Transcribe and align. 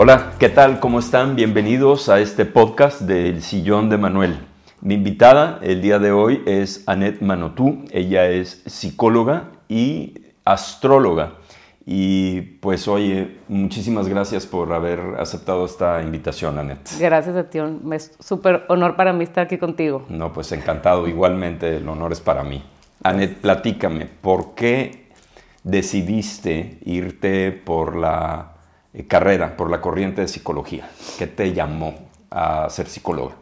Hola, 0.00 0.34
¿qué 0.38 0.48
tal? 0.48 0.78
¿Cómo 0.78 1.00
están? 1.00 1.34
Bienvenidos 1.34 2.08
a 2.08 2.20
este 2.20 2.44
podcast 2.44 3.00
del 3.00 3.42
Sillón 3.42 3.90
de 3.90 3.98
Manuel. 3.98 4.38
Mi 4.80 4.94
invitada 4.94 5.58
el 5.60 5.82
día 5.82 5.98
de 5.98 6.12
hoy 6.12 6.40
es 6.46 6.84
Annette 6.86 7.20
Manotú. 7.20 7.84
Ella 7.90 8.28
es 8.28 8.62
psicóloga 8.66 9.50
y 9.68 10.14
astróloga. 10.44 11.38
Y 11.84 12.42
pues 12.60 12.86
oye, 12.86 13.38
muchísimas 13.48 14.06
gracias 14.06 14.46
por 14.46 14.72
haber 14.72 15.00
aceptado 15.18 15.64
esta 15.64 16.00
invitación, 16.00 16.60
Annette. 16.60 16.90
Gracias 17.00 17.34
a 17.34 17.50
ti, 17.50 17.58
es 17.92 18.14
súper 18.20 18.66
honor 18.68 18.94
para 18.94 19.12
mí 19.12 19.24
estar 19.24 19.46
aquí 19.46 19.58
contigo. 19.58 20.06
No, 20.08 20.32
pues 20.32 20.52
encantado, 20.52 21.08
igualmente 21.08 21.78
el 21.78 21.88
honor 21.88 22.12
es 22.12 22.20
para 22.20 22.44
mí. 22.44 22.62
Annette, 23.02 23.38
platícame, 23.38 24.06
¿por 24.06 24.54
qué 24.54 25.08
decidiste 25.64 26.78
irte 26.84 27.50
por 27.50 27.96
la 27.96 28.57
carrera, 29.08 29.56
por 29.56 29.70
la 29.70 29.80
corriente 29.80 30.22
de 30.22 30.28
psicología? 30.28 30.88
¿Qué 31.18 31.26
te 31.26 31.52
llamó 31.52 31.94
a 32.30 32.68
ser 32.70 32.86
psicóloga? 32.86 33.34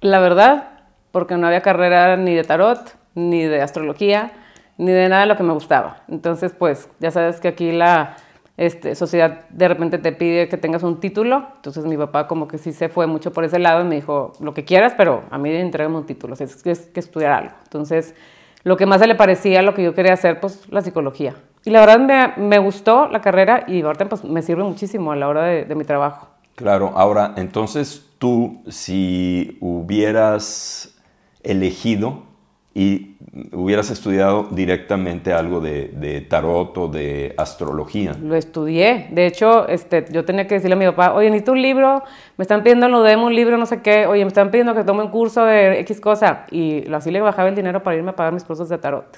La 0.00 0.20
verdad, 0.20 0.80
porque 1.10 1.36
no 1.36 1.46
había 1.46 1.62
carrera 1.62 2.16
ni 2.16 2.34
de 2.34 2.44
tarot, 2.44 2.96
ni 3.14 3.44
de 3.44 3.60
astrología, 3.60 4.32
ni 4.78 4.92
de 4.92 5.08
nada 5.08 5.22
de 5.22 5.26
lo 5.26 5.36
que 5.36 5.42
me 5.42 5.52
gustaba. 5.52 6.02
Entonces, 6.08 6.54
pues, 6.58 6.88
ya 7.00 7.10
sabes 7.10 7.40
que 7.40 7.48
aquí 7.48 7.72
la 7.72 8.16
este, 8.56 8.94
sociedad 8.94 9.48
de 9.50 9.68
repente 9.68 9.98
te 9.98 10.12
pide 10.12 10.48
que 10.48 10.56
tengas 10.56 10.82
un 10.82 11.00
título. 11.00 11.48
Entonces, 11.56 11.84
mi 11.84 11.96
papá 11.96 12.26
como 12.26 12.48
que 12.48 12.58
sí 12.58 12.72
se 12.72 12.88
fue 12.88 13.06
mucho 13.06 13.32
por 13.32 13.44
ese 13.44 13.58
lado 13.58 13.82
y 13.82 13.84
me 13.84 13.96
dijo, 13.96 14.32
lo 14.40 14.54
que 14.54 14.64
quieras, 14.64 14.94
pero 14.96 15.24
a 15.30 15.38
mí 15.38 15.50
entregame 15.50 15.96
un 15.96 16.06
título, 16.06 16.34
es 16.34 16.62
que, 16.62 16.70
es 16.70 16.86
que 16.86 17.00
estudiar 17.00 17.32
algo. 17.32 17.54
Entonces, 17.64 18.14
lo 18.62 18.76
que 18.76 18.86
más 18.86 19.00
se 19.00 19.06
le 19.06 19.14
parecía 19.14 19.60
a 19.60 19.62
lo 19.62 19.74
que 19.74 19.82
yo 19.82 19.94
quería 19.94 20.12
hacer, 20.12 20.40
pues, 20.40 20.70
la 20.70 20.82
psicología. 20.82 21.34
Y 21.64 21.70
la 21.70 21.80
verdad 21.80 22.36
me, 22.36 22.58
gustó 22.58 23.08
la 23.08 23.20
carrera 23.20 23.64
y 23.66 23.82
ahorita 23.82 24.08
pues, 24.08 24.24
me 24.24 24.42
sirve 24.42 24.62
muchísimo 24.62 25.12
a 25.12 25.16
la 25.16 25.28
hora 25.28 25.44
de, 25.44 25.64
de 25.64 25.74
mi 25.74 25.84
trabajo. 25.84 26.28
Claro, 26.54 26.92
ahora 26.94 27.34
entonces 27.36 28.06
tú 28.18 28.62
si 28.68 29.58
hubieras 29.60 30.94
elegido 31.42 32.29
y 32.72 33.16
hubieras 33.52 33.90
estudiado 33.90 34.48
directamente 34.50 35.32
algo 35.32 35.60
de, 35.60 36.26
tarot 36.28 36.76
o 36.78 36.88
de 36.88 37.34
astrología. 37.36 38.14
Lo 38.20 38.36
estudié. 38.36 39.08
De 39.10 39.26
hecho, 39.26 39.68
este, 39.68 40.04
yo 40.10 40.24
tenía 40.24 40.46
que 40.46 40.54
decirle 40.54 40.74
a 40.74 40.78
mi 40.78 40.86
papá, 40.86 41.12
oye, 41.14 41.30
necesito 41.30 41.52
un 41.52 41.62
libro, 41.62 42.02
me 42.36 42.42
están 42.42 42.62
pidiendo 42.62 42.88
lo 42.88 43.02
demo 43.02 43.26
un 43.26 43.34
libro, 43.34 43.56
no 43.56 43.66
sé 43.66 43.82
qué, 43.82 44.06
oye, 44.06 44.24
me 44.24 44.28
están 44.28 44.50
pidiendo 44.50 44.74
que 44.74 44.84
tome 44.84 45.02
un 45.02 45.10
curso 45.10 45.44
de 45.44 45.80
X 45.80 46.00
cosa. 46.00 46.44
Y 46.50 46.92
así 46.92 47.10
le 47.10 47.20
bajaba 47.20 47.48
el 47.48 47.54
dinero 47.54 47.82
para 47.82 47.96
irme 47.96 48.10
a 48.10 48.16
pagar 48.16 48.32
mis 48.32 48.44
cursos 48.44 48.68
de 48.68 48.78
tarot. 48.78 49.16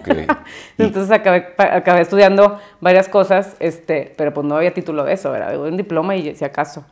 Okay. 0.00 0.26
Entonces 0.78 1.10
acabé, 1.10 1.54
acabé, 1.58 2.02
estudiando 2.02 2.58
varias 2.80 3.08
cosas, 3.08 3.56
este, 3.58 4.12
pero 4.16 4.32
pues 4.32 4.46
no 4.46 4.56
había 4.56 4.72
título 4.72 5.04
de 5.04 5.12
eso, 5.14 5.34
era 5.34 5.58
un 5.58 5.76
diploma 5.76 6.14
y 6.16 6.34
si 6.34 6.44
acaso. 6.44 6.84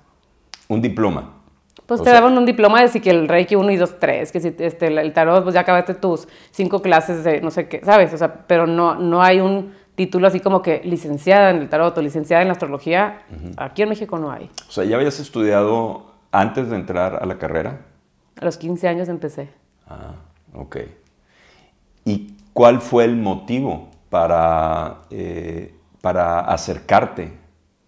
Un 0.69 0.83
diploma. 0.83 1.40
Pues 1.87 2.03
te 2.03 2.11
daban 2.11 2.37
un 2.37 2.47
diploma 2.47 2.83
de 2.83 2.89
si 2.89 3.01
que 3.01 3.11
el 3.11 3.29
Reiki 3.29 3.57
1 3.57 3.71
y 3.71 3.77
2, 3.77 3.99
3, 3.99 4.33
que 4.33 4.41
si 4.41 4.55
este, 4.59 4.87
el 4.87 5.13
tarot, 5.13 5.43
pues 5.43 5.55
ya 5.55 5.61
acabaste 5.61 5.95
tus 5.95 6.29
cinco 6.51 6.83
clases 6.83 7.25
de 7.25 7.41
no 7.41 7.51
sé 7.51 7.69
qué, 7.69 7.81
¿sabes? 7.85 8.12
O 8.15 8.19
sea, 8.19 8.47
pero 8.47 8.67
no, 8.67 8.95
no 8.95 9.23
hay 9.23 9.41
un 9.41 9.73
título 9.95 10.27
así 10.27 10.41
como 10.41 10.62
que 10.62 10.81
licenciada 10.85 11.50
en 11.50 11.56
el 11.56 11.69
tarot 11.69 11.97
o 11.99 12.03
licenciada 12.03 12.43
en 12.43 12.49
la 12.49 12.53
astrología. 12.53 13.22
Aquí 13.56 13.83
en 13.83 13.89
México 13.89 14.19
no 14.19 14.31
hay. 14.31 14.50
O 14.69 14.72
sea, 14.72 14.84
¿ya 14.84 14.97
habías 14.97 15.21
estudiado 15.21 16.12
antes 16.33 16.71
de 16.71 16.77
entrar 16.77 17.19
a 17.22 17.27
la 17.27 17.39
carrera? 17.39 17.81
A 18.41 18.44
los 18.44 18.56
15 18.56 18.89
años 18.89 19.09
empecé. 19.09 19.50
Ah, 19.87 20.15
ok. 20.55 20.77
¿Y 22.05 22.34
cuál 22.53 22.81
fue 22.81 23.05
el 23.05 23.17
motivo 23.17 23.91
para, 24.09 25.03
eh, 25.11 25.75
para 26.00 26.41
acercarte 26.41 27.33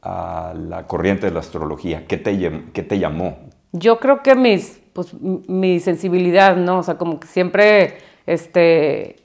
a 0.02 0.52
la 0.54 0.86
corriente 0.86 1.26
de 1.26 1.32
la 1.32 1.40
astrología? 1.40 2.06
¿Qué 2.06 2.18
te, 2.18 2.62
qué 2.72 2.82
te 2.82 2.98
llamó? 2.98 3.38
Yo 3.72 3.98
creo 3.98 4.22
que 4.22 4.34
mis, 4.34 4.80
pues, 4.92 5.14
mi 5.20 5.80
sensibilidad, 5.80 6.56
¿no? 6.56 6.78
O 6.78 6.82
sea, 6.82 6.96
como 6.96 7.18
que 7.18 7.26
siempre, 7.26 7.98
este, 8.26 9.16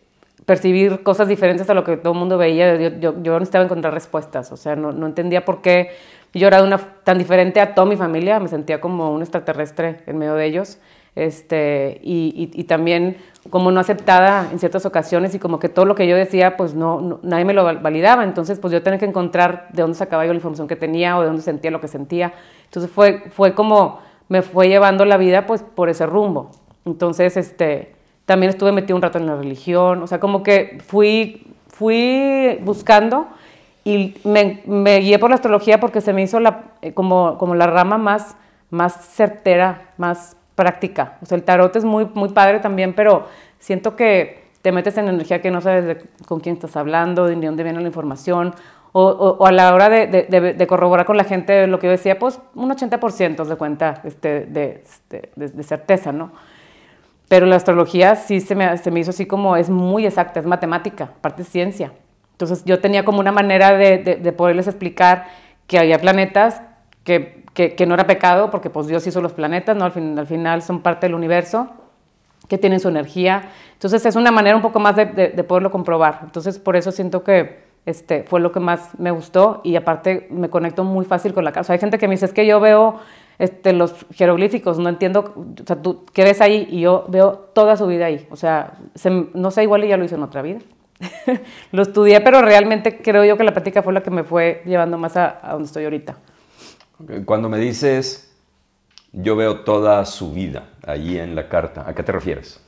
percibir 0.47 1.03
cosas 1.03 1.27
diferentes 1.27 1.69
a 1.69 1.73
lo 1.73 1.83
que 1.83 1.97
todo 1.97 2.13
el 2.13 2.19
mundo 2.19 2.37
veía. 2.37 2.77
Yo, 2.77 2.97
yo, 2.99 3.21
yo 3.21 3.33
necesitaba 3.33 3.65
encontrar 3.65 3.93
respuestas, 3.93 4.51
o 4.53 4.57
sea, 4.57 4.77
no, 4.77 4.93
no, 4.93 5.05
entendía 5.05 5.43
por 5.43 5.61
qué 5.61 5.91
yo 6.33 6.47
era 6.47 6.63
una, 6.63 6.77
tan 6.77 7.17
diferente 7.17 7.59
a 7.59 7.75
toda 7.75 7.85
mi 7.85 7.97
familia, 7.97 8.39
me 8.39 8.47
sentía 8.47 8.79
como 8.79 9.11
un 9.11 9.21
extraterrestre 9.21 10.03
en 10.07 10.17
medio 10.17 10.35
de 10.35 10.45
ellos, 10.45 10.77
este, 11.15 11.99
y, 12.01 12.49
y, 12.53 12.63
también 12.65 13.17
como 13.49 13.71
no 13.71 13.79
aceptada 13.79 14.49
en 14.51 14.59
ciertas 14.59 14.85
ocasiones 14.85 15.33
y 15.33 15.39
como 15.39 15.59
que 15.59 15.67
todo 15.67 15.83
lo 15.83 15.95
que 15.95 16.07
yo 16.07 16.15
decía, 16.15 16.55
pues 16.55 16.75
no, 16.75 17.19
nadie 17.23 17.43
me 17.43 17.53
lo 17.53 17.63
validaba, 17.63 18.23
entonces 18.23 18.59
pues 18.59 18.71
yo 18.71 18.83
tenía 18.83 18.99
que 18.99 19.05
encontrar 19.05 19.67
de 19.73 19.81
dónde 19.81 19.97
sacaba 19.97 20.25
yo 20.25 20.31
la 20.31 20.37
información 20.37 20.67
que 20.67 20.75
tenía 20.75 21.17
o 21.17 21.21
de 21.21 21.27
dónde 21.27 21.41
sentía 21.41 21.71
lo 21.71 21.81
que 21.81 21.87
sentía. 21.87 22.33
Entonces 22.65 22.91
fue, 22.91 23.23
fue 23.31 23.55
como 23.55 23.99
me 24.29 24.41
fue 24.41 24.67
llevando 24.67 25.05
la 25.05 25.17
vida 25.17 25.45
pues 25.45 25.63
por 25.63 25.89
ese 25.89 26.05
rumbo. 26.05 26.51
Entonces, 26.85 27.37
este, 27.37 27.93
también 28.25 28.49
estuve 28.49 28.71
metido 28.71 28.95
un 28.95 29.01
rato 29.01 29.17
en 29.17 29.25
la 29.25 29.35
religión, 29.35 30.03
o 30.03 30.07
sea, 30.07 30.19
como 30.19 30.43
que 30.43 30.79
fui, 30.85 31.47
fui 31.69 32.59
buscando 32.61 33.27
y 33.83 34.15
me, 34.25 34.99
guié 34.99 35.17
por 35.17 35.29
la 35.29 35.35
astrología 35.35 35.79
porque 35.79 36.01
se 36.01 36.11
me 36.11 36.21
hizo 36.21 36.39
la, 36.39 36.63
eh, 36.81 36.93
como, 36.93 37.37
como 37.37 37.55
la 37.55 37.67
rama 37.67 37.97
más, 37.97 38.35
más 38.69 38.93
certera, 39.15 39.91
más 39.97 40.35
práctica. 40.55 41.17
O 41.21 41.25
sea, 41.25 41.37
el 41.37 41.43
tarot 41.43 41.73
es 41.75 41.85
muy, 41.85 42.05
muy 42.13 42.29
padre 42.29 42.59
también, 42.59 42.93
pero 42.93 43.27
siento 43.59 43.95
que 43.95 44.47
te 44.61 44.73
metes 44.73 44.97
en 44.97 45.07
energía 45.07 45.41
que 45.41 45.51
no 45.51 45.61
sabes 45.61 46.05
con 46.25 46.41
quién 46.41 46.55
estás 46.55 46.75
hablando, 46.75 47.27
de 47.27 47.35
dónde 47.35 47.63
viene 47.63 47.79
la 47.79 47.87
información, 47.87 48.53
o, 48.99 49.45
a 49.45 49.51
la 49.51 49.73
hora 49.73 49.89
de, 49.89 50.65
corroborar 50.67 51.05
con 51.05 51.17
la 51.17 51.23
gente 51.23 51.67
lo 51.67 51.79
que 51.79 51.87
yo 51.87 51.91
decía, 51.91 52.17
pues 52.17 52.39
un 52.55 52.69
80% 52.69 53.45
de 53.45 53.55
cuenta 53.55 54.01
este, 54.03 54.81
este, 54.83 55.29
de, 55.35 55.63
certeza, 55.63 56.11
¿no? 56.11 56.31
Pero 57.27 57.45
la 57.45 57.57
astrología 57.57 58.15
sí 58.15 58.39
se 58.39 58.55
me, 58.55 58.77
se 58.77 58.89
me 58.89 59.01
hizo 59.01 59.11
así 59.11 59.25
como, 59.25 59.55
es 59.55 59.69
muy 59.69 60.05
exacta, 60.05 60.39
es 60.39 60.45
matemática, 60.45 61.11
parte 61.21 61.43
ciencia. 61.43 61.91
Entonces 62.31 62.63
yo 62.65 62.79
tenía 62.79 63.03
como 63.03 63.19
una 63.19 63.31
manera 63.31 63.75
de, 63.77 64.33
poderles 64.35 64.67
explicar 64.67 65.27
que 65.67 65.77
había 65.77 65.99
planetas 65.99 66.61
que, 67.03 67.43
que, 67.53 67.85
no 67.85 67.93
era 67.93 68.07
pecado, 68.07 68.49
porque 68.49 68.69
pues 68.69 68.87
Dios 68.87 69.05
hizo 69.05 69.21
los 69.21 69.33
planetas, 69.33 69.75
¿no? 69.75 69.85
Al, 69.85 69.91
fin, 69.91 70.17
al 70.17 70.27
final 70.27 70.61
son 70.61 70.81
parte 70.81 71.07
del 71.07 71.15
universo, 71.15 71.69
que 72.47 72.57
tienen 72.57 72.79
su 72.79 72.87
energía. 72.87 73.49
Entonces 73.73 74.05
es 74.05 74.15
una 74.15 74.31
manera 74.31 74.55
un 74.55 74.61
poco 74.61 74.79
más 74.79 74.95
de, 74.95 75.05
poderlo 75.47 75.71
comprobar. 75.71 76.21
Entonces 76.23 76.57
por 76.59 76.75
eso 76.75 76.91
siento 76.91 77.23
que, 77.23 77.66
este, 77.87 78.23
fue 78.23 78.41
lo 78.41 78.51
que 78.51 78.59
más 78.59 78.99
me 78.99 79.11
gustó 79.11 79.61
y 79.63 79.77
aparte 79.77 80.27
me 80.29 80.49
conecto 80.49 80.83
muy 80.83 81.05
fácil 81.05 81.33
con 81.33 81.45
la 81.45 81.53
casa. 81.53 81.71
hay 81.71 81.79
gente 81.79 81.97
que 81.97 82.09
me 82.09 82.15
dice, 82.15 82.25
es 82.25 82.33
que 82.33 82.45
yo 82.45 82.59
veo 82.59 82.99
este, 83.39 83.71
los 83.71 84.05
jeroglíficos, 84.11 84.77
no 84.77 84.89
entiendo, 84.89 85.33
o 85.37 85.65
sea, 85.65 85.81
tú 85.81 86.03
qué 86.11 86.25
ves 86.25 86.41
ahí 86.41 86.67
y 86.69 86.81
yo 86.81 87.05
veo 87.07 87.49
toda 87.53 87.77
su 87.77 87.87
vida 87.87 88.07
ahí. 88.07 88.27
O 88.29 88.35
sea, 88.35 88.73
no 89.33 89.51
sé, 89.51 89.63
igual 89.63 89.85
y 89.85 89.87
ya 89.87 89.95
lo 89.95 90.03
hizo 90.03 90.15
en 90.15 90.23
otra 90.23 90.41
vida. 90.41 90.59
lo 91.71 91.81
estudié, 91.81 92.19
pero 92.19 92.41
realmente 92.41 93.01
creo 93.01 93.23
yo 93.23 93.37
que 93.37 93.45
la 93.45 93.53
práctica 93.53 93.81
fue 93.81 93.93
la 93.93 94.03
que 94.03 94.11
me 94.11 94.25
fue 94.25 94.63
llevando 94.65 94.97
más 94.97 95.15
a, 95.15 95.39
a 95.41 95.53
donde 95.53 95.67
estoy 95.67 95.85
ahorita. 95.85 96.17
Cuando 97.23 97.47
me 97.47 97.57
dices, 97.57 98.35
yo 99.13 99.37
veo 99.37 99.61
toda 99.61 100.03
su 100.05 100.33
vida 100.33 100.71
allí 100.85 101.17
en 101.17 101.35
la 101.35 101.47
carta, 101.47 101.85
¿a 101.87 101.95
qué 101.95 102.03
te 102.03 102.11
refieres? 102.11 102.61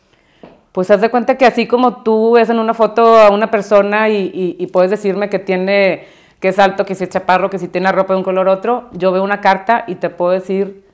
Pues 0.71 0.91
haz 0.91 1.01
de 1.01 1.09
cuenta 1.09 1.35
que 1.35 1.45
así 1.45 1.67
como 1.67 2.03
tú 2.03 2.33
ves 2.33 2.49
en 2.49 2.59
una 2.59 2.73
foto 2.73 3.17
a 3.17 3.31
una 3.31 3.49
persona 3.49 4.09
y, 4.09 4.67
puedes 4.71 4.91
decirme 4.91 5.29
que 5.29 5.39
tiene, 5.39 6.05
que 6.39 6.49
es 6.49 6.59
alto, 6.59 6.85
que 6.85 6.95
si 6.95 7.05
es 7.05 7.09
chaparro, 7.09 7.49
que 7.49 7.59
si 7.59 7.67
tiene 7.67 7.91
ropa 7.91 8.13
de 8.13 8.17
un 8.17 8.23
color 8.23 8.47
otro, 8.47 8.85
yo 8.91 9.11
veo 9.11 9.23
una 9.23 9.41
carta 9.41 9.83
y 9.87 9.95
te 9.95 10.09
puedo 10.09 10.31
decir 10.31 10.85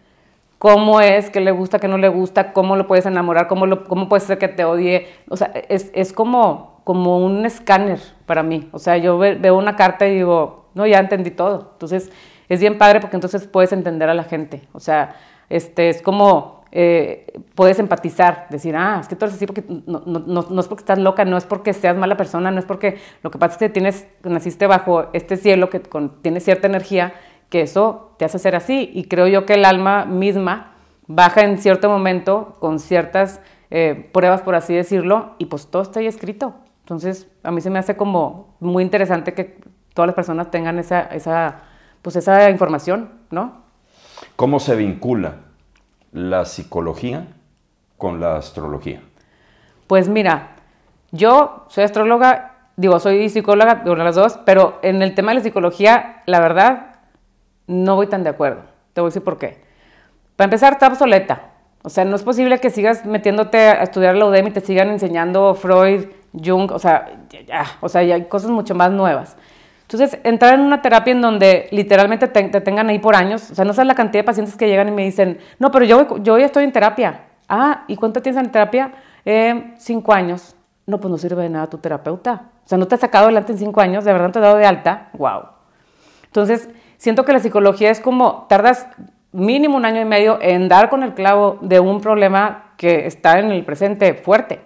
cómo 0.60 1.02
es, 1.02 1.30
qué 1.30 1.42
le 1.42 1.52
gusta, 1.52 1.80
qué 1.80 1.88
no 1.88 1.98
le 1.98 2.08
gusta, 2.08 2.54
cómo 2.54 2.76
lo 2.76 2.88
puedes 2.88 3.06
enamorar, 3.06 3.48
cómo, 3.48 3.66
lo, 3.66 3.84
cómo 3.84 4.08
puede 4.08 4.22
ser 4.22 4.38
que 4.38 4.48
te 4.48 4.64
odie. 4.64 5.08
O 5.30 5.36
sea, 5.36 5.52
es, 5.70 6.14
como, 6.14 6.80
como 6.86 7.20
un 7.20 7.46
escáner 7.46 8.00
para 8.26 8.44
mí. 8.44 8.70
O 8.72 8.80
sea, 8.80 8.98
yo 8.98 9.18
veo 9.18 9.58
una 9.58 9.76
carta 9.76 10.08
y 10.08 10.16
digo, 10.16 10.66
no, 10.74 10.88
ya 10.88 11.00
entendí 11.00 11.32
todo. 11.32 11.72
Entonces, 11.74 12.12
es 12.48 12.60
bien 12.60 12.78
padre 12.78 13.00
porque 13.00 13.18
entonces 13.18 13.46
puedes 13.46 13.74
entender 13.74 14.10
a 14.10 14.14
la 14.14 14.24
gente. 14.24 14.62
O 14.72 14.80
sea, 14.80 15.16
este, 15.50 15.90
es 15.90 16.02
como 16.02 16.55
eh, 16.78 17.32
puedes 17.56 17.80
empatizar, 17.80 18.48
decir, 18.50 18.76
ah, 18.76 18.98
es 19.00 19.08
que 19.08 19.16
tú 19.16 19.24
eres 19.24 19.38
así 19.38 19.46
porque 19.46 19.64
no, 19.88 20.04
no, 20.06 20.46
no, 20.50 20.60
es 20.60 20.68
porque 20.68 20.82
estás 20.82 21.00
loca, 21.00 21.24
no 21.24 21.38
es 21.38 21.46
porque 21.46 21.72
seas 21.72 21.96
mala 21.96 22.18
persona, 22.18 22.52
no 22.52 22.60
es 22.60 22.66
porque 22.66 22.98
lo 23.24 23.32
que 23.32 23.40
pasa 23.40 23.54
es 23.54 23.60
que 23.60 23.70
tienes, 23.70 24.06
naciste 24.24 24.68
bajo 24.68 25.06
este 25.14 25.38
cielo 25.38 25.70
que 25.70 25.82
tiene 26.22 26.42
cierta 26.42 26.68
energía, 26.68 27.14
que 27.48 27.62
eso 27.62 28.14
te 28.20 28.26
hace 28.26 28.40
ser 28.40 28.58
así. 28.58 28.92
Y 28.94 29.06
creo 29.06 29.28
yo 29.28 29.46
que 29.46 29.54
el 29.54 29.64
alma 29.64 30.04
misma 30.04 30.74
baja 31.08 31.44
en 31.44 31.60
cierto 31.60 31.88
momento 31.88 32.58
con 32.60 32.80
ciertas 32.80 33.40
eh, 33.72 34.10
pruebas, 34.12 34.42
por 34.42 34.56
así 34.56 34.76
decirlo, 34.76 35.36
y 35.38 35.46
pues 35.46 35.68
todo 35.68 35.82
está 35.82 36.02
ahí 36.02 36.08
escrito. 36.08 36.56
Entonces, 36.82 37.30
a 37.44 37.52
mí 37.52 37.62
se 37.62 37.70
me 37.70 37.80
hace 37.80 37.96
como 37.96 38.58
muy 38.60 38.84
interesante 38.84 39.34
que 39.34 39.60
todas 39.94 40.08
las 40.08 40.16
personas 40.16 40.52
tengan 40.52 40.78
esa, 40.78 41.04
esa, 41.04 41.62
pues 42.02 42.18
esa 42.18 42.50
información, 42.50 43.12
¿no? 43.32 43.64
¿Cómo 44.36 44.60
se 44.60 44.76
vincula 44.76 45.45
la 46.16 46.46
psicología 46.46 47.28
con 47.98 48.22
la 48.22 48.38
astrología? 48.38 49.02
Pues 49.86 50.08
mira, 50.08 50.56
yo 51.12 51.66
soy 51.68 51.84
astróloga, 51.84 52.56
digo, 52.78 53.00
soy 53.00 53.30
psicóloga, 53.30 53.76
de 53.76 53.96
las 53.98 54.16
dos, 54.16 54.40
pero 54.46 54.80
en 54.82 55.02
el 55.02 55.14
tema 55.14 55.32
de 55.32 55.36
la 55.36 55.44
psicología, 55.44 56.24
la 56.26 56.40
verdad, 56.40 56.96
no 57.68 57.96
voy 57.96 58.08
tan 58.08 58.24
de 58.24 58.30
acuerdo. 58.30 58.62
Te 58.94 59.02
voy 59.02 59.08
a 59.08 59.10
decir 59.10 59.24
por 59.24 59.38
qué. 59.38 59.62
Para 60.38 60.46
empezar, 60.46 60.74
está 60.74 60.88
obsoleta. 60.88 61.52
O 61.84 61.90
sea, 61.90 62.06
no 62.06 62.16
es 62.16 62.24
posible 62.24 62.60
que 62.60 62.70
sigas 62.70 63.06
metiéndote 63.06 63.58
a 63.58 63.84
estudiar 63.84 64.16
la 64.16 64.26
UDEM 64.26 64.48
y 64.48 64.52
te 64.52 64.62
sigan 64.62 64.90
enseñando 64.90 65.54
Freud, 65.54 66.06
Jung, 66.34 66.72
o 66.72 66.80
sea, 66.80 67.26
ya, 67.46 67.66
o 67.82 67.90
sea, 67.90 68.04
ya 68.04 68.16
hay 68.16 68.26
cosas 68.26 68.50
mucho 68.52 68.74
más 68.74 68.92
nuevas. 68.92 69.36
Entonces, 69.86 70.20
entrar 70.24 70.56
en 70.56 70.62
una 70.62 70.82
terapia 70.82 71.12
en 71.12 71.22
donde 71.22 71.68
literalmente 71.72 72.28
te, 72.28 72.50
tengan 72.62 72.90
ahí 72.90 72.98
por 72.98 73.16
años, 73.16 73.52
o 73.52 73.56
sea, 73.56 73.66
no 73.66 73.74
sabes 73.74 73.88
la 73.88 73.94
cantidad 73.94 74.24
de 74.24 74.26
pacientes 74.26 74.56
que 74.56 74.68
llegan 74.68 74.88
y 74.88 74.92
me 74.92 75.06
dicen, 75.06 75.38
no, 75.60 75.72
pero 75.72 75.86
yo, 75.86 76.18
yo 76.18 76.40
ya 76.40 76.46
estoy 76.46 76.64
en 76.64 76.72
terapia. 76.72 77.26
Ah, 77.48 77.84
¿y 77.88 77.96
cuánto 77.96 78.22
tienes 78.22 78.44
en 78.44 78.52
terapia? 78.52 78.92
Eh, 79.24 79.76
cinco 79.78 80.12
años. 80.12 80.56
No, 80.88 81.00
pues 81.00 81.12
no 81.12 81.18
sirve 81.18 81.44
de 81.44 81.50
nada 81.50 81.68
tu 81.68 81.78
terapeuta. 81.78 82.50
O 82.66 82.68
sea, 82.68 82.80
no 82.80 82.88
te 82.88 82.96
has 82.96 83.02
sacado 83.02 83.26
adelante 83.26 83.52
en 83.52 83.60
cinco 83.60 83.80
años, 83.82 84.06
de 84.06 84.12
verdad 84.12 84.28
no 84.28 84.32
te 84.34 84.40
has 84.40 84.46
dado 84.46 84.58
de 84.58 84.66
alta. 84.66 85.10
Wow. 85.14 85.44
Entonces, 86.26 86.68
siento 86.98 87.24
que 87.24 87.34
la 87.34 87.40
psicología 87.40 87.92
es 87.92 88.00
como, 88.00 88.48
tardas 88.50 88.88
mínimo 89.32 89.78
un 89.78 89.86
año 89.86 90.02
y 90.02 90.06
medio 90.06 90.40
en 90.42 90.68
dar 90.68 90.90
con 90.90 91.04
el 91.04 91.14
clavo 91.14 91.60
de 91.62 91.80
un 91.80 92.02
problema 92.02 92.72
que 92.78 93.06
está 93.06 93.40
en 93.40 93.52
el 93.52 93.64
presente 93.66 94.14
fuerte. 94.16 94.62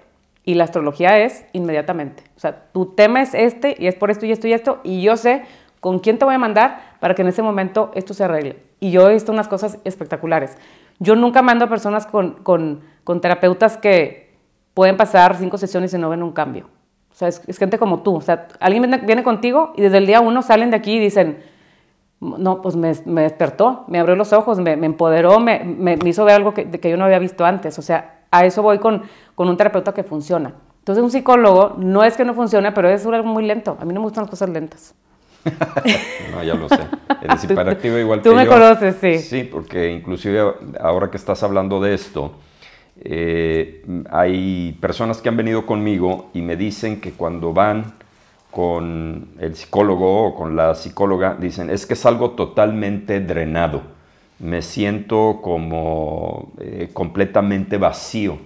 Y 0.49 0.55
la 0.55 0.63
astrología 0.63 1.19
es 1.19 1.45
inmediatamente. 1.53 2.23
O 2.35 2.39
sea, 2.39 2.63
tu 2.71 2.87
tema 2.87 3.21
es 3.21 3.35
este 3.35 3.75
y 3.77 3.85
es 3.85 3.93
por 3.93 4.09
esto 4.09 4.25
y 4.25 4.31
esto 4.31 4.47
y 4.47 4.53
esto. 4.53 4.79
Y 4.83 5.03
yo 5.03 5.15
sé 5.15 5.43
con 5.79 5.99
quién 5.99 6.17
te 6.17 6.25
voy 6.25 6.33
a 6.33 6.39
mandar 6.39 6.95
para 6.99 7.13
que 7.13 7.21
en 7.21 7.27
ese 7.27 7.43
momento 7.43 7.91
esto 7.93 8.15
se 8.15 8.23
arregle. 8.23 8.57
Y 8.79 8.89
yo 8.89 9.07
he 9.07 9.13
visto 9.13 9.31
unas 9.31 9.47
cosas 9.47 9.77
espectaculares. 9.83 10.57
Yo 10.97 11.15
nunca 11.15 11.43
mando 11.43 11.65
a 11.65 11.69
personas 11.69 12.07
con, 12.07 12.41
con, 12.41 12.81
con 13.03 13.21
terapeutas 13.21 13.77
que 13.77 14.33
pueden 14.73 14.97
pasar 14.97 15.37
cinco 15.37 15.59
sesiones 15.59 15.93
y 15.93 15.99
no 15.99 16.09
ven 16.09 16.23
un 16.23 16.31
cambio. 16.31 16.65
O 17.11 17.13
sea, 17.13 17.27
es, 17.27 17.43
gente 17.59 17.77
como 17.77 17.99
tú. 18.01 18.15
O 18.15 18.21
sea, 18.21 18.47
alguien 18.59 18.81
viene, 18.81 18.97
viene, 19.05 19.23
contigo 19.23 19.73
y 19.77 19.83
desde 19.83 19.99
el 19.99 20.07
día 20.07 20.19
uno 20.19 20.41
salen 20.41 20.71
de 20.71 20.77
aquí 20.77 20.93
y 20.93 20.99
dicen, 20.99 21.43
no, 22.21 22.63
pues 22.63 22.75
me, 22.75 22.91
me 23.05 23.21
despertó, 23.21 23.85
me 23.87 23.99
abrió 23.99 24.15
los 24.15 24.33
ojos, 24.33 24.57
me, 24.57 24.75
me 24.77 24.87
empoderó, 24.87 25.39
me, 25.39 25.63
me, 25.63 25.95
hizo 26.05 26.25
ver 26.25 26.37
algo 26.37 26.55
que, 26.55 26.71
que, 26.71 26.89
yo 26.89 26.97
no 26.97 27.05
había 27.05 27.19
visto 27.19 27.45
antes. 27.45 27.77
O 27.77 27.83
sea, 27.83 28.18
a 28.31 28.45
eso 28.45 28.61
voy 28.61 28.79
con, 28.79 29.03
con 29.35 29.49
un 29.49 29.57
terapeuta 29.57 29.93
que 29.93 30.03
funciona. 30.03 30.53
Entonces, 30.79 31.03
un 31.03 31.11
psicólogo 31.11 31.75
no 31.77 32.03
es 32.03 32.17
que 32.17 32.25
no 32.25 32.33
funcione, 32.33 32.71
pero 32.71 32.89
es 32.89 33.05
algo 33.05 33.27
muy 33.27 33.45
lento. 33.45 33.77
A 33.79 33.85
mí 33.85 33.93
no 33.93 33.99
me 33.99 34.05
gustan 34.05 34.23
las 34.23 34.31
cosas 34.31 34.49
lentas. 34.49 34.95
no, 36.31 36.43
ya 36.43 36.55
lo 36.55 36.67
sé. 36.67 36.79
Eres 37.21 37.43
hiperactivo 37.49 37.97
igual 37.97 38.21
tú 38.21 38.31
que 38.31 38.35
me 38.35 38.47
conoces, 38.47 38.95
sí. 38.99 39.19
Sí, 39.19 39.43
porque 39.43 39.91
inclusive 39.91 40.41
ahora 40.79 41.09
que 41.09 41.17
estás 41.17 41.43
hablando 41.43 41.79
de 41.81 41.93
esto, 41.93 42.33
eh, 43.01 43.85
hay 44.09 44.77
personas 44.81 45.21
que 45.21 45.29
han 45.29 45.37
venido 45.37 45.65
conmigo 45.65 46.29
y 46.33 46.41
me 46.41 46.55
dicen 46.55 46.99
que 46.99 47.11
cuando 47.11 47.53
van 47.53 47.93
con 48.51 49.29
el 49.39 49.55
psicólogo 49.55 50.25
o 50.25 50.35
con 50.35 50.55
la 50.55 50.75
psicóloga, 50.75 51.37
dicen, 51.39 51.69
es 51.69 51.85
que 51.85 51.93
es 51.93 52.05
algo 52.05 52.31
totalmente 52.31 53.19
drenado, 53.19 53.83
me 54.39 54.61
siento 54.61 55.39
como 55.41 56.51
eh, 56.59 56.89
completamente 56.93 57.77
vacío. 57.77 58.37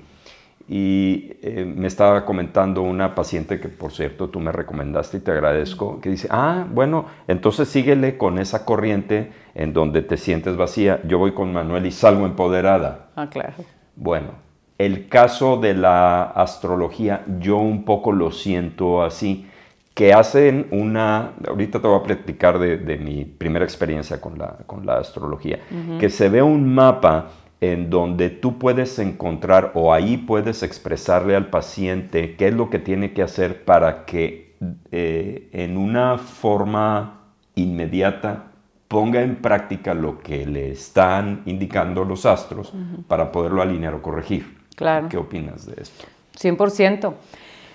Y 0.67 1.33
eh, 1.41 1.65
me 1.65 1.87
estaba 1.87 2.25
comentando 2.25 2.81
una 2.81 3.15
paciente 3.15 3.59
que, 3.59 3.67
por 3.67 3.91
cierto, 3.91 4.29
tú 4.29 4.39
me 4.39 4.51
recomendaste 4.51 5.17
y 5.17 5.19
te 5.19 5.31
agradezco, 5.31 5.99
que 5.99 6.09
dice, 6.09 6.29
ah, 6.31 6.65
bueno, 6.69 7.05
entonces 7.27 7.67
síguele 7.67 8.17
con 8.17 8.39
esa 8.39 8.65
corriente 8.65 9.33
en 9.55 9.73
donde 9.73 10.01
te 10.01 10.15
sientes 10.15 10.55
vacía. 10.55 11.01
Yo 11.05 11.19
voy 11.19 11.33
con 11.33 11.51
Manuel 11.51 11.85
y 11.85 11.91
salgo 11.91 12.25
empoderada. 12.25 13.09
Ah, 13.15 13.27
claro. 13.29 13.55
Bueno, 13.95 14.29
el 14.77 15.09
caso 15.09 15.57
de 15.57 15.73
la 15.73 16.23
astrología, 16.23 17.23
yo 17.39 17.57
un 17.57 17.83
poco 17.83 18.13
lo 18.13 18.31
siento 18.31 19.03
así 19.03 19.45
que 19.93 20.13
hacen 20.13 20.67
una, 20.71 21.33
ahorita 21.47 21.79
te 21.79 21.87
voy 21.87 21.99
a 21.99 22.03
platicar 22.03 22.57
de, 22.57 22.97
mi 22.97 23.25
primera 23.25 23.63
experiencia 23.63 24.19
con 24.19 24.37
la, 24.39 24.57
con 24.65 24.85
la 24.85 24.97
astrología, 24.97 25.59
que 25.99 26.09
se 26.09 26.29
ve 26.29 26.41
un 26.41 26.73
mapa 26.73 27.29
en 27.61 27.89
donde 27.89 28.29
tú 28.29 28.57
puedes 28.57 28.99
encontrar 28.99 29.71
o 29.75 29.93
ahí 29.93 30.17
puedes 30.17 30.63
expresarle 30.63 31.35
al 31.35 31.47
paciente 31.47 32.35
qué 32.35 32.49
es 32.49 32.53
lo 32.53 32.69
que 32.69 32.79
tiene 32.79 33.13
que 33.13 33.21
hacer 33.21 33.63
para 33.63 34.05
que 34.05 34.55
eh, 34.91 35.49
en 35.53 35.77
una 35.77 36.17
forma 36.17 37.21
inmediata 37.55 38.47
ponga 38.87 39.21
en 39.21 39.37
práctica 39.37 39.93
lo 39.93 40.19
que 40.19 40.45
le 40.45 40.71
están 40.71 41.41
indicando 41.45 42.03
los 42.03 42.25
astros 42.25 42.73
para 43.07 43.31
poderlo 43.31 43.61
alinear 43.61 43.93
o 43.95 44.01
corregir. 44.01 44.57
Claro. 44.75 45.07
¿Qué 45.09 45.17
opinas 45.17 45.65
de 45.65 45.81
esto? 45.81 46.05
100%. 46.39 47.13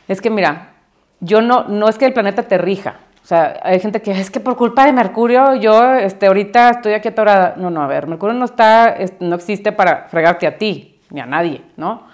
Es 0.07 0.21
que 0.21 0.31
mira, 0.31 0.75
yo 1.21 1.43
no, 1.43 1.65
no 1.65 1.89
es 1.89 1.99
que 1.99 2.07
el 2.07 2.13
planeta 2.13 2.43
te 2.45 2.59
rija. 2.59 3.01
O 3.23 3.27
sea, 3.29 3.61
hay 3.63 3.79
gente 3.81 4.01
que 4.01 4.13
es 4.13 4.31
que 4.31 4.41
por 4.41 4.57
culpa 4.57 4.87
de 4.87 4.93
Mercurio 4.93 5.55
yo 5.57 5.95
este, 5.97 6.27
ahorita 6.27 6.71
estoy 6.71 6.95
aquí 6.95 7.09
atorada. 7.09 7.55
No, 7.57 7.71
no, 7.71 7.83
a 7.83 7.87
ver, 7.87 8.07
Mercurio 8.07 8.35
no, 8.35 8.45
está, 8.45 8.97
no 9.21 9.37
existe 9.37 9.73
para 9.73 10.07
fregarte 10.09 10.47
a 10.47 10.57
ti, 10.57 10.99
ni 11.11 11.21
a 11.21 11.27
nadie, 11.27 11.63
¿no? 11.77 12.05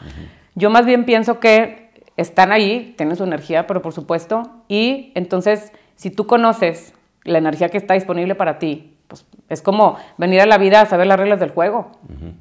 Yo 0.55 0.71
más 0.71 0.87
bien 0.87 1.05
pienso 1.05 1.39
que 1.39 1.91
están 2.17 2.53
ahí, 2.53 2.95
tienen 2.97 3.17
su 3.17 3.25
energía, 3.25 3.67
pero 3.67 3.83
por 3.83 3.93
supuesto, 3.93 4.43
y 4.69 5.13
entonces 5.15 5.73
si 5.97 6.11
tú 6.11 6.27
conoces 6.27 6.95
la 7.23 7.39
energía 7.39 7.69
que 7.69 7.79
está 7.79 7.95
disponible 7.95 8.35
para 8.35 8.59
ti, 8.59 8.94
pues 9.09 9.27
es 9.49 9.63
como 9.63 9.97
venir 10.17 10.41
a 10.41 10.47
la 10.47 10.59
vida 10.59 10.81
a 10.81 10.87
saber 10.87 11.07
las 11.07 11.19
reglas 11.19 11.39
del 11.41 11.51
juego. 11.51 11.91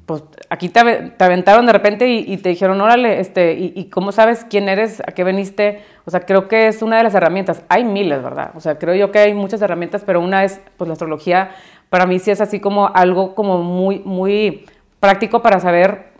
Pues 0.06 0.24
aquí 0.48 0.68
te, 0.68 0.80
aventaron 1.18 1.66
de 1.66 1.72
repente 1.72 2.08
y, 2.08 2.36
te 2.38 2.48
dijeron, 2.48 2.80
órale, 2.80 3.20
este, 3.20 3.52
y, 3.52 3.84
cómo 3.90 4.12
sabes 4.12 4.46
quién 4.48 4.68
eres, 4.68 5.00
a 5.00 5.12
qué 5.12 5.24
veniste. 5.24 5.82
O 6.06 6.10
sea, 6.10 6.20
creo 6.20 6.48
que 6.48 6.68
es 6.68 6.82
una 6.82 6.96
de 6.96 7.04
las 7.04 7.14
herramientas. 7.14 7.62
Hay 7.68 7.84
miles, 7.84 8.22
¿verdad? 8.22 8.52
O 8.54 8.60
sea, 8.60 8.78
creo 8.78 8.94
yo 8.94 9.12
que 9.12 9.18
hay 9.18 9.34
muchas 9.34 9.60
herramientas, 9.62 10.02
pero 10.04 10.20
una 10.20 10.44
es, 10.44 10.60
pues 10.76 10.88
la 10.88 10.92
astrología, 10.92 11.50
para 11.90 12.06
mí 12.06 12.18
sí 12.18 12.30
es 12.30 12.40
así 12.40 12.60
como 12.60 12.90
algo 12.94 13.34
como 13.34 13.62
muy, 13.62 14.00
muy 14.00 14.66
práctico 14.98 15.42
para 15.42 15.60
saber 15.60 16.12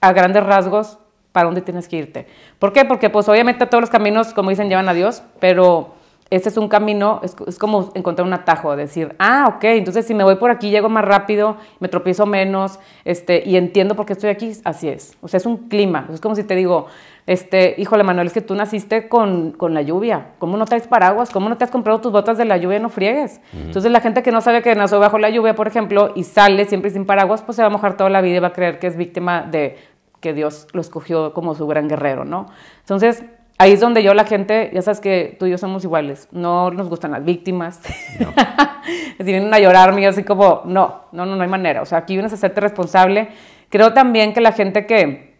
a 0.00 0.12
grandes 0.12 0.44
rasgos 0.44 0.98
para 1.32 1.46
dónde 1.46 1.62
tienes 1.62 1.88
que 1.88 1.96
irte. 1.96 2.26
¿Por 2.58 2.72
qué? 2.72 2.84
Porque 2.84 3.10
pues 3.10 3.28
obviamente 3.28 3.66
todos 3.66 3.82
los 3.82 3.90
caminos, 3.90 4.34
como 4.34 4.50
dicen, 4.50 4.68
llevan 4.68 4.88
a 4.88 4.94
Dios, 4.94 5.22
pero 5.40 5.94
este 6.30 6.48
es 6.48 6.56
un 6.56 6.68
camino, 6.68 7.20
es, 7.22 7.58
como 7.58 7.90
encontrar 7.94 8.26
un 8.26 8.32
atajo, 8.32 8.74
decir, 8.76 9.14
ah, 9.18 9.52
ok, 9.54 9.64
entonces 9.64 10.06
si 10.06 10.14
me 10.14 10.24
voy 10.24 10.36
por 10.36 10.50
aquí 10.50 10.70
llego 10.70 10.88
más 10.88 11.04
rápido, 11.04 11.56
me 11.80 11.88
tropiezo 11.88 12.26
menos, 12.26 12.78
este, 13.04 13.42
y 13.46 13.56
entiendo 13.56 13.94
por 13.94 14.06
qué 14.06 14.14
estoy 14.14 14.30
aquí, 14.30 14.52
así 14.64 14.88
es. 14.88 15.16
O 15.20 15.28
sea, 15.28 15.38
es 15.38 15.46
un 15.46 15.68
clima, 15.68 16.08
es 16.12 16.20
como 16.20 16.34
si 16.34 16.42
te 16.42 16.56
digo, 16.56 16.86
este, 17.26 17.74
híjole, 17.78 18.04
Manuel, 18.04 18.26
es 18.26 18.32
que 18.32 18.40
tú 18.40 18.54
naciste 18.54 19.08
con, 19.08 19.52
con, 19.52 19.74
la 19.74 19.82
lluvia, 19.82 20.32
¿cómo 20.38 20.56
no 20.56 20.66
traes 20.66 20.86
paraguas? 20.86 21.30
¿Cómo 21.30 21.48
no 21.48 21.56
te 21.56 21.64
has 21.64 21.70
comprado 21.70 22.00
tus 22.00 22.12
botas 22.12 22.36
de 22.36 22.44
la 22.44 22.56
lluvia? 22.58 22.78
No 22.78 22.90
friegues. 22.90 23.40
Entonces 23.54 23.90
la 23.90 24.00
gente 24.00 24.22
que 24.22 24.30
no 24.30 24.40
sabe 24.40 24.60
que 24.62 24.74
nació 24.74 25.00
bajo 25.00 25.18
la 25.18 25.30
lluvia, 25.30 25.54
por 25.54 25.66
ejemplo, 25.66 26.12
y 26.14 26.24
sale 26.24 26.66
siempre 26.66 26.90
sin 26.90 27.06
paraguas, 27.06 27.42
pues 27.42 27.56
se 27.56 27.62
va 27.62 27.68
a 27.68 27.70
mojar 27.70 27.96
toda 27.96 28.10
la 28.10 28.20
vida 28.20 28.36
y 28.36 28.40
va 28.40 28.48
a 28.48 28.52
creer 28.52 28.78
que 28.78 28.88
es 28.88 28.96
víctima 28.96 29.42
de 29.42 29.78
que 30.20 30.32
Dios 30.34 30.68
lo 30.72 30.80
escogió 30.80 31.32
como 31.32 31.54
su 31.54 31.66
gran 31.66 31.88
guerrero, 31.88 32.24
¿no? 32.24 32.46
Entonces, 32.80 33.24
ahí 33.58 33.72
es 33.72 33.80
donde 33.80 34.02
yo 34.02 34.14
la 34.14 34.24
gente, 34.24 34.70
ya 34.72 34.82
sabes 34.82 35.00
que 35.00 35.36
tú 35.38 35.46
y 35.46 35.50
yo 35.50 35.58
somos 35.58 35.84
iguales, 35.84 36.28
no 36.32 36.70
nos 36.70 36.88
gustan 36.88 37.12
las 37.12 37.24
víctimas. 37.24 37.80
No. 38.20 38.32
si 39.18 39.24
vienen 39.24 39.52
a 39.52 39.58
llorarme, 39.58 40.06
así 40.06 40.24
como, 40.24 40.62
no, 40.64 41.02
no, 41.12 41.26
no, 41.26 41.36
no 41.36 41.42
hay 41.42 41.48
manera. 41.48 41.82
O 41.82 41.86
sea, 41.86 41.98
aquí 41.98 42.14
vienes 42.14 42.32
a 42.32 42.36
hacerte 42.36 42.60
responsable. 42.60 43.28
Creo 43.68 43.92
también 43.92 44.32
que 44.32 44.40
la 44.40 44.52
gente 44.52 44.86
que 44.86 45.34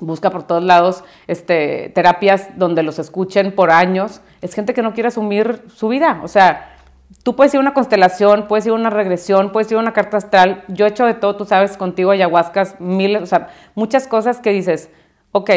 busca 0.00 0.30
por 0.30 0.44
todos 0.44 0.62
lados 0.62 1.04
este, 1.26 1.90
terapias 1.94 2.56
donde 2.56 2.82
los 2.82 2.98
escuchen 2.98 3.52
por 3.52 3.70
años, 3.70 4.20
es 4.40 4.54
gente 4.54 4.72
que 4.72 4.82
no 4.82 4.94
quiere 4.94 5.08
asumir 5.08 5.62
su 5.74 5.88
vida. 5.88 6.20
O 6.22 6.28
sea, 6.28 6.76
tú 7.22 7.34
puedes 7.34 7.52
ir 7.54 7.58
a 7.58 7.60
una 7.60 7.74
constelación, 7.74 8.46
puedes 8.46 8.66
ir 8.66 8.72
a 8.72 8.76
una 8.76 8.90
regresión, 8.90 9.50
puedes 9.50 9.70
ir 9.70 9.76
a 9.76 9.80
una 9.80 9.92
carta 9.92 10.16
astral. 10.16 10.64
Yo 10.68 10.86
he 10.86 10.88
hecho 10.88 11.04
de 11.04 11.14
todo, 11.14 11.36
tú 11.36 11.44
sabes, 11.44 11.76
contigo 11.76 12.12
ayahuascas, 12.12 12.80
miles, 12.80 13.22
o 13.22 13.26
sea, 13.26 13.48
muchas 13.74 14.06
cosas 14.06 14.38
que 14.38 14.50
dices, 14.50 14.90
ok, 15.32 15.50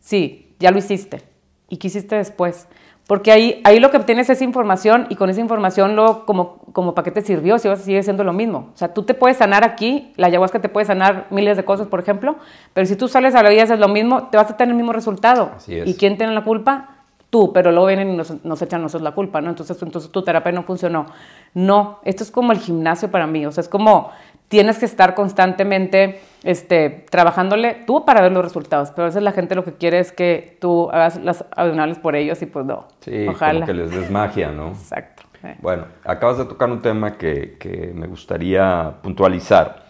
sí, 0.00 0.54
ya 0.58 0.70
lo 0.70 0.78
hiciste 0.78 1.31
y 1.72 1.78
qué 1.78 1.86
hiciste 1.86 2.16
después. 2.16 2.68
Porque 3.06 3.32
ahí, 3.32 3.62
ahí 3.64 3.80
lo 3.80 3.90
que 3.90 3.96
obtienes 3.96 4.28
es 4.28 4.42
información 4.42 5.06
y 5.08 5.16
con 5.16 5.30
esa 5.30 5.40
información 5.40 5.96
luego 5.96 6.26
como, 6.26 6.58
como 6.74 6.94
para 6.94 7.04
qué 7.04 7.10
te 7.10 7.22
sirvió 7.22 7.58
si 7.58 7.66
vas 7.66 7.80
a 7.80 7.82
seguir 7.82 8.04
siendo 8.04 8.24
lo 8.24 8.34
mismo. 8.34 8.70
O 8.74 8.76
sea, 8.76 8.92
tú 8.92 9.04
te 9.04 9.14
puedes 9.14 9.38
sanar 9.38 9.64
aquí, 9.64 10.12
la 10.16 10.26
ayahuasca 10.26 10.60
te 10.60 10.68
puede 10.68 10.84
sanar 10.84 11.28
miles 11.30 11.56
de 11.56 11.64
cosas, 11.64 11.86
por 11.86 11.98
ejemplo, 11.98 12.36
pero 12.74 12.86
si 12.86 12.94
tú 12.94 13.08
sales 13.08 13.34
a 13.34 13.42
la 13.42 13.48
vida 13.48 13.60
y 13.60 13.64
haces 13.64 13.78
lo 13.78 13.88
mismo, 13.88 14.28
te 14.28 14.36
vas 14.36 14.50
a 14.50 14.56
tener 14.58 14.72
el 14.72 14.76
mismo 14.76 14.92
resultado. 14.92 15.52
¿Y 15.66 15.94
quién 15.94 16.18
tiene 16.18 16.34
la 16.34 16.44
culpa? 16.44 16.90
Tú, 17.30 17.54
pero 17.54 17.72
luego 17.72 17.86
vienen 17.86 18.10
y 18.10 18.16
nos, 18.16 18.44
nos 18.44 18.60
echan 18.60 18.82
nosotros 18.82 19.02
la 19.02 19.12
culpa, 19.12 19.40
¿no? 19.40 19.48
Entonces, 19.48 19.82
entonces 19.82 20.12
tu 20.12 20.22
terapia 20.22 20.52
no 20.52 20.62
funcionó. 20.62 21.06
No, 21.54 22.00
esto 22.04 22.22
es 22.22 22.30
como 22.30 22.52
el 22.52 22.58
gimnasio 22.58 23.10
para 23.10 23.26
mí, 23.26 23.46
o 23.46 23.50
sea, 23.50 23.62
es 23.62 23.70
como 23.70 24.10
tienes 24.48 24.78
que 24.78 24.84
estar 24.84 25.14
constantemente 25.14 26.20
este, 26.44 27.04
trabajándole 27.10 27.84
tú 27.86 28.04
para 28.04 28.20
ver 28.20 28.32
los 28.32 28.44
resultados, 28.44 28.90
pero 28.90 29.04
a 29.04 29.06
veces 29.06 29.22
la 29.22 29.32
gente 29.32 29.54
lo 29.54 29.64
que 29.64 29.74
quiere 29.74 29.98
es 29.98 30.12
que 30.12 30.56
tú 30.60 30.90
hagas 30.90 31.22
las 31.22 31.44
abdominales 31.56 31.98
por 31.98 32.16
ellos 32.16 32.42
y 32.42 32.46
pues 32.46 32.66
no. 32.66 32.88
Sí, 33.00 33.26
Ojalá. 33.28 33.60
como 33.60 33.66
que 33.66 33.74
les 33.74 33.90
des 33.90 34.10
magia, 34.10 34.50
¿no? 34.50 34.68
Exacto. 34.68 35.22
Bueno, 35.60 35.86
acabas 36.04 36.38
de 36.38 36.44
tocar 36.44 36.70
un 36.70 36.80
tema 36.80 37.18
que, 37.18 37.56
que 37.58 37.92
me 37.94 38.06
gustaría 38.06 38.94
puntualizar. 39.02 39.86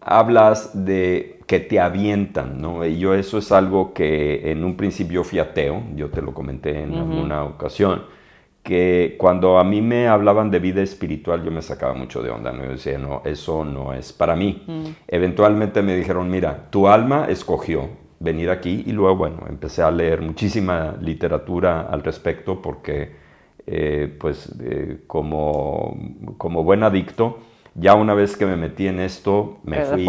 Hablas 0.00 0.70
de 0.86 1.40
que 1.48 1.58
te 1.58 1.80
avientan, 1.80 2.60
¿no? 2.60 2.84
Y 2.86 2.98
yo 2.98 3.14
eso 3.14 3.38
es 3.38 3.50
algo 3.50 3.92
que 3.92 4.52
en 4.52 4.62
un 4.62 4.76
principio 4.76 5.24
fui 5.24 5.40
ateo, 5.40 5.82
yo 5.96 6.08
te 6.10 6.22
lo 6.22 6.32
comenté 6.32 6.82
en 6.82 6.94
alguna 6.94 7.42
ocasión 7.42 8.04
que 8.62 9.16
cuando 9.18 9.58
a 9.58 9.64
mí 9.64 9.80
me 9.80 10.08
hablaban 10.08 10.50
de 10.50 10.58
vida 10.58 10.82
espiritual 10.82 11.42
yo 11.42 11.50
me 11.50 11.62
sacaba 11.62 11.94
mucho 11.94 12.22
de 12.22 12.30
onda, 12.30 12.52
¿no? 12.52 12.64
Yo 12.64 12.72
decía, 12.72 12.98
no, 12.98 13.22
eso 13.24 13.64
no 13.64 13.92
es 13.94 14.12
para 14.12 14.36
mí. 14.36 14.62
Mm. 14.66 14.84
Eventualmente 15.08 15.82
me 15.82 15.96
dijeron, 15.96 16.30
mira, 16.30 16.68
tu 16.70 16.86
alma 16.86 17.26
escogió 17.28 17.88
venir 18.18 18.50
aquí 18.50 18.84
y 18.86 18.92
luego, 18.92 19.16
bueno, 19.16 19.44
empecé 19.48 19.82
a 19.82 19.90
leer 19.90 20.20
muchísima 20.20 20.94
literatura 21.00 21.88
al 21.90 22.02
respecto 22.02 22.60
porque, 22.60 23.16
eh, 23.66 24.14
pues, 24.20 24.54
eh, 24.60 25.04
como, 25.06 25.96
como 26.36 26.62
buen 26.62 26.82
adicto, 26.82 27.38
ya 27.74 27.94
una 27.94 28.14
vez 28.14 28.36
que 28.36 28.44
me 28.44 28.56
metí 28.56 28.88
en 28.88 29.00
esto, 29.00 29.58
me 29.62 29.82
fui 29.84 30.06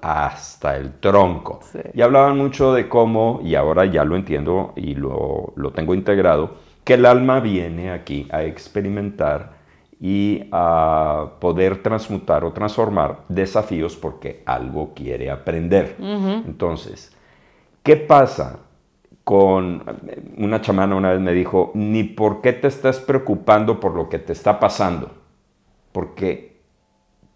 hasta 0.00 0.76
el 0.76 1.00
tronco. 1.00 1.60
Y 1.92 2.00
hablaban 2.00 2.38
mucho 2.38 2.72
de 2.72 2.88
cómo, 2.88 3.40
y 3.44 3.56
ahora 3.56 3.84
ya 3.84 4.04
lo 4.04 4.16
entiendo 4.16 4.72
y 4.76 4.94
lo, 4.94 5.52
lo 5.56 5.72
tengo 5.72 5.94
integrado, 5.94 6.54
que 6.84 6.94
el 6.94 7.06
alma 7.06 7.40
viene 7.40 7.90
aquí 7.90 8.26
a 8.30 8.44
experimentar 8.44 9.60
y 10.00 10.48
a 10.50 11.32
poder 11.40 11.82
transmutar 11.82 12.44
o 12.44 12.52
transformar 12.52 13.24
desafíos 13.28 13.96
porque 13.96 14.42
algo 14.46 14.94
quiere 14.94 15.30
aprender. 15.30 15.96
Entonces, 16.00 17.12
¿qué 17.82 17.96
pasa 17.96 18.60
con 19.24 19.84
una 20.38 20.62
chamana 20.62 20.96
una 20.96 21.12
vez 21.12 21.20
me 21.20 21.34
dijo, 21.34 21.70
ni 21.74 22.02
por 22.04 22.40
qué 22.40 22.54
te 22.54 22.68
estás 22.68 22.98
preocupando 22.98 23.78
por 23.78 23.94
lo 23.94 24.08
que 24.08 24.18
te 24.18 24.32
está 24.32 24.58
pasando? 24.58 25.10
Porque 25.92 26.50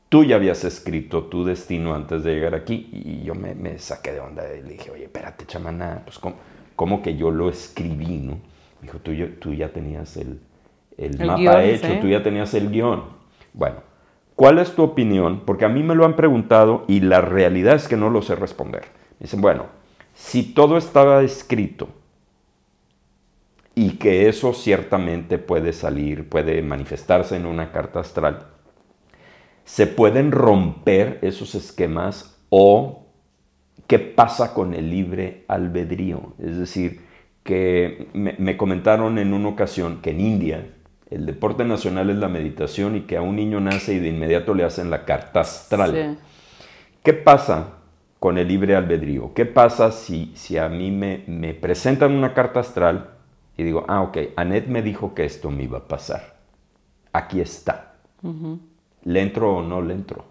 tú 0.08 0.24
ya 0.24 0.36
habías 0.36 0.64
escrito 0.64 1.24
tu 1.24 1.44
destino 1.44 1.94
antes 1.94 2.24
de 2.24 2.34
llegar 2.34 2.54
aquí 2.54 2.88
y 2.92 3.24
yo 3.24 3.34
me, 3.34 3.78
saqué 3.78 4.12
de 4.12 4.20
onda 4.20 4.44
y 4.54 4.62
le 4.62 4.70
dije, 4.70 4.90
oye, 4.90 5.04
espérate, 5.04 5.44
chamana, 5.44 6.02
pues 6.04 6.18
¿cómo, 6.76 7.02
que 7.02 7.16
yo 7.16 7.30
lo 7.30 7.50
escribí, 7.50 8.18
no? 8.18 8.38
Dijo, 8.84 8.98
tú, 8.98 9.12
tú 9.40 9.54
ya 9.54 9.70
tenías 9.70 10.18
el, 10.18 10.40
mapa 11.26 11.64
hecho, 11.64 11.88
tú 12.02 12.06
ya 12.06 12.22
tenías 12.22 12.52
el 12.52 12.70
guion. 12.70 13.04
Bueno, 13.54 13.76
¿cuál 14.36 14.58
es 14.58 14.74
tu 14.74 14.82
opinión? 14.82 15.40
Porque 15.46 15.64
a 15.64 15.70
mí 15.70 15.82
me 15.82 15.94
lo 15.94 16.04
han 16.04 16.16
preguntado 16.16 16.84
y 16.86 17.00
la 17.00 17.22
realidad 17.22 17.76
es 17.76 17.88
que 17.88 17.96
no 17.96 18.10
lo 18.10 18.20
sé 18.20 18.36
responder. 18.36 18.84
Dicen, 19.18 19.40
bueno, 19.40 19.68
si 20.12 20.42
todo 20.52 20.76
estaba 20.76 21.22
escrito 21.22 21.88
y 23.74 23.92
que 23.92 24.28
eso 24.28 24.52
ciertamente 24.52 25.38
puede 25.38 25.72
salir, 25.72 26.28
puede 26.28 26.60
manifestarse 26.60 27.36
en 27.36 27.46
una 27.46 27.72
carta 27.72 28.00
astral, 28.00 28.48
¿se 29.64 29.86
pueden 29.86 30.30
romper 30.30 31.20
esos 31.22 31.54
esquemas 31.54 32.38
o 32.50 33.06
qué 33.86 33.98
pasa 33.98 34.52
con 34.52 34.74
el 34.74 34.90
libre 34.90 35.46
albedrío? 35.48 36.34
Es 36.38 36.58
decir, 36.58 37.03
que 37.44 38.08
me, 38.14 38.56
comentaron 38.56 39.18
en 39.18 39.32
una 39.32 39.48
ocasión 39.48 40.00
que 40.02 40.10
en 40.10 40.20
India 40.20 40.66
el 41.10 41.26
deporte 41.26 41.64
nacional 41.64 42.10
es 42.10 42.16
la 42.16 42.28
meditación 42.28 42.96
y 42.96 43.02
que 43.02 43.16
a 43.16 43.22
un 43.22 43.36
niño 43.36 43.60
nace 43.60 43.94
y 43.94 43.98
de 44.00 44.08
inmediato 44.08 44.54
le 44.54 44.64
hacen 44.64 44.90
la 44.90 45.04
carta 45.04 45.40
astral. 45.40 46.18
¿Qué 47.02 47.12
pasa 47.12 47.74
con 48.18 48.38
el 48.38 48.48
libre 48.48 48.74
albedrío? 48.74 49.32
¿Qué 49.34 49.44
pasa 49.44 49.92
si, 49.92 50.32
si 50.34 50.56
a 50.56 50.68
mí 50.68 50.90
me, 50.90 51.22
me 51.26 51.52
presentan 51.54 52.12
una 52.12 52.32
carta 52.32 52.60
astral 52.60 53.10
y 53.56 53.62
digo, 53.62 53.84
ah, 53.86 54.02
ok, 54.02 54.18
Anet 54.36 54.66
me 54.66 54.82
dijo 54.82 55.14
que 55.14 55.24
esto 55.24 55.50
me 55.50 55.64
iba 55.64 55.78
a 55.78 55.88
pasar. 55.88 56.34
Aquí 57.12 57.40
está. 57.40 57.94
¿Le 59.04 59.20
entro 59.20 59.58
o 59.58 59.62
no 59.62 59.82
le 59.82 59.94
entro? 59.94 60.24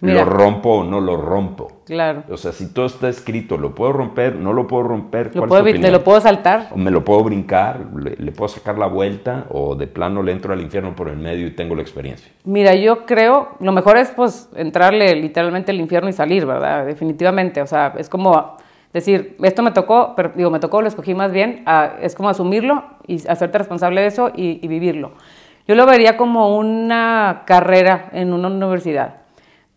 ¿Lo 0.00 0.24
rompo 0.24 0.78
o 0.78 0.84
no 0.84 1.00
lo 1.00 1.16
rompo? 1.16 1.80
Claro. 1.84 2.22
O 2.30 2.36
sea, 2.36 2.52
si 2.52 2.72
todo 2.72 2.86
está 2.86 3.08
escrito, 3.08 3.56
¿lo 3.56 3.74
puedo 3.74 3.92
romper? 3.92 4.36
¿No 4.36 4.52
lo 4.52 4.66
puedo 4.66 4.84
romper? 4.84 5.34
¿Lo 5.34 5.46
puedo, 5.46 5.64
¿Me 5.64 5.90
lo 5.90 6.04
puedo 6.04 6.20
saltar? 6.20 6.68
¿O 6.72 6.76
¿Me 6.76 6.90
lo 6.90 7.04
puedo 7.04 7.24
brincar? 7.24 7.80
¿Le, 7.96 8.30
puedo 8.32 8.48
sacar 8.48 8.78
la 8.78 8.86
vuelta? 8.86 9.46
¿O 9.50 9.74
de 9.74 9.88
plano 9.88 10.22
le 10.22 10.32
entro 10.32 10.52
al 10.52 10.60
infierno 10.60 10.94
por 10.94 11.08
el 11.08 11.16
medio 11.16 11.46
y 11.46 11.50
tengo 11.50 11.74
la 11.74 11.82
experiencia? 11.82 12.30
Mira, 12.44 12.74
yo 12.74 13.06
creo, 13.06 13.56
lo 13.58 13.72
mejor 13.72 13.96
es 13.96 14.10
pues 14.10 14.48
entrarle 14.54 15.16
literalmente 15.16 15.72
al 15.72 15.80
infierno 15.80 16.08
y 16.08 16.12
salir, 16.12 16.46
¿verdad? 16.46 16.86
Definitivamente. 16.86 17.60
O 17.60 17.66
sea, 17.66 17.94
es 17.98 18.08
como 18.08 18.56
decir, 18.92 19.36
esto 19.42 19.62
me 19.62 19.72
tocó, 19.72 20.14
pero 20.14 20.32
digo, 20.36 20.50
me 20.50 20.60
tocó, 20.60 20.80
lo 20.80 20.88
escogí 20.88 21.14
más 21.14 21.32
bien, 21.32 21.64
es 22.00 22.14
como 22.14 22.28
asumirlo 22.28 22.84
y 23.06 23.26
hacerte 23.26 23.58
responsable 23.58 24.02
de 24.02 24.06
eso 24.06 24.30
y 24.34 24.66
vivirlo. 24.68 25.12
Yo 25.66 25.74
lo 25.74 25.84
vería 25.86 26.16
como 26.16 26.56
una 26.56 27.42
carrera 27.46 28.08
en 28.12 28.32
una 28.32 28.48
universidad 28.48 29.27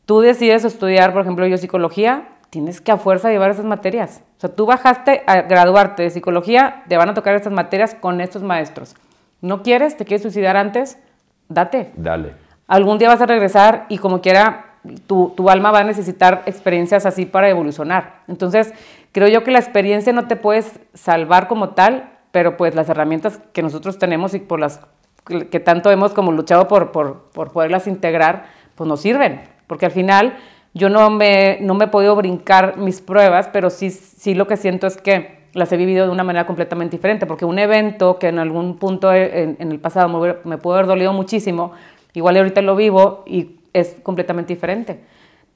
tú 0.06 0.22
decides 0.22 0.66
estudiar, 0.66 1.14
por 1.14 1.22
ejemplo, 1.22 1.46
yo 1.48 1.58
psicología, 1.58 2.28
tienes 2.52 2.82
que 2.82 2.92
a 2.92 2.98
fuerza 2.98 3.30
llevar 3.30 3.50
esas 3.50 3.66
materias. 3.66 4.22
O 4.38 4.42
sea, 4.42 4.54
tú 4.54 4.66
bajaste 4.66 5.24
a 5.26 5.42
graduarte 5.44 6.04
de 6.04 6.10
psicología, 6.10 6.84
te 6.88 6.98
van 6.98 7.10
a 7.10 7.14
tocar 7.14 7.34
estas 7.36 7.54
materias 7.54 7.96
con 7.96 8.22
estos 8.22 8.44
maestros. 8.44 8.96
¿No 9.42 9.64
quieres? 9.64 9.98
¿Te 9.98 10.06
quieres 10.06 10.22
suicidar 10.22 10.58
antes? 10.58 11.00
Date. 11.48 11.92
Dale. 11.96 12.34
Algún 12.68 12.98
día 12.98 13.08
vas 13.08 13.22
a 13.22 13.26
regresar 13.26 13.86
y 13.90 13.98
como 13.98 14.22
quiera, 14.22 14.76
tu, 15.08 15.34
tu 15.36 15.50
alma 15.50 15.72
va 15.72 15.80
a 15.80 15.84
necesitar 15.84 16.44
experiencias 16.46 17.06
así 17.06 17.26
para 17.26 17.50
evolucionar. 17.50 18.22
Entonces, 18.28 18.74
creo 19.14 19.30
yo 19.30 19.44
que 19.44 19.52
la 19.52 19.60
experiencia 19.60 20.14
no 20.14 20.28
te 20.28 20.36
puedes 20.36 20.80
salvar 20.94 21.48
como 21.48 21.70
tal, 21.70 22.10
pero 22.32 22.58
pues 22.58 22.76
las 22.76 22.90
herramientas 22.90 23.40
que 23.54 23.64
nosotros 23.64 23.98
tenemos 23.98 24.34
y 24.34 24.40
por 24.40 24.60
las 24.60 24.82
que 25.26 25.60
tanto 25.60 25.92
hemos 25.92 26.14
como 26.14 26.32
luchado 26.32 26.68
por, 26.68 26.92
por, 26.92 27.30
por 27.32 27.52
poderlas 27.52 27.88
integrar, 27.88 28.46
pues 28.76 28.88
nos 28.88 29.02
sirven 29.02 29.51
porque 29.72 29.86
al 29.86 29.94
final 29.94 30.36
yo 30.74 30.90
no 30.90 31.10
me, 31.10 31.58
no 31.62 31.76
me 31.76 31.86
he 31.86 31.88
podido 31.88 32.14
brincar 32.18 32.76
mis 32.76 33.00
pruebas, 33.00 33.48
pero 33.54 33.70
sí, 33.70 33.90
sí 33.90 34.34
lo 34.34 34.46
que 34.46 34.58
siento 34.58 34.86
es 34.86 34.98
que 34.98 35.46
las 35.54 35.72
he 35.72 35.78
vivido 35.78 36.06
de 36.06 36.12
una 36.12 36.26
manera 36.26 36.46
completamente 36.46 36.98
diferente, 36.98 37.26
porque 37.26 37.46
un 37.46 37.58
evento 37.58 38.20
que 38.20 38.28
en 38.28 38.40
algún 38.40 38.76
punto 38.76 39.14
en, 39.14 39.56
el 39.58 39.80
pasado 39.80 40.10
me, 40.10 40.36
me, 40.44 40.58
pudo 40.58 40.74
haber 40.74 40.88
dolido 40.88 41.14
muchísimo, 41.14 41.72
igual 42.14 42.36
ahorita 42.36 42.62
lo 42.62 42.76
vivo 42.76 43.24
y 43.26 43.62
es 43.72 43.96
completamente 44.04 44.54
diferente. 44.54 45.00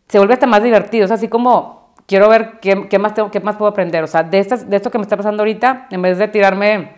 Se 0.07 0.17
vuelve 0.17 0.35
hasta 0.35 0.47
más 0.47 0.63
divertido, 0.63 1.03
es 1.03 1.11
así 1.11 1.27
como 1.27 1.89
quiero 2.05 2.29
ver 2.29 2.61
qué, 2.61 2.87
qué 2.87 2.97
más, 2.97 3.15
tengo, 3.15 3.31
qué 3.31 3.41
más 3.41 3.57
puedo 3.57 3.69
aprender, 3.69 4.01
o 4.01 4.07
sea, 4.07 4.23
de, 4.23 4.39
estas, 4.39 4.69
de 4.69 4.77
esto 4.77 4.91
que 4.91 4.97
me 4.97 5.01
está 5.01 5.17
pasando 5.17 5.41
ahorita, 5.41 5.87
en 5.91 6.01
vez 6.01 6.17
de 6.19 6.29
tirarme 6.29 6.93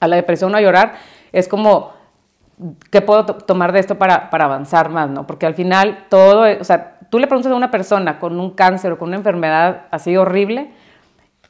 a 0.00 0.08
la 0.08 0.16
depresión 0.16 0.52
o 0.52 0.56
a 0.56 0.60
llorar, 0.60 0.96
es 1.30 1.46
como 1.46 1.92
¿qué 2.90 3.00
puedo 3.00 3.24
tomar 3.24 3.72
de 3.72 3.80
esto 3.80 3.98
para, 3.98 4.30
para, 4.30 4.46
avanzar 4.46 4.90
más? 4.90 5.10
¿no? 5.10 5.26
Porque 5.26 5.46
al 5.46 5.54
final 5.54 6.06
todo, 6.08 6.44
o 6.60 6.64
sea, 6.64 6.98
tú 7.10 7.18
le 7.18 7.26
preguntas 7.26 7.52
a 7.52 7.56
una 7.56 7.70
persona 7.70 8.18
con 8.18 8.38
un 8.38 8.50
cáncer 8.50 8.92
o 8.92 8.98
con 8.98 9.08
una 9.08 9.16
enfermedad 9.16 9.86
así 9.90 10.16
horrible 10.16 10.70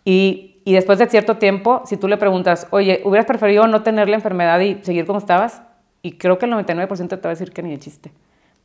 y, 0.05 0.61
y, 0.65 0.73
después 0.73 0.99
de 0.99 1.07
cierto 1.07 1.37
tiempo, 1.37 1.83
si 1.85 1.97
tú 1.97 2.09
le 2.09 2.17
preguntas, 2.17 2.67
oye, 2.71 3.03
¿hubieras 3.05 3.27
preferido 3.27 3.67
no 3.67 3.83
tener 3.83 4.09
la 4.09 4.17
enfermedad 4.17 4.61
y 4.61 4.83
seguir 4.83 5.07
como 5.07 5.19
estabas? 5.19 5.62
Y 6.03 6.12
creo 6.12 6.38
que 6.38 6.47
el 6.47 6.53
99% 6.53 7.09
te 7.09 7.17
va 7.17 7.21
a 7.25 7.29
decir 7.29 7.53
que 7.53 7.62
ni 7.62 7.71
de 7.71 7.79
chiste. 7.79 8.12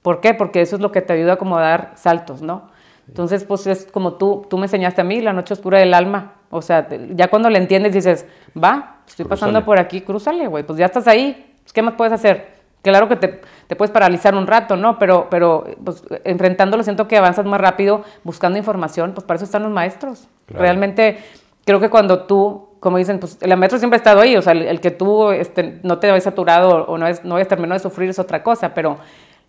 ¿Por 0.01 0.19
qué? 0.21 0.33
Porque 0.33 0.61
eso 0.61 0.75
es 0.75 0.81
lo 0.81 0.91
que 0.91 1.01
te 1.01 1.13
ayuda 1.13 1.33
a 1.33 1.35
como 1.37 1.57
a 1.57 1.61
dar 1.61 1.93
saltos, 1.95 2.41
¿no? 2.41 2.69
Entonces, 3.07 3.43
pues 3.43 3.67
es 3.67 3.85
como 3.85 4.13
tú, 4.13 4.45
tú 4.49 4.57
me 4.57 4.65
enseñaste 4.65 5.01
a 5.01 5.03
mí, 5.03 5.19
la 5.21 5.33
noche 5.33 5.53
oscura 5.53 5.79
del 5.79 5.93
alma. 5.93 6.35
O 6.49 6.61
sea, 6.61 6.87
ya 7.15 7.29
cuando 7.29 7.49
le 7.49 7.57
entiendes 7.57 7.93
dices, 7.93 8.25
va, 8.61 8.97
estoy 9.07 9.25
pasando 9.25 9.65
por 9.65 9.79
aquí, 9.79 10.01
crúzale, 10.01 10.47
güey, 10.47 10.63
pues 10.63 10.77
ya 10.77 10.85
estás 10.85 11.07
ahí, 11.07 11.52
pues, 11.73 11.73
¿Qué 11.73 11.81
más 11.81 11.95
puedes 11.95 12.13
hacer? 12.13 12.53
Claro 12.81 13.07
que 13.07 13.15
te, 13.15 13.41
te, 13.67 13.75
puedes 13.75 13.91
paralizar 13.91 14.35
un 14.35 14.45
rato, 14.45 14.75
¿no? 14.75 14.99
Pero, 14.99 15.27
pero 15.29 15.65
pues, 15.83 16.03
enfrentándolo 16.25 16.83
siento 16.83 17.07
que 17.07 17.17
avanzas 17.17 17.45
más 17.45 17.59
rápido 17.59 18.03
buscando 18.23 18.57
información, 18.57 19.13
pues 19.13 19.25
para 19.25 19.37
eso 19.37 19.45
están 19.45 19.63
los 19.63 19.71
maestros. 19.71 20.27
Realmente 20.47 21.19
creo 21.65 21.79
que 21.79 21.89
cuando 21.89 22.23
tú, 22.23 22.67
como 22.81 22.97
dicen, 22.97 23.19
pues 23.19 23.37
el 23.41 23.55
maestro 23.55 23.79
siempre 23.79 23.95
ha 23.95 24.01
estado 24.01 24.19
ahí, 24.19 24.35
o 24.35 24.41
sea, 24.41 24.51
el, 24.51 24.81
que 24.81 24.91
tú 24.91 25.31
este, 25.31 25.79
no 25.83 25.99
te 25.99 26.11
hayas 26.11 26.25
saturado 26.25 26.85
o 26.85 26.97
no, 26.97 27.07
es, 27.07 27.23
no 27.23 27.37
hayas 27.37 27.47
terminado 27.47 27.75
de 27.75 27.79
sufrir 27.79 28.09
es 28.09 28.19
otra 28.19 28.43
cosa, 28.43 28.73
pero 28.73 28.97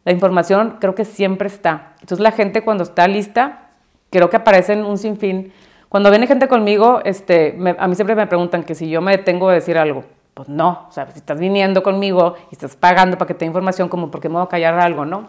la 0.04 0.12
información 0.12 0.76
creo 0.80 0.94
que 0.94 1.04
siempre 1.04 1.48
está. 1.48 1.94
Entonces 1.94 2.20
la 2.20 2.30
gente 2.30 2.62
cuando 2.62 2.84
está 2.84 3.08
lista, 3.08 3.70
creo 4.10 4.30
que 4.30 4.36
aparecen 4.36 4.84
un 4.84 4.96
sinfín. 4.96 5.52
Cuando 5.88 6.10
viene 6.10 6.28
gente 6.28 6.46
conmigo, 6.46 7.00
este, 7.04 7.58
a 7.78 7.88
mí 7.88 7.94
siempre 7.96 8.14
me 8.14 8.28
preguntan 8.28 8.62
que 8.62 8.76
si 8.76 8.88
yo 8.88 9.00
me 9.00 9.16
detengo 9.16 9.48
a 9.48 9.54
decir 9.54 9.76
algo. 9.76 10.04
Pues 10.34 10.48
no, 10.48 10.86
o 10.88 10.92
sea, 10.92 11.08
si 11.12 11.18
estás 11.18 11.38
viniendo 11.38 11.82
conmigo 11.84 12.34
y 12.50 12.54
estás 12.54 12.74
pagando 12.74 13.16
para 13.16 13.28
que 13.28 13.34
te 13.34 13.40
dé 13.40 13.46
información, 13.46 13.88
como 13.88 14.10
porque 14.10 14.28
me 14.28 14.34
voy 14.34 14.44
a 14.44 14.48
callar 14.48 14.78
algo, 14.80 15.04
¿no? 15.04 15.28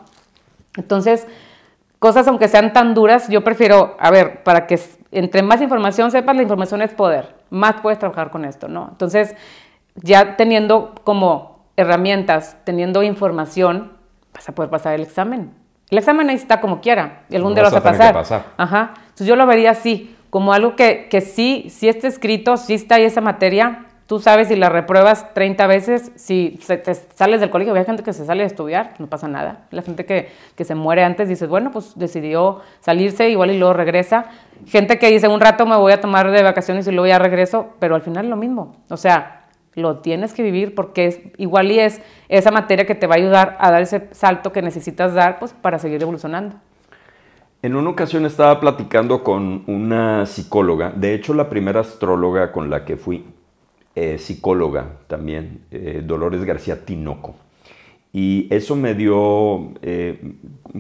Entonces, 0.75 1.27
cosas 1.99 2.27
aunque 2.27 2.47
sean 2.47 2.73
tan 2.73 2.95
duras, 2.95 3.29
yo 3.29 3.43
prefiero, 3.43 3.95
a 3.99 4.09
ver, 4.09 4.43
para 4.43 4.65
que 4.65 4.79
entre 5.11 5.43
más 5.43 5.61
información 5.61 6.09
sepas, 6.09 6.35
la 6.35 6.41
información 6.41 6.81
es 6.81 6.93
poder, 6.93 7.35
más 7.51 7.81
puedes 7.81 7.99
trabajar 7.99 8.31
con 8.31 8.45
esto, 8.45 8.67
¿no? 8.67 8.87
Entonces, 8.91 9.35
ya 9.95 10.35
teniendo 10.37 10.95
como 11.03 11.65
herramientas, 11.77 12.57
teniendo 12.63 13.03
información, 13.03 13.93
vas 14.33 14.49
a 14.49 14.55
poder 14.55 14.71
pasar 14.71 14.95
el 14.95 15.03
examen. 15.03 15.53
El 15.91 15.99
examen 15.99 16.29
ahí 16.29 16.35
está 16.35 16.61
como 16.61 16.81
quiera, 16.81 17.21
y 17.29 17.35
algún 17.35 17.51
Lo 17.51 17.55
día 17.55 17.63
lo 17.63 17.69
vas 17.69 17.79
a 17.79 17.83
pasar. 17.83 18.13
pasar. 18.13 18.45
Ajá. 18.57 18.93
Entonces 19.03 19.27
yo 19.27 19.35
lo 19.35 19.45
vería 19.45 19.69
así, 19.71 20.15
como 20.31 20.51
algo 20.51 20.75
que, 20.75 21.07
que 21.09 21.21
sí, 21.21 21.67
sí 21.69 21.87
está 21.87 22.07
escrito, 22.07 22.57
sí 22.57 22.73
está 22.73 22.95
ahí 22.95 23.03
esa 23.03 23.21
materia. 23.21 23.85
Tú 24.07 24.19
sabes 24.19 24.49
si 24.49 24.55
la 24.55 24.69
repruebas 24.69 25.33
30 25.33 25.65
veces, 25.65 26.11
si 26.15 26.59
se- 26.61 26.77
te 26.77 26.93
sales 26.93 27.41
del 27.41 27.49
colegio, 27.49 27.73
hay 27.73 27.85
gente 27.85 28.03
que 28.03 28.13
se 28.13 28.23
sale 28.25 28.43
de 28.43 28.47
estudiar, 28.47 28.93
no 28.99 29.07
pasa 29.07 29.27
nada. 29.27 29.65
La 29.71 29.81
gente 29.81 30.05
que, 30.05 30.29
que 30.55 30.63
se 30.63 30.75
muere 30.75 31.03
antes 31.03 31.27
dice, 31.27 31.47
bueno, 31.47 31.71
pues 31.71 31.93
decidió 31.97 32.61
salirse, 32.81 33.29
igual 33.29 33.49
y 33.49 33.57
luego 33.57 33.73
regresa. 33.73 34.25
Gente 34.67 34.99
que 34.99 35.09
dice, 35.09 35.27
un 35.27 35.41
rato 35.41 35.65
me 35.65 35.75
voy 35.75 35.91
a 35.91 36.01
tomar 36.01 36.29
de 36.29 36.43
vacaciones 36.43 36.87
y 36.87 36.91
luego 36.91 37.07
ya 37.07 37.17
regreso, 37.17 37.69
pero 37.79 37.95
al 37.95 38.03
final 38.03 38.29
lo 38.29 38.35
mismo. 38.35 38.75
O 38.89 38.97
sea, 38.97 39.41
lo 39.73 39.97
tienes 39.97 40.33
que 40.33 40.43
vivir 40.43 40.75
porque 40.75 41.07
es, 41.07 41.19
igual 41.37 41.71
y 41.71 41.79
es 41.79 41.99
esa 42.29 42.51
materia 42.51 42.85
que 42.85 42.93
te 42.95 43.07
va 43.07 43.15
a 43.15 43.17
ayudar 43.17 43.57
a 43.59 43.71
dar 43.71 43.81
ese 43.81 44.07
salto 44.11 44.51
que 44.51 44.61
necesitas 44.61 45.15
dar 45.15 45.39
pues, 45.39 45.53
para 45.53 45.79
seguir 45.79 46.01
evolucionando. 46.03 46.57
En 47.63 47.75
una 47.75 47.89
ocasión 47.89 48.25
estaba 48.27 48.59
platicando 48.59 49.23
con 49.23 49.63
una 49.65 50.27
psicóloga, 50.27 50.91
de 50.95 51.15
hecho 51.15 51.33
la 51.33 51.49
primera 51.49 51.79
astróloga 51.79 52.51
con 52.51 52.69
la 52.69 52.85
que 52.85 52.95
fui, 52.95 53.25
eh, 53.95 54.17
psicóloga 54.17 54.85
también, 55.07 55.61
eh, 55.71 56.01
Dolores 56.05 56.43
García 56.43 56.85
Tinoco. 56.85 57.35
Y 58.17 58.47
eso 58.49 58.77
me 58.77 58.93
dio 58.93 59.73
eh, 59.81 60.21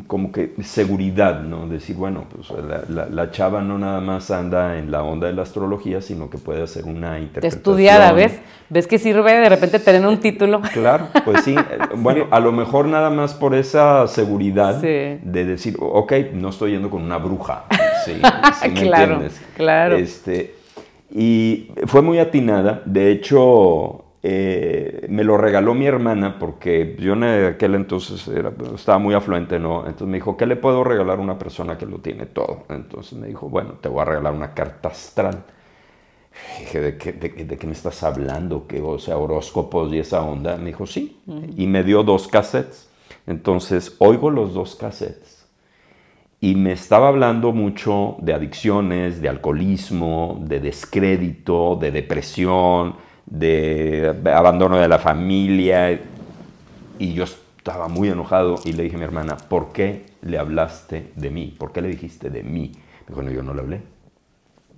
como 0.07 0.31
que 0.31 0.53
seguridad, 0.63 1.41
¿no? 1.41 1.67
Decir, 1.67 1.97
bueno, 1.97 2.23
pues 2.33 2.49
la, 2.65 2.83
la- 2.87 3.09
la 3.09 3.31
chava 3.31 3.61
no 3.61 3.77
nada 3.77 3.99
más 3.99 4.31
anda 4.31 4.77
en 4.77 4.89
la 4.89 5.03
onda 5.03 5.27
de 5.27 5.33
la 5.33 5.41
astrología, 5.41 5.99
sino 6.01 6.29
que 6.29 6.37
puede 6.37 6.63
hacer 6.63 6.85
una 6.85 7.15
Te 7.15 7.19
interpretación. 7.23 7.59
estudiada, 7.59 8.13
¿ves? 8.13 8.39
¿Ves 8.69 8.87
que 8.87 8.97
sirve 8.99 9.33
de 9.33 9.49
repente 9.49 9.79
tener 9.79 10.07
un 10.07 10.17
título? 10.21 10.61
Claro, 10.73 11.07
pues 11.25 11.43
sí. 11.43 11.55
Bueno, 11.97 12.27
a 12.31 12.39
lo 12.39 12.53
mejor 12.53 12.85
nada 12.85 13.09
más 13.09 13.33
por 13.33 13.53
esa 13.53 14.07
seguridad 14.07 14.79
Sí. 14.79 14.87
de 15.21 15.45
decir, 15.45 15.75
ok, 15.77 16.13
no 16.33 16.49
estoy 16.49 16.71
yendo 16.71 16.89
con 16.89 17.01
una 17.01 17.17
bruja. 17.17 17.65
Sí, 18.05 18.13
sí 18.61 18.69
me 18.69 18.81
Claro, 18.83 19.11
entiendes. 19.15 19.41
claro. 19.57 19.97
Este, 19.97 20.55
y 21.11 21.71
fue 21.85 22.01
muy 22.01 22.19
atinada. 22.19 22.81
De 22.85 23.11
hecho, 23.11 24.05
eh, 24.23 25.05
me 25.09 25.23
lo 25.23 25.37
regaló 25.37 25.73
mi 25.73 25.85
hermana 25.85 26.37
porque 26.39 26.95
yo 26.99 27.13
en 27.13 27.23
aquel 27.23 27.75
entonces 27.75 28.27
era- 28.27 28.51
estaba 28.73 28.97
muy 28.99 29.13
afluente, 29.13 29.59
¿no? 29.59 29.81
Entonces 29.85 30.07
me 30.07 30.17
dijo, 30.17 30.35
¿qué 30.37 30.45
le 30.45 30.55
puedo 30.55 30.83
regalar 30.83 31.19
a 31.19 31.21
una 31.21 31.37
persona 31.39 31.77
que 31.77 31.85
lo 31.85 31.99
tiene 31.99 32.25
todo? 32.25 32.63
Entonces 32.69 33.13
me 33.17 33.27
dijo, 33.27 33.49
bueno, 33.49 33.73
te 33.81 33.89
voy 33.89 34.01
a 34.01 34.05
regalar 34.05 34.33
una 34.33 34.53
carta 34.53 34.89
astral. 34.89 35.43
Dije, 36.59 36.81
¿de 36.81 36.97
qué, 36.97 37.13
de, 37.13 37.29
de 37.29 37.57
qué 37.57 37.67
me 37.67 37.73
estás 37.73 38.03
hablando? 38.03 38.65
¿Qué, 38.67 38.81
o 38.81 38.99
sea, 38.99 39.17
horóscopos 39.17 39.91
y 39.93 39.99
esa 39.99 40.21
onda. 40.21 40.57
Me 40.57 40.65
dijo, 40.67 40.85
sí. 40.85 41.19
Y 41.55 41.67
me 41.67 41.83
dio 41.83 42.03
dos 42.03 42.27
cassettes. 42.27 42.89
Entonces, 43.27 43.95
oigo 43.99 44.29
los 44.29 44.53
dos 44.53 44.75
cassettes. 44.75 45.34
Y 46.45 46.53
me 46.53 46.73
estaba 46.73 47.07
hablando 47.07 47.53
mucho 47.53 48.17
de 48.19 48.31
adicciones, 48.31 49.19
de 49.19 49.29
alcoholismo, 49.29 50.37
de 50.45 50.59
descrédito, 50.59 51.75
de 51.75 51.89
depresión, 51.89 52.97
de 53.25 54.15
abandono 54.31 54.77
de 54.77 54.87
la 54.87 54.99
familia. 54.99 55.99
Y 56.99 57.13
yo 57.15 57.23
estaba 57.23 57.87
muy 57.87 58.09
enojado 58.09 58.57
y 58.63 58.73
le 58.73 58.83
dije 58.83 58.95
a 58.95 58.99
mi 58.99 59.05
hermana, 59.05 59.37
¿por 59.37 59.73
qué 59.73 60.05
le 60.21 60.37
hablaste 60.37 61.13
de 61.15 61.31
mí? 61.31 61.55
¿Por 61.57 61.71
qué 61.71 61.81
le 61.81 61.87
dijiste 61.87 62.29
de 62.29 62.43
mí? 62.43 62.73
Me 62.73 63.07
dijo, 63.07 63.23
no, 63.23 63.31
yo 63.31 63.41
no 63.41 63.55
le 63.55 63.61
hablé. 63.61 63.81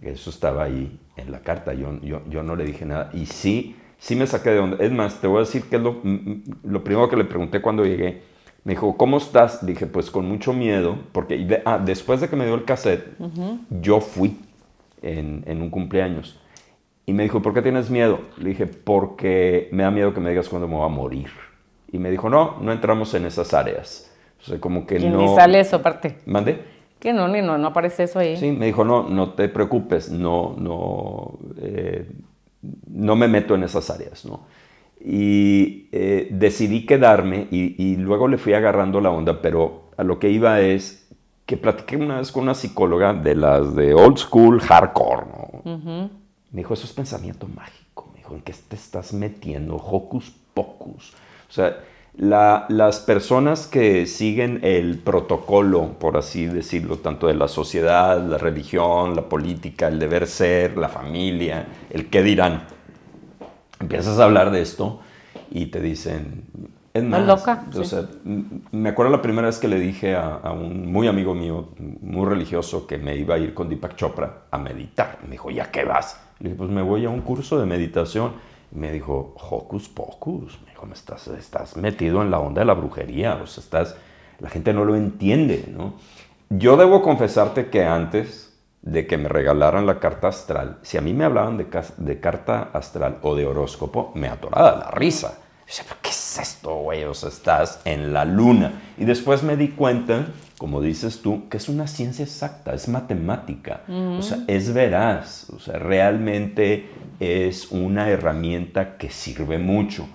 Eso 0.02 0.30
estaba 0.30 0.64
ahí 0.64 0.98
en 1.18 1.34
la 1.34 1.42
carta, 1.42 1.74
yo, 1.74 2.00
yo, 2.02 2.22
yo 2.30 2.44
no 2.44 2.56
le 2.56 2.64
dije 2.64 2.86
nada. 2.86 3.10
Y 3.14 3.26
sí, 3.26 3.76
sí 3.98 4.16
me 4.16 4.26
saqué 4.26 4.52
de 4.52 4.60
onda. 4.60 4.78
Es 4.80 4.94
más, 4.94 5.20
te 5.20 5.28
voy 5.28 5.40
a 5.40 5.40
decir 5.42 5.64
que 5.64 5.76
es 5.76 5.82
lo, 5.82 6.00
mm, 6.02 6.08
mm, 6.08 6.44
lo 6.64 6.82
primero 6.82 7.10
que 7.10 7.18
le 7.18 7.26
pregunté 7.26 7.62
cuando 7.62 7.84
llegué. 7.84 8.37
Me 8.68 8.74
dijo, 8.74 8.98
¿cómo 8.98 9.16
estás? 9.16 9.66
Dije, 9.66 9.86
pues 9.86 10.12
con 10.12 10.28
mucho 10.28 10.52
miedo, 10.52 10.98
porque 11.14 11.38
de- 11.38 11.62
ah, 11.64 11.80
después 11.80 12.20
de 12.20 12.28
que 12.28 12.36
me 12.36 12.44
dio 12.46 12.54
el 12.54 12.66
cassette, 12.66 13.16
yo 13.70 14.02
fui 14.02 14.38
en, 15.02 15.42
en 15.48 15.62
un 15.62 15.70
cumpleaños. 15.70 16.38
Y 17.06 17.14
me 17.14 17.24
dijo, 17.24 17.42
¿por 17.42 17.54
qué 17.54 17.62
tienes 17.62 17.90
miedo? 17.90 18.20
Le 18.36 18.50
dije, 18.50 18.68
porque 18.68 19.70
me 19.72 19.84
da 19.84 19.90
miedo 19.90 20.14
que 20.14 20.20
me 20.20 20.32
digas 20.32 20.50
cuándo 20.50 20.68
me 20.68 20.76
voy 20.76 20.84
a 20.86 20.90
morir. 20.90 21.30
Y 21.94 21.98
me 21.98 22.12
dijo, 22.12 22.30
no, 22.30 22.58
no 22.60 22.74
entramos 22.74 23.14
en 23.14 23.26
esas 23.26 23.54
áreas. 23.54 24.12
O 24.42 24.44
sea, 24.44 24.60
como 24.60 24.86
que 24.86 24.98
Que 24.98 25.10
no... 25.10 25.18
ni 25.18 25.30
sale 25.30 25.62
eso 25.62 25.78
aparte. 25.78 26.18
¿Mande? 26.26 26.62
Que 27.00 27.14
no, 27.14 27.30
ni 27.30 27.42
no, 27.42 27.58
no 27.58 27.68
aparece 27.70 28.04
eso 28.04 28.20
ahí. 28.20 28.36
Sí, 28.36 28.52
me 28.52 28.66
dijo, 28.66 28.84
no, 28.84 29.08
no 29.08 29.30
te 29.30 29.48
preocupes, 29.48 30.12
no, 30.12 30.58
no, 30.58 31.40
eh, 31.62 32.06
no 32.92 33.16
me 33.16 33.30
meto 33.30 33.56
en 33.56 33.64
esas 33.64 33.90
áreas, 33.90 34.26
¿no? 34.26 34.42
Y 35.04 35.88
eh, 35.92 36.28
decidí 36.32 36.86
quedarme 36.86 37.48
y, 37.52 37.82
y 37.82 37.96
luego 37.98 38.28
le 38.28 38.38
fui 38.38 38.54
agarrando 38.54 39.00
la 39.02 39.10
onda, 39.12 39.42
pero 39.42 39.84
a 39.98 40.04
lo 40.04 40.20
que 40.20 40.30
iba 40.30 40.60
es 40.62 41.08
que 41.46 41.56
platiqué 41.58 41.96
una 41.98 42.18
vez 42.20 42.32
con 42.32 42.44
una 42.44 42.54
psicóloga 42.56 43.14
de 43.14 43.36
las 43.36 43.76
de 43.76 43.94
old 43.94 44.18
school 44.18 44.60
hardcore, 44.60 45.26
¿no? 45.28 45.62
Me 46.52 46.62
dijo, 46.62 46.74
eso 46.74 46.86
es 46.86 46.94
pensamiento 46.94 47.48
mágico. 47.48 48.10
Me 48.14 48.20
dijo, 48.20 48.36
¿en 48.36 48.42
qué 48.42 48.54
te 48.68 48.76
estás 48.76 49.14
metiendo? 49.14 49.76
Hocus 49.76 50.34
pocus. 50.54 51.14
O 51.50 51.52
sea, 51.54 51.78
la- 52.18 52.66
las 52.70 53.00
personas 53.00 53.68
que 53.68 54.08
siguen 54.08 54.60
el 54.64 54.98
protocolo, 54.98 55.92
por 56.00 56.18
así 56.18 56.48
decirlo, 56.48 56.98
tanto 56.98 57.28
de 57.28 57.36
la 57.36 57.48
sociedad, 57.48 58.20
la 58.26 58.38
religión, 58.38 59.16
la 59.16 59.22
política, 59.30 59.88
el 59.88 60.00
deber 60.00 60.26
ser, 60.28 60.78
la 60.78 60.90
familia, 60.90 61.68
el 61.92 62.08
qué 62.10 62.24
dirán, 62.24 62.64
empiezas 63.80 64.20
a 64.20 64.26
hablar 64.26 64.52
de 64.52 64.62
esto 64.62 65.00
y 65.52 65.68
te 65.68 65.80
dicen, 65.82 66.46
es 66.94 67.04
más, 67.04 67.28
loca, 67.28 67.66
o 67.76 67.84
sea, 67.84 68.08
me 68.72 68.90
acuerdo 68.90 69.12
la 69.12 69.22
primera 69.22 69.48
vez 69.48 69.60
que 69.60 69.68
le 69.68 69.80
dije 69.80 70.16
a, 70.16 70.36
a 70.36 70.52
un 70.52 70.92
muy 70.92 71.08
amigo 71.08 71.36
mío, 71.36 71.70
muy 72.02 72.26
religioso, 72.26 72.88
que 72.88 72.98
me 72.98 73.16
iba 73.16 73.36
a 73.36 73.38
ir 73.38 73.54
con 73.54 73.70
Deepak 73.70 73.96
Chopra 73.96 74.46
a 74.50 74.58
meditar. 74.58 75.20
Me 75.24 75.32
dijo, 75.32 75.52
¿ya 75.52 75.70
qué 75.70 75.84
vas? 75.84 76.20
Le 76.40 76.50
dije, 76.50 76.58
pues 76.58 76.72
me 76.72 76.82
voy 76.82 77.06
a 77.06 77.10
un 77.10 77.22
curso 77.22 77.60
de 77.60 77.68
meditación. 77.68 78.34
Y 78.74 78.80
me 78.80 78.92
dijo, 78.92 79.36
hocus 79.50 79.90
pocus. 79.90 80.60
Me 80.66 80.72
dijo, 80.72 80.88
me 80.88 80.94
estás, 80.94 81.28
estás 81.28 81.78
metido 81.78 82.22
en 82.24 82.32
la 82.32 82.40
onda 82.40 82.62
de 82.62 82.66
la 82.66 82.74
brujería. 82.74 83.36
O 83.36 83.46
sea, 83.46 83.64
estás, 83.64 83.96
la 84.40 84.50
gente 84.50 84.74
no 84.74 84.84
lo 84.84 84.96
entiende, 84.96 85.72
¿no? 85.72 85.94
Yo 86.50 86.78
debo 86.78 87.02
confesarte 87.02 87.70
que 87.70 87.86
antes 87.86 88.47
de 88.92 89.06
que 89.06 89.18
me 89.18 89.28
regalaran 89.28 89.86
la 89.86 90.00
carta 90.00 90.30
astral, 90.30 90.78
si 90.82 90.98
a 90.98 91.02
mí 91.02 91.14
me 91.14 91.26
hablaban 91.26 91.58
de, 91.58 92.20
carta 92.20 92.70
astral 92.74 93.18
o 93.22 93.36
de 93.36 93.46
horóscopo, 93.46 94.12
me 94.16 94.30
atoraba 94.30 94.78
la 94.78 94.92
risa. 94.92 95.30
Yo 95.32 95.66
decía, 95.68 95.86
¿pero 95.90 96.00
qué 96.02 96.10
es 96.10 96.40
esto, 96.40 96.76
güey? 96.76 97.04
O 97.04 97.14
sea, 97.14 97.28
estás 97.28 97.82
en 97.84 98.14
la 98.14 98.24
luna. 98.24 98.72
Y 98.98 99.04
después 99.04 99.44
me 99.44 99.58
di 99.58 99.70
cuenta, 99.70 100.28
como 100.58 100.82
dices 100.82 101.22
tú, 101.22 101.50
que 101.50 101.58
es 101.58 101.68
una 101.68 101.88
ciencia 101.88 102.24
exacta, 102.24 102.74
es 102.74 102.88
matemática. 102.88 103.82
O 103.90 104.22
sea, 104.22 104.40
es 104.48 104.74
veraz. 104.74 105.50
O 105.50 105.60
sea, 105.60 105.78
realmente 105.78 106.90
es 107.20 107.70
una 107.72 108.10
herramienta 108.10 108.98
que 108.98 109.10
sirve 109.10 109.58
mucho. 109.58 110.08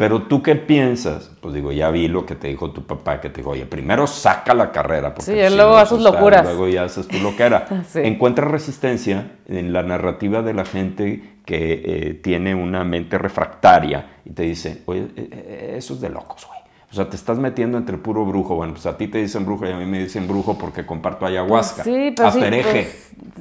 Pero 0.00 0.22
tú 0.22 0.42
qué 0.42 0.56
piensas? 0.56 1.30
Pues 1.42 1.52
digo, 1.52 1.72
ya 1.72 1.90
vi 1.90 2.08
lo 2.08 2.24
que 2.24 2.34
te 2.34 2.48
dijo 2.48 2.70
tu 2.70 2.86
papá, 2.86 3.20
que 3.20 3.28
te 3.28 3.42
dijo, 3.42 3.50
oye, 3.50 3.66
primero 3.66 4.06
saca 4.06 4.54
la 4.54 4.72
carrera. 4.72 5.12
Porque 5.12 5.30
Sí, 5.30 5.50
si 5.50 5.54
luego 5.54 5.78
no, 5.78 5.84
sus 5.84 6.00
pues, 6.00 6.14
locuras. 6.14 6.42
Luego 6.42 6.68
ya 6.68 6.84
haces 6.84 7.06
tu 7.06 7.18
loquera. 7.18 7.66
Sí. 7.86 8.00
Encuentras 8.02 8.50
resistencia 8.50 9.32
en 9.46 9.74
la 9.74 9.82
narrativa 9.82 10.40
de 10.40 10.54
la 10.54 10.64
gente 10.64 11.34
que 11.44 11.82
eh, 11.84 12.14
tiene 12.14 12.54
una 12.54 12.82
mente 12.82 13.18
refractaria 13.18 14.20
y 14.24 14.30
te 14.30 14.44
dice, 14.44 14.80
oye, 14.86 15.08
eh, 15.16 15.28
eh, 15.32 15.74
eso 15.76 15.92
es 15.92 16.00
de 16.00 16.08
locos, 16.08 16.46
güey. 16.46 16.60
O 16.90 16.94
sea, 16.94 17.10
te 17.10 17.16
estás 17.16 17.38
metiendo 17.38 17.76
entre 17.76 17.98
puro 17.98 18.24
brujo. 18.24 18.54
Bueno, 18.54 18.72
pues 18.72 18.86
a 18.86 18.96
ti 18.96 19.06
te 19.06 19.18
dicen 19.18 19.44
brujo 19.44 19.66
y 19.66 19.70
a 19.70 19.76
mí 19.76 19.84
me 19.84 19.98
dicen 19.98 20.26
brujo 20.26 20.56
porque 20.56 20.86
comparto 20.86 21.26
ayahuasca. 21.26 21.82
Pues 21.82 21.94
sí, 21.94 22.14
pero 22.16 22.28
Hasta 22.28 22.40
sí, 22.40 22.46
hereje. 22.46 22.90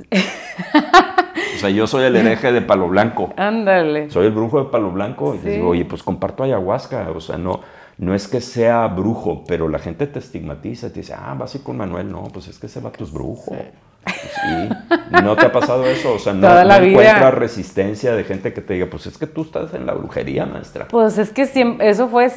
pues, 0.09 0.23
O 1.55 1.59
sea, 1.59 1.69
yo 1.69 1.87
soy 1.87 2.05
el 2.05 2.15
hereje 2.15 2.51
de 2.51 2.61
Palo 2.61 2.87
Blanco. 2.87 3.33
ándale. 3.37 4.09
Soy 4.09 4.27
el 4.27 4.31
brujo 4.31 4.63
de 4.63 4.69
Palo 4.69 4.91
Blanco. 4.91 5.35
Y 5.35 5.37
Sí. 5.39 5.43
te 5.45 5.49
digo, 5.51 5.69
oye, 5.69 5.85
pues 5.85 6.03
comparto 6.03 6.43
ayahuasca. 6.43 7.09
O 7.13 7.19
sea, 7.19 7.37
no, 7.37 7.59
no 7.97 8.13
es 8.15 8.27
que 8.27 8.39
sea 8.41 8.87
brujo, 8.87 9.43
pero 9.47 9.67
la 9.67 9.79
gente 9.79 10.07
te 10.07 10.19
estigmatiza. 10.19 10.89
Te 10.89 11.01
dice, 11.01 11.13
ah, 11.17 11.35
vas 11.37 11.53
a 11.53 11.57
ir 11.57 11.63
con 11.63 11.77
Manuel. 11.77 12.11
No, 12.11 12.23
pues 12.33 12.47
es 12.47 12.57
que 12.59 12.67
ese 12.67 12.79
vato 12.79 13.03
es 13.03 13.11
brujo. 13.11 13.55
Sí. 14.05 14.69
¿No 15.23 15.35
te 15.35 15.45
ha 15.45 15.51
pasado 15.51 15.85
eso? 15.85 16.13
O 16.13 16.19
sea, 16.19 16.33
no, 16.33 16.47
no 16.63 16.73
encuentras 16.75 17.33
resistencia 17.33 18.13
de 18.15 18.23
gente 18.23 18.53
que 18.53 18.61
te 18.61 18.73
diga, 18.75 18.87
pues 18.89 19.05
es 19.07 19.17
que 19.17 19.27
tú 19.27 19.41
estás 19.43 19.73
en 19.73 19.85
la 19.85 19.93
brujería, 19.93 20.45
maestra. 20.45 20.87
Pues 20.87 21.17
es 21.17 21.31
que 21.31 21.45
siempre, 21.45 21.89
eso 21.89 22.07
fue, 22.07 22.31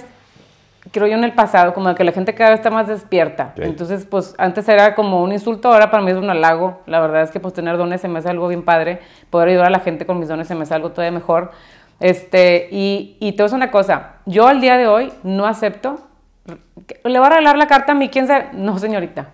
creo 0.91 1.07
yo, 1.07 1.15
en 1.15 1.25
el 1.25 1.33
pasado, 1.33 1.75
como 1.75 1.95
que 1.95 2.05
la 2.05 2.13
gente 2.13 2.35
cada 2.35 2.51
vez 2.51 2.61
está 2.61 2.71
más 2.71 2.89
despierta. 2.89 3.53
Sí. 3.57 3.63
Entonces, 3.65 4.05
pues 4.05 4.35
antes 4.39 4.69
era 4.69 4.95
como 4.95 5.23
un 5.23 5.33
insulto, 5.33 5.73
ahora 5.73 5.91
para 5.91 6.03
mí 6.03 6.11
es 6.11 6.17
un 6.17 6.29
halago. 6.29 6.81
La 6.87 7.01
verdad 7.01 7.23
es 7.23 7.31
que 7.31 7.41
pues 7.41 7.55
tener 7.55 7.77
dones 7.77 8.01
se 8.01 8.09
me 8.09 8.19
hace 8.19 8.29
algo 8.29 8.49
bien 8.49 8.65
padre. 8.65 9.01
Poder 9.31 9.51
ayudar 9.51 9.67
a 9.67 9.71
la 9.71 9.81
gente 9.81 10.07
con 10.07 10.19
mis 10.19 10.29
dones 10.29 10.49
se 10.49 10.55
me 10.55 10.63
hace 10.63 10.75
algo 10.75 10.91
todavía 10.91 11.13
mejor. 11.13 11.53
Este, 12.01 12.69
y, 12.73 13.17
y 13.21 13.33
te 13.33 13.37
voy 13.37 13.43
a 13.43 13.45
decir 13.45 13.57
una 13.57 13.71
cosa, 13.71 14.15
yo 14.27 14.49
al 14.49 14.61
día 14.61 14.77
de 14.77 14.89
hoy 14.89 15.13
no 15.23 15.47
acepto, 15.47 16.01
le 17.05 17.19
voy 17.19 17.27
a 17.27 17.31
regalar 17.31 17.57
la 17.57 17.69
carta 17.69 17.93
a 17.93 17.95
mí, 17.95 18.09
quién 18.09 18.27
sabe, 18.27 18.49
no 18.55 18.77
señorita, 18.79 19.29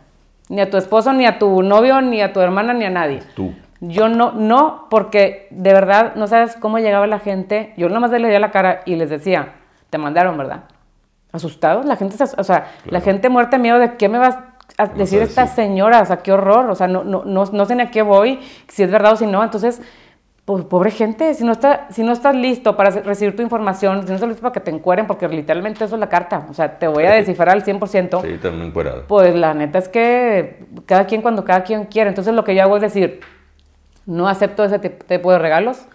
ni 0.50 0.61
a 0.61 0.68
tu 0.68 0.76
esposo, 0.76 1.14
ni 1.14 1.24
a 1.24 1.38
tu 1.38 1.62
novio, 1.62 2.02
ni 2.02 2.20
a 2.20 2.34
tu 2.34 2.40
hermana, 2.40 2.74
ni 2.74 2.84
a 2.84 2.90
nadie. 2.90 3.22
Tú. 3.34 3.54
Yo 3.80 4.08
no, 4.08 4.32
no, 4.32 4.87
porque 4.90 5.46
de 5.50 5.72
verdad 5.72 6.14
no 6.16 6.26
sabes 6.26 6.56
cómo 6.56 6.78
llegaba 6.78 7.06
la 7.06 7.20
gente. 7.20 7.72
Yo 7.76 7.88
nomás 7.88 8.11
le 8.11 8.18
leía 8.18 8.40
la 8.40 8.50
cara 8.50 8.80
y 8.84 8.96
les 8.96 9.08
decía, 9.08 9.54
te 9.88 9.98
mandaron, 9.98 10.37
¿verdad? 10.37 10.64
Asustados. 11.32 11.84
La 11.84 11.96
gente, 11.96 12.16
o 12.22 12.44
sea, 12.44 12.72
la 12.86 13.00
gente 13.00 13.28
muerta 13.28 13.56
de 13.56 13.62
miedo 13.62 13.78
de 13.78 13.96
qué 13.96 14.08
me 14.08 14.18
vas 14.18 14.38
a 14.76 14.86
decir 14.86 15.20
esta 15.22 15.46
señora, 15.46 16.02
o 16.02 16.06
sea, 16.06 16.18
qué 16.18 16.32
horror, 16.32 16.70
o 16.70 16.74
sea, 16.74 16.86
no, 16.86 17.04
no, 17.04 17.24
no, 17.24 17.44
no 17.44 17.66
sé 17.66 17.74
ni 17.74 17.82
a 17.82 17.90
qué 17.90 18.02
voy, 18.02 18.40
si 18.68 18.82
es 18.82 18.90
verdad 18.90 19.12
o 19.14 19.16
si 19.16 19.26
no. 19.26 19.42
Entonces, 19.42 19.80
pobre 20.44 20.90
gente, 20.90 21.34
si 21.34 21.44
no, 21.44 21.52
está, 21.52 21.88
si 21.90 22.02
no 22.02 22.12
estás 22.12 22.34
listo 22.34 22.74
para 22.76 22.90
recibir 22.90 23.36
tu 23.36 23.42
información, 23.42 24.02
si 24.02 24.08
no 24.08 24.14
estás 24.14 24.28
listo 24.28 24.42
para 24.42 24.52
que 24.52 24.60
te 24.60 24.70
encueren, 24.70 25.06
porque 25.06 25.28
literalmente 25.28 25.84
eso 25.84 25.96
es 25.96 26.00
la 26.00 26.08
carta, 26.08 26.46
o 26.48 26.54
sea, 26.54 26.78
te 26.78 26.88
voy 26.88 27.04
a 27.04 27.12
descifrar 27.12 27.50
al 27.50 27.64
100%. 27.64 28.22
Sí, 28.22 28.38
también 28.38 28.68
encuerado. 28.68 29.04
Pues 29.06 29.34
la 29.34 29.52
neta 29.52 29.78
es 29.78 29.88
que 29.88 30.64
cada 30.86 31.06
quien 31.06 31.20
cuando 31.20 31.44
cada 31.44 31.64
quien 31.64 31.84
quiere. 31.84 32.08
Entonces 32.08 32.32
lo 32.34 32.44
que 32.44 32.54
yo 32.54 32.62
hago 32.62 32.76
es 32.76 32.82
decir, 32.82 33.20
no 34.06 34.26
acepto 34.26 34.64
ese 34.64 34.78
tipo 34.78 35.32
de 35.32 35.38
regalos, 35.38 35.86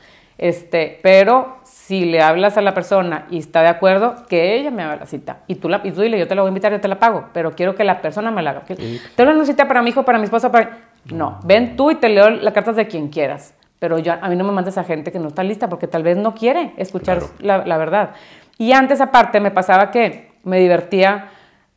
este, 0.44 1.00
pero 1.02 1.60
si 1.64 2.04
le 2.04 2.22
hablas 2.22 2.58
a 2.58 2.62
la 2.62 2.74
persona 2.74 3.28
y 3.32 3.38
está 3.38 3.62
de 3.62 3.70
acuerdo, 3.70 4.16
que 4.28 4.58
ella 4.58 4.72
me 4.72 4.84
haga 4.84 4.98
la 4.98 5.06
cita. 5.06 5.38
Y 5.48 5.56
tú, 5.56 5.70
la, 5.70 5.80
y 5.86 5.92
tú 5.92 6.02
dile, 6.02 6.20
yo 6.20 6.28
te 6.28 6.36
la 6.36 6.42
voy 6.42 6.50
a 6.50 6.52
invitar, 6.52 6.70
yo 6.74 6.82
te 6.82 6.90
la 6.90 7.00
pago, 7.00 7.30
pero 7.32 7.54
quiero 7.54 7.76
que 7.76 7.86
la 7.86 8.02
persona 8.02 8.30
me 8.30 8.42
la 8.42 8.50
haga. 8.50 8.64
¿Te 8.66 9.24
una 9.24 9.46
cita 9.46 9.70
para 9.70 9.82
mi 9.82 9.92
hijo, 9.92 10.04
para 10.04 10.18
mi 10.18 10.26
esposa? 10.26 10.52
Para... 10.52 10.80
No, 11.06 11.40
ven 11.46 11.78
tú 11.78 11.92
y 11.92 11.96
te 11.96 12.10
leo 12.10 12.30
las 12.30 12.54
cartas 12.54 12.76
de 12.76 12.88
quien 12.88 13.08
quieras 13.08 13.54
pero 13.80 14.00
yo, 14.00 14.14
a 14.14 14.30
mí 14.30 14.38
no 14.38 14.46
me 14.46 14.54
mandes 14.54 14.78
a 14.78 14.86
gente 14.86 15.12
que 15.12 15.20
no 15.20 15.28
está 15.28 15.44
lista 15.44 15.68
porque 15.68 15.88
tal 15.88 16.04
vez 16.04 16.16
no 16.16 16.34
quiere 16.34 16.72
escuchar 16.78 17.22
la, 17.40 17.66
la, 17.66 17.78
verdad. 17.78 18.12
Y 18.58 18.72
antes 18.72 19.02
aparte 19.02 19.42
me 19.42 19.52
pasaba 19.52 19.92
que 19.92 20.32
me 20.46 20.58
divertía 20.58 21.32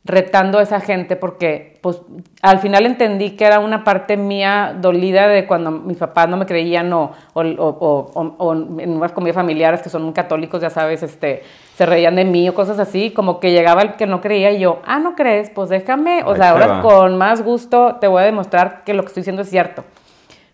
retando 0.07 0.57
a 0.57 0.63
esa 0.63 0.79
gente 0.79 1.17
porque 1.17 1.77
pues 1.81 2.01
al 2.41 2.59
final 2.59 2.85
entendí 2.85 3.31
que 3.31 3.45
era 3.45 3.59
una 3.59 3.83
parte 3.83 4.15
mía 4.15 4.75
dolida 4.79 5.27
de 5.27 5.45
cuando 5.45 5.69
mis 5.69 5.97
papás 5.97 6.29
no 6.29 6.37
me 6.37 6.45
creían 6.45 6.91
o, 6.93 7.11
o, 7.33 7.41
o, 7.41 8.35
o 8.37 8.53
en 8.53 8.89
unas 8.91 9.11
comidas 9.11 9.35
familiares 9.35 9.81
que 9.81 9.89
son 9.89 10.03
muy 10.03 10.13
católicos, 10.13 10.61
ya 10.61 10.69
sabes, 10.69 11.03
este, 11.03 11.43
se 11.75 11.85
reían 11.85 12.15
de 12.15 12.23
mí 12.23 12.47
o 12.47 12.53
cosas 12.53 12.79
así, 12.79 13.11
como 13.11 13.39
que 13.41 13.51
llegaba 13.51 13.81
el 13.81 13.95
que 13.95 14.07
no 14.07 14.21
creía 14.21 14.51
y 14.51 14.59
yo, 14.59 14.79
ah, 14.85 14.99
¿no 14.99 15.13
crees? 15.15 15.49
Pues 15.49 15.69
déjame, 15.69 16.23
o 16.25 16.35
sea, 16.35 16.51
ahora 16.51 16.81
con 16.81 17.17
más 17.17 17.43
gusto 17.43 17.97
te 17.99 18.07
voy 18.07 18.23
a 18.23 18.25
demostrar 18.25 18.83
que 18.85 18.93
lo 18.93 19.03
que 19.03 19.07
estoy 19.07 19.21
diciendo 19.21 19.41
es 19.41 19.49
cierto. 19.49 19.83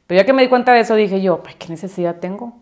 Pero 0.07 0.19
ya 0.19 0.25
que 0.25 0.33
me 0.33 0.41
di 0.41 0.47
cuenta 0.47 0.73
de 0.73 0.79
eso, 0.79 0.95
dije 0.95 1.21
yo, 1.21 1.41
¿qué 1.59 1.67
necesidad 1.69 2.15
tengo? 2.15 2.53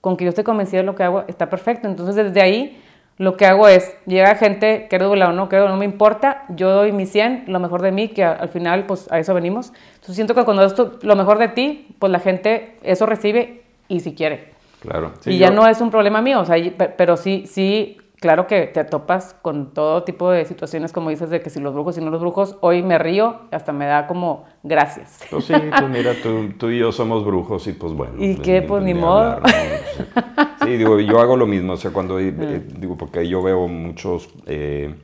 Con 0.00 0.16
que 0.16 0.24
yo 0.24 0.30
esté 0.30 0.42
convencida 0.42 0.80
de 0.80 0.86
lo 0.86 0.96
que 0.96 1.04
hago, 1.04 1.24
está 1.28 1.48
perfecto. 1.48 1.86
Entonces, 1.86 2.16
desde 2.16 2.40
ahí, 2.40 2.82
lo 3.20 3.36
que 3.36 3.44
hago 3.44 3.68
es, 3.68 3.94
llega 4.06 4.34
gente, 4.34 4.86
que 4.88 4.96
o 4.96 5.32
no, 5.32 5.50
que 5.50 5.58
no 5.58 5.76
me 5.76 5.84
importa, 5.84 6.44
yo 6.48 6.70
doy 6.70 6.90
mi 6.90 7.04
100, 7.04 7.44
lo 7.48 7.60
mejor 7.60 7.82
de 7.82 7.92
mí, 7.92 8.08
que 8.08 8.24
al 8.24 8.48
final, 8.48 8.86
pues 8.86 9.12
a 9.12 9.18
eso 9.18 9.34
venimos. 9.34 9.74
Entonces, 9.96 10.14
siento 10.14 10.34
que 10.34 10.42
cuando 10.46 10.64
esto, 10.64 10.98
lo 11.02 11.16
mejor 11.16 11.36
de 11.36 11.48
ti, 11.48 11.94
pues 11.98 12.10
la 12.10 12.20
gente 12.20 12.78
eso 12.82 13.04
recibe 13.04 13.64
y 13.88 14.00
si 14.00 14.14
quiere. 14.14 14.54
Claro. 14.80 15.12
y 15.26 15.36
ya 15.36 15.50
no 15.50 15.66
es 15.66 15.82
un 15.82 15.90
problema 15.90 16.22
mío, 16.22 16.40
o 16.40 16.46
sea, 16.46 16.56
pero 16.96 17.18
sí, 17.18 17.44
sí 17.46 17.98
claro 18.20 18.46
que 18.46 18.66
te 18.68 18.84
topas 18.84 19.36
con 19.42 19.74
todo 19.74 20.02
tipo 20.04 20.30
de 20.30 20.46
situaciones, 20.46 20.90
como 20.90 21.10
dices, 21.10 21.28
de 21.28 21.42
que 21.42 21.50
si 21.50 21.60
los 21.60 21.74
brujos 21.74 21.98
y 21.98 22.00
no 22.00 22.10
los 22.10 22.22
brujos, 22.22 22.56
hoy 22.62 22.82
me 22.82 22.98
río, 22.98 23.40
hasta 23.50 23.74
me 23.74 23.84
da 23.84 24.06
como 24.06 24.46
gracias. 24.62 25.20
Pues 25.30 25.44
sí, 25.44 25.52
pues 25.52 25.90
mira, 25.90 26.12
tú, 26.58 26.70
y 26.70 26.78
yo 26.78 26.90
somos 26.90 27.22
brujos 27.22 27.66
y 27.66 27.74
pues 27.74 27.92
bueno. 27.92 28.14
¿Y 28.18 28.36
qué? 28.36 28.62
Pues 28.62 28.82
ni, 28.82 28.94
modo. 28.94 29.40
Sí, 30.62 30.76
digo, 30.76 31.00
yo 31.00 31.20
hago 31.20 31.36
lo 31.36 31.46
mismo, 31.46 31.74
o 31.74 31.76
sea, 31.76 31.90
cuando, 31.90 32.18
eh, 32.18 32.32
mm. 32.32 32.80
digo, 32.80 32.96
porque 32.96 33.26
yo 33.26 33.42
veo 33.42 33.66
muchos 33.66 34.28
eh, 34.46 34.94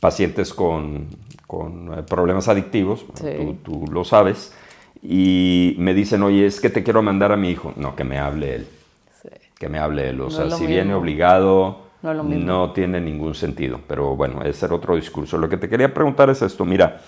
pacientes 0.00 0.52
con, 0.52 1.08
con, 1.46 1.98
eh, 1.98 2.02
problemas 2.02 2.48
adictivos, 2.48 3.04
tú, 3.64 3.86
lo 3.90 4.04
sabes, 4.04 4.54
y 5.02 5.74
me 5.78 5.94
dicen, 5.94 6.22
oye, 6.22 6.46
es 6.46 6.60
que 6.60 6.68
te 6.68 6.82
quiero 6.82 7.02
mandar 7.02 7.32
a 7.32 7.36
mi 7.36 7.50
hijo. 7.50 7.72
No, 7.76 7.96
que 7.96 8.04
me 8.04 8.18
hable 8.18 8.56
él. 8.56 8.66
Que 9.58 9.68
me 9.68 9.78
hable 9.78 10.10
él. 10.10 10.20
O 10.20 10.30
sea, 10.30 10.50
si 10.50 10.66
viene 10.66 10.92
obligado 10.94 11.90
no, 12.02 12.72
tiene 12.72 13.00
ningún 13.00 13.34
sentido. 13.34 13.80
Pero 13.86 14.16
bueno, 14.16 14.42
ese 14.42 14.66
era 14.66 14.74
otro 14.74 14.96
discurso. 14.96 15.36
Lo 15.38 15.48
que 15.48 15.56
te 15.56 15.68
quería 15.68 15.92
preguntar 15.92 16.30
es 16.30 16.40
esto. 16.42 16.64
Mira, 16.64 17.00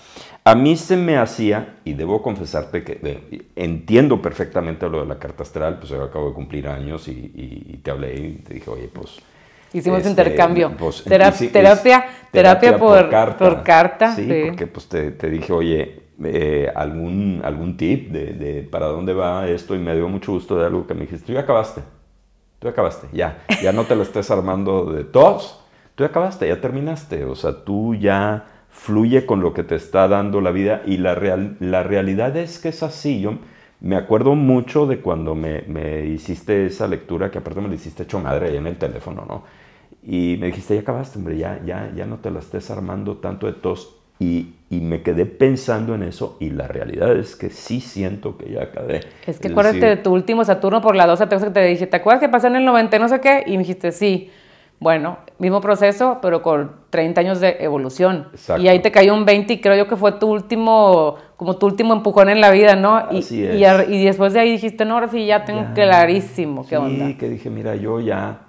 a 0.45 0.55
mí 0.55 0.75
se 0.75 0.97
me 0.97 1.17
hacía, 1.17 1.77
y 1.85 1.93
debo 1.93 2.21
confesarte 2.21 2.83
que 2.83 3.47
entiendo 3.55 4.21
perfectamente 4.21 4.89
lo 4.89 5.01
de 5.01 5.07
la 5.07 5.17
carta 5.17 5.43
astral, 5.43 5.77
pues 5.77 5.89
yo 5.89 6.03
acabo 6.03 6.29
de 6.29 6.33
cumplir 6.33 6.67
años 6.67 7.07
y, 7.07 7.79
te 7.81 7.91
hablé 7.91 8.15
y 8.15 8.31
te 8.35 8.55
dije, 8.55 8.69
oye, 8.69 8.89
pues... 8.93 9.19
Hicimos 9.71 9.99
este, 9.99 10.09
intercambio. 10.09 10.75
Pues, 10.77 11.03
terapia, 11.03 12.05
terapia, 12.31 12.77
por, 12.77 13.63
carta. 13.63 14.15
Sí, 14.15 14.27
porque 14.47 14.67
pues 14.67 14.87
te, 14.87 15.29
dije, 15.29 15.51
oye, 15.51 16.03
eh, 16.23 16.71
algún, 16.75 17.41
algún 17.43 17.75
tip 17.75 18.11
de, 18.11 18.33
de, 18.33 18.61
para 18.61 18.87
dónde 18.87 19.13
va 19.13 19.47
esto 19.47 19.73
y 19.73 19.79
me 19.79 19.95
dio 19.95 20.07
mucho 20.07 20.33
gusto 20.33 20.59
de 20.59 20.67
algo 20.67 20.85
que 20.85 20.93
me 20.93 21.01
dijiste, 21.01 21.25
tú 21.25 21.33
ya 21.33 21.39
acabaste. 21.39 21.81
Tú 22.59 22.67
acabaste, 22.67 23.07
ya. 23.11 23.43
Ya 23.61 23.71
no 23.71 23.85
te 23.85 23.95
lo 23.95 24.03
estés 24.03 24.29
armando 24.29 24.85
de 24.85 25.03
tos. 25.03 25.59
Tú 25.95 26.05
acabaste, 26.05 26.47
ya 26.47 26.61
terminaste. 26.61 27.25
O 27.25 27.35
sea, 27.35 27.65
tú 27.65 27.95
ya 27.95 28.45
fluye 28.73 29.25
con 29.25 29.41
lo 29.41 29.53
que 29.53 29.63
te 29.63 29.75
está 29.75 30.07
dando 30.07 30.41
la 30.41 30.51
vida 30.51 30.81
y 30.85 30.97
la, 30.97 31.15
real, 31.15 31.55
la 31.59 31.83
realidad 31.83 32.35
es 32.35 32.59
que 32.59 32.69
es 32.69 32.83
así. 32.83 33.21
Yo 33.21 33.35
me 33.79 33.95
acuerdo 33.95 34.35
mucho 34.35 34.87
de 34.87 34.99
cuando 34.99 35.35
me, 35.35 35.61
me 35.67 36.05
hiciste 36.05 36.65
esa 36.65 36.87
lectura, 36.87 37.31
que 37.31 37.37
aparte 37.37 37.61
me 37.61 37.69
la 37.69 37.75
hiciste 37.75 38.03
hecho 38.03 38.19
madre 38.19 38.49
ahí 38.49 38.57
en 38.57 38.67
el 38.67 38.75
teléfono, 38.77 39.25
¿no? 39.27 39.43
Y 40.05 40.37
me 40.39 40.47
dijiste, 40.47 40.75
ya 40.75 40.81
acabaste, 40.81 41.17
hombre, 41.17 41.37
ya, 41.37 41.61
ya, 41.65 41.91
ya 41.95 42.05
no 42.05 42.17
te 42.17 42.29
la 42.29 42.39
estés 42.39 42.69
armando 42.71 43.17
tanto 43.17 43.45
de 43.45 43.53
tos. 43.53 43.95
Y, 44.19 44.55
y, 44.69 44.79
me 44.79 45.01
quedé 45.01 45.25
pensando 45.25 45.95
en 45.95 46.03
eso 46.03 46.37
y 46.39 46.49
la 46.49 46.67
realidad 46.67 47.17
es 47.17 47.35
que 47.35 47.49
sí 47.49 47.81
siento 47.81 48.37
que 48.37 48.51
ya 48.51 48.63
acabé. 48.63 49.01
Es 49.25 49.39
que 49.39 49.49
acuérdate 49.49 49.85
de 49.85 49.97
tu 49.97 50.13
último 50.13 50.45
Saturno 50.45 50.81
por 50.81 50.95
la 50.95 51.07
12 51.07 51.27
que 51.27 51.49
te 51.49 51.65
dije, 51.65 51.87
¿te 51.87 51.97
acuerdas 51.97 52.21
que 52.21 52.29
pasó 52.29 52.47
en 52.47 52.57
el 52.57 52.65
90 52.65 52.99
no 52.99 53.09
sé 53.09 53.19
qué? 53.19 53.43
Y 53.47 53.51
me 53.51 53.59
dijiste, 53.59 53.91
sí. 53.91 54.29
Bueno, 54.83 55.19
mismo 55.39 55.61
proceso, 55.61 56.19
pero 56.21 56.41
con 56.41 56.71
30 56.89 57.21
años 57.21 57.39
de 57.39 57.55
evolución. 57.61 58.27
Y 58.59 58.67
ahí 58.67 58.81
te 58.81 58.91
cayó 58.91 59.13
un 59.13 59.23
20 59.23 59.53
y 59.53 59.61
creo 59.61 59.77
yo 59.77 59.87
que 59.87 59.95
fue 59.95 60.11
tu 60.11 60.29
último, 60.29 61.15
como 61.37 61.55
tu 61.55 61.67
último 61.67 61.93
empujón 61.93 62.27
en 62.27 62.41
la 62.41 62.51
vida, 62.51 62.75
¿no? 62.75 63.07
Y, 63.09 63.19
Así 63.19 63.45
es. 63.45 63.55
y, 63.89 64.03
después 64.03 64.33
de 64.33 64.41
ahí 64.41 64.51
dijiste, 64.51 64.83
no, 64.83 64.95
ahora 64.95 65.07
sí 65.07 65.25
ya 65.25 65.45
tengo 65.45 65.73
clarísimo 65.73 66.67
qué 66.67 66.75
onda. 66.75 67.07
Sí, 67.07 67.13
que 67.15 67.29
dije, 67.29 67.49
mira, 67.49 67.75
yo 67.75 68.01
ya 68.01 68.41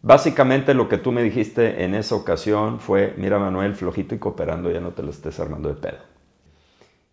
Básicamente 0.00 0.74
lo 0.74 0.88
que 0.88 0.98
tú 0.98 1.10
me 1.10 1.24
dijiste 1.24 1.82
en 1.82 1.94
esa 1.94 2.14
ocasión 2.14 2.78
fue, 2.78 3.14
mira 3.16 3.38
Manuel, 3.38 3.74
flojito 3.74 4.14
y 4.14 4.18
cooperando, 4.18 4.70
ya 4.70 4.80
no 4.80 4.92
te 4.92 5.02
lo 5.02 5.10
estés 5.10 5.40
armando 5.40 5.68
de 5.68 5.74
pedo. 5.74 5.98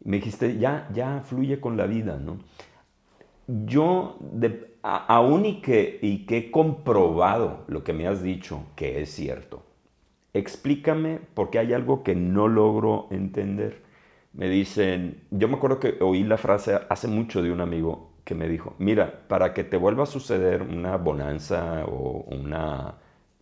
Me 0.03 0.17
dijiste, 0.17 0.60
ya, 0.60 0.88
ya 0.93 1.21
fluye 1.25 1.60
con 1.60 1.77
la 1.77 1.88
vida, 1.88 2.19
¿no? 2.23 2.38
Yo, 3.47 4.19
aún 4.86 5.45
y 5.45 5.62
que, 5.62 5.98
y 6.02 6.26
que 6.28 6.38
he 6.38 6.52
comprobado 6.52 7.63
lo 7.67 7.84
que 7.84 7.93
me 7.93 8.08
has 8.08 8.21
dicho, 8.21 8.63
que 8.76 9.02
es 9.02 9.10
cierto, 9.10 9.63
explícame 10.34 11.19
porque 11.34 11.58
hay 11.58 11.74
algo 11.74 12.04
que 12.04 12.13
no 12.15 12.48
logro 12.48 13.08
entender. 13.10 13.82
Me 14.34 14.48
dicen, 14.48 15.24
yo 15.32 15.48
me 15.48 15.56
acuerdo 15.56 15.80
que 15.80 15.98
oí 16.02 16.24
la 16.24 16.38
frase 16.38 16.80
hace 16.89 17.08
mucho 17.08 17.41
de 17.41 17.52
un 17.52 17.62
amigo, 17.62 18.12
que 18.24 18.36
me 18.36 18.48
dijo, 18.48 18.76
mira, 18.78 19.24
para 19.28 19.54
que 19.54 19.63
te 19.63 19.78
vuelva 19.78 20.04
a 20.04 20.08
suceder 20.08 20.62
una 20.62 20.98
bonanza 20.98 21.86
o 21.86 22.26
una, 22.30 22.95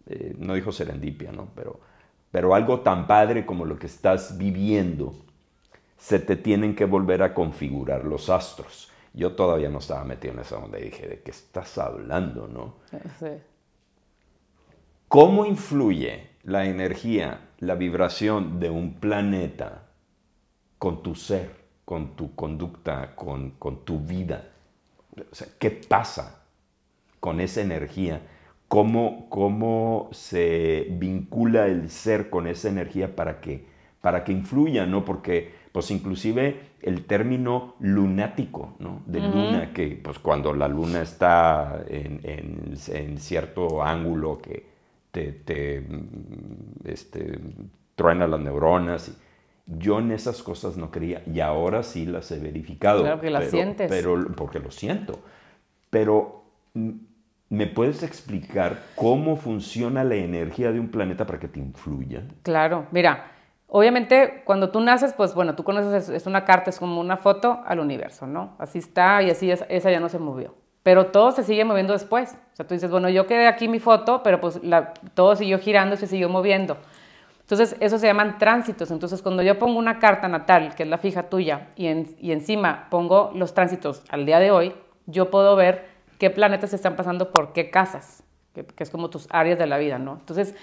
eh, 0.07 0.35
no 0.37 0.53
dijo 0.53 0.71
serendipia, 0.71 1.31
¿no? 1.33 1.49
Pero, 1.55 1.79
pero 2.31 2.55
algo 2.55 2.81
tan 2.81 3.07
padre 3.07 3.45
como 3.45 3.65
lo 3.65 3.77
que 3.77 3.87
estás 3.87 4.37
viviendo, 4.37 5.13
se 5.97 6.19
te 6.19 6.35
tienen 6.37 6.75
que 6.75 6.85
volver 6.85 7.21
a 7.23 7.33
configurar 7.33 8.05
los 8.05 8.29
astros. 8.29 8.92
Yo 9.13 9.33
todavía 9.33 9.69
no 9.69 9.77
estaba 9.77 10.03
metido 10.03 10.33
en 10.33 10.39
esa 10.39 10.57
onda 10.57 10.79
y 10.79 10.85
dije, 10.85 11.07
¿de 11.07 11.21
qué 11.21 11.31
estás 11.31 11.77
hablando, 11.77 12.47
no? 12.47 12.77
Sí. 13.19 13.27
¿Cómo 15.07 15.45
influye 15.45 16.29
la 16.41 16.65
energía, 16.65 17.49
la 17.59 17.75
vibración 17.75 18.59
de 18.59 18.71
un 18.71 18.95
planeta 18.95 19.83
con 20.79 21.03
tu 21.03 21.13
ser, 21.13 21.51
con 21.85 22.15
tu 22.15 22.33
conducta, 22.33 23.15
con, 23.15 23.51
con 23.51 23.85
tu 23.85 23.99
vida? 23.99 24.49
O 25.15 25.35
sea, 25.35 25.47
¿qué 25.59 25.69
pasa 25.69 26.43
con 27.19 27.39
esa 27.39 27.61
energía? 27.61 28.21
¿Cómo, 28.67 29.29
¿Cómo 29.29 30.09
se 30.11 30.87
vincula 30.89 31.67
el 31.67 31.91
ser 31.91 32.31
con 32.31 32.47
esa 32.47 32.69
energía 32.69 33.15
para 33.15 33.39
que, 33.39 33.67
para 34.01 34.23
que 34.23 34.31
influya? 34.31 34.87
¿no? 34.87 35.05
Porque 35.05 35.53
pues 35.73 35.91
inclusive 35.91 36.61
el 36.81 37.05
término 37.05 37.75
lunático, 37.81 38.75
¿no? 38.79 39.01
De 39.05 39.19
luna, 39.19 39.73
que 39.73 39.99
pues 40.01 40.19
cuando 40.19 40.53
la 40.53 40.69
luna 40.69 41.01
está 41.01 41.83
en, 41.87 42.21
en, 42.23 43.17
cierto 43.17 43.83
ángulo 43.83 44.39
que 44.39 44.65
te, 45.11 45.31
te 45.31 45.81
mm, 45.81 46.85
este, 46.85 47.39
truena 47.95 48.27
las 48.27 48.39
neuronas. 48.39 49.09
Y, 49.09 49.13
yo 49.65 49.99
en 49.99 50.11
esas 50.11 50.43
cosas 50.43 50.77
no 50.77 50.91
creía 50.91 51.23
y 51.25 51.39
ahora 51.39 51.83
sí 51.83 52.05
las 52.05 52.31
he 52.31 52.39
verificado. 52.39 53.01
Claro 53.01 53.21
que 53.21 53.29
las 53.29 53.49
sientes. 53.49 53.89
Pero, 53.89 54.27
porque 54.35 54.59
lo 54.59 54.71
siento. 54.71 55.19
Pero, 55.89 56.43
¿me 57.49 57.67
puedes 57.67 58.03
explicar 58.03 58.83
cómo 58.95 59.37
funciona 59.37 60.03
la 60.03 60.15
energía 60.15 60.71
de 60.71 60.79
un 60.79 60.89
planeta 60.89 61.25
para 61.25 61.39
que 61.39 61.47
te 61.47 61.59
influya? 61.59 62.23
Claro, 62.41 62.87
mira, 62.91 63.31
obviamente 63.73 64.43
cuando 64.45 64.69
tú 64.69 64.79
naces, 64.79 65.13
pues 65.13 65.33
bueno, 65.33 65.55
tú 65.55 65.63
conoces, 65.63 66.07
es 66.07 66.27
una 66.27 66.45
carta, 66.45 66.69
es 66.69 66.77
como 66.79 67.01
una 67.01 67.17
foto 67.17 67.61
al 67.65 67.79
universo, 67.79 68.27
¿no? 68.27 68.55
Así 68.59 68.77
está 68.77 69.23
y 69.23 69.31
así 69.31 69.51
esa 69.51 69.91
ya 69.91 69.99
no 69.99 70.09
se 70.09 70.19
movió. 70.19 70.53
Pero 70.83 71.07
todo 71.07 71.31
se 71.31 71.43
sigue 71.43 71.65
moviendo 71.65 71.93
después. 71.93 72.37
O 72.53 72.55
sea, 72.55 72.67
tú 72.67 72.75
dices, 72.75 72.91
bueno, 72.91 73.09
yo 73.09 73.25
quedé 73.25 73.47
aquí 73.47 73.67
mi 73.67 73.79
foto, 73.79 74.21
pero 74.21 74.39
pues 74.39 74.63
la, 74.63 74.93
todo 75.15 75.35
siguió 75.35 75.57
girando 75.57 75.97
se 75.97 76.05
siguió 76.05 76.29
moviendo. 76.29 76.77
Entonces, 77.41 77.75
eso 77.79 77.97
se 77.97 78.05
llaman 78.05 78.37
tránsitos. 78.37 78.91
Entonces, 78.91 79.21
cuando 79.21 79.41
yo 79.41 79.57
pongo 79.57 79.79
una 79.79 79.97
carta 79.97 80.27
natal, 80.27 80.75
que 80.75 80.83
es 80.83 80.89
la 80.89 80.97
fija 80.97 81.23
tuya, 81.23 81.69
y, 81.75 81.87
y 82.19 82.31
encima 82.31 82.87
pongo 82.91 83.31
los 83.33 83.53
tránsitos 83.53 84.03
al 84.09 84.25
día 84.25 84.39
de 84.39 84.51
hoy, 84.51 84.73
yo 85.07 85.31
puedo 85.31 85.55
ver 85.55 85.87
qué 86.19 86.29
planetas 86.29 86.73
están 86.73 86.95
pasando 86.95 87.31
por 87.31 87.53
qué 87.53 87.69
casas, 87.69 88.23
que, 88.53 88.65
es 88.77 88.89
como 88.89 89.09
tus 89.09 89.27
áreas 89.29 89.57
de 89.57 89.65
la 89.65 89.77
vida, 89.77 89.97
¿no? 89.97 90.13
Entonces, 90.19 90.53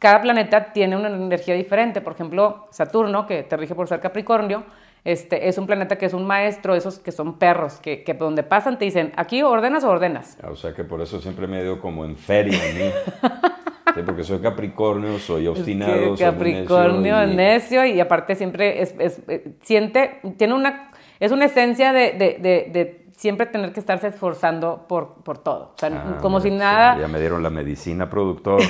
cada 0.00 0.22
planeta 0.22 0.72
tiene 0.72 0.96
una 0.96 1.08
energía 1.08 1.54
diferente. 1.54 2.00
Por 2.00 2.14
ejemplo, 2.14 2.66
Saturno, 2.70 3.26
que 3.26 3.44
te 3.44 3.56
rige 3.56 3.74
por 3.74 3.86
ser 3.86 4.00
Capricornio, 4.00 4.64
este, 5.04 5.46
es 5.48 5.58
un 5.58 5.66
planeta 5.66 5.96
que 5.96 6.06
es 6.06 6.14
un 6.14 6.26
maestro, 6.26 6.74
esos 6.74 6.98
que 6.98 7.12
son 7.12 7.38
perros, 7.38 7.78
que, 7.80 8.02
que 8.02 8.14
donde 8.14 8.42
pasan 8.42 8.78
te 8.78 8.86
dicen, 8.86 9.12
aquí 9.16 9.42
ordenas 9.42 9.84
o 9.84 9.90
ordenas. 9.90 10.38
Ah, 10.42 10.48
o 10.50 10.56
sea 10.56 10.74
que 10.74 10.84
por 10.84 11.02
eso 11.02 11.20
siempre 11.20 11.46
me 11.46 11.62
dio 11.62 11.80
como 11.80 12.04
en 12.04 12.16
feria 12.16 12.58
Sí, 13.94 14.02
porque 14.06 14.22
soy 14.22 14.38
Capricornio, 14.38 15.18
soy 15.18 15.48
obstinado. 15.48 16.14
Capricornio, 16.16 17.26
necio 17.26 17.32
y... 17.32 17.36
necio 17.36 17.84
y 17.86 18.00
aparte 18.00 18.36
siempre 18.36 18.82
es, 18.82 18.94
es, 18.98 19.20
eh, 19.26 19.56
siente, 19.62 20.20
tiene 20.36 20.54
una, 20.54 20.92
es 21.18 21.32
una 21.32 21.46
esencia 21.46 21.92
de, 21.92 22.12
de, 22.12 22.38
de, 22.40 22.70
de 22.72 23.06
siempre 23.16 23.46
tener 23.46 23.72
que 23.72 23.80
estarse 23.80 24.06
esforzando 24.06 24.86
por, 24.88 25.24
por 25.24 25.38
todo. 25.38 25.72
O 25.74 25.78
sea, 25.78 25.90
ah, 25.92 26.18
como 26.20 26.40
si 26.40 26.52
nada... 26.52 26.98
Ya 27.00 27.08
me 27.08 27.18
dieron 27.18 27.42
la 27.42 27.50
medicina 27.50 28.08
productor. 28.08 28.62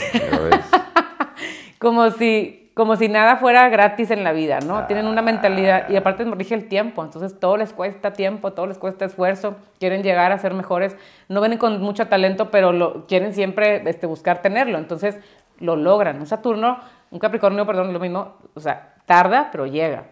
Como 1.81 2.11
si 2.11 2.59
como 2.75 2.97
si 2.97 3.09
nada 3.09 3.37
fuera 3.37 3.69
gratis 3.69 4.11
en 4.11 4.25
la 4.25 4.33
vida, 4.33 4.61
¿no? 4.61 4.87
Tienen 4.87 5.07
una 5.07 5.21
mentalidad 5.21 5.91
y 5.91 5.97
aparte 5.97 6.25
me 6.25 6.35
rige 6.37 6.55
el 6.55 6.69
tiempo, 6.69 7.05
entonces 7.05 7.39
todo 7.39 7.57
les 7.57 7.75
cuesta 7.75 8.13
tiempo, 8.13 8.53
todo 8.53 8.67
les 8.67 8.79
cuesta 8.79 9.05
esfuerzo, 9.05 9.57
quieren 9.79 10.03
llegar 10.03 10.33
a 10.33 10.39
ser 10.39 10.55
mejores, 10.55 10.97
no 11.29 11.41
vienen 11.41 11.59
con 11.59 11.83
mucho 11.83 12.07
talento, 12.07 12.51
pero 12.51 12.73
lo, 12.73 13.07
quieren 13.07 13.35
siempre 13.35 13.83
este, 13.85 14.07
buscar 14.07 14.41
tenerlo, 14.41 14.79
entonces 14.79 15.19
lo 15.59 15.77
logran. 15.77 16.21
Un 16.21 16.27
Saturno, 16.27 16.79
un 17.11 17.19
Capricornio, 17.19 17.67
perdón, 17.67 17.93
lo 17.93 18.01
mismo, 18.01 18.37
o 18.55 18.61
sea, 18.61 18.95
tarda, 19.05 19.51
pero 19.53 19.67
llega. 19.67 20.05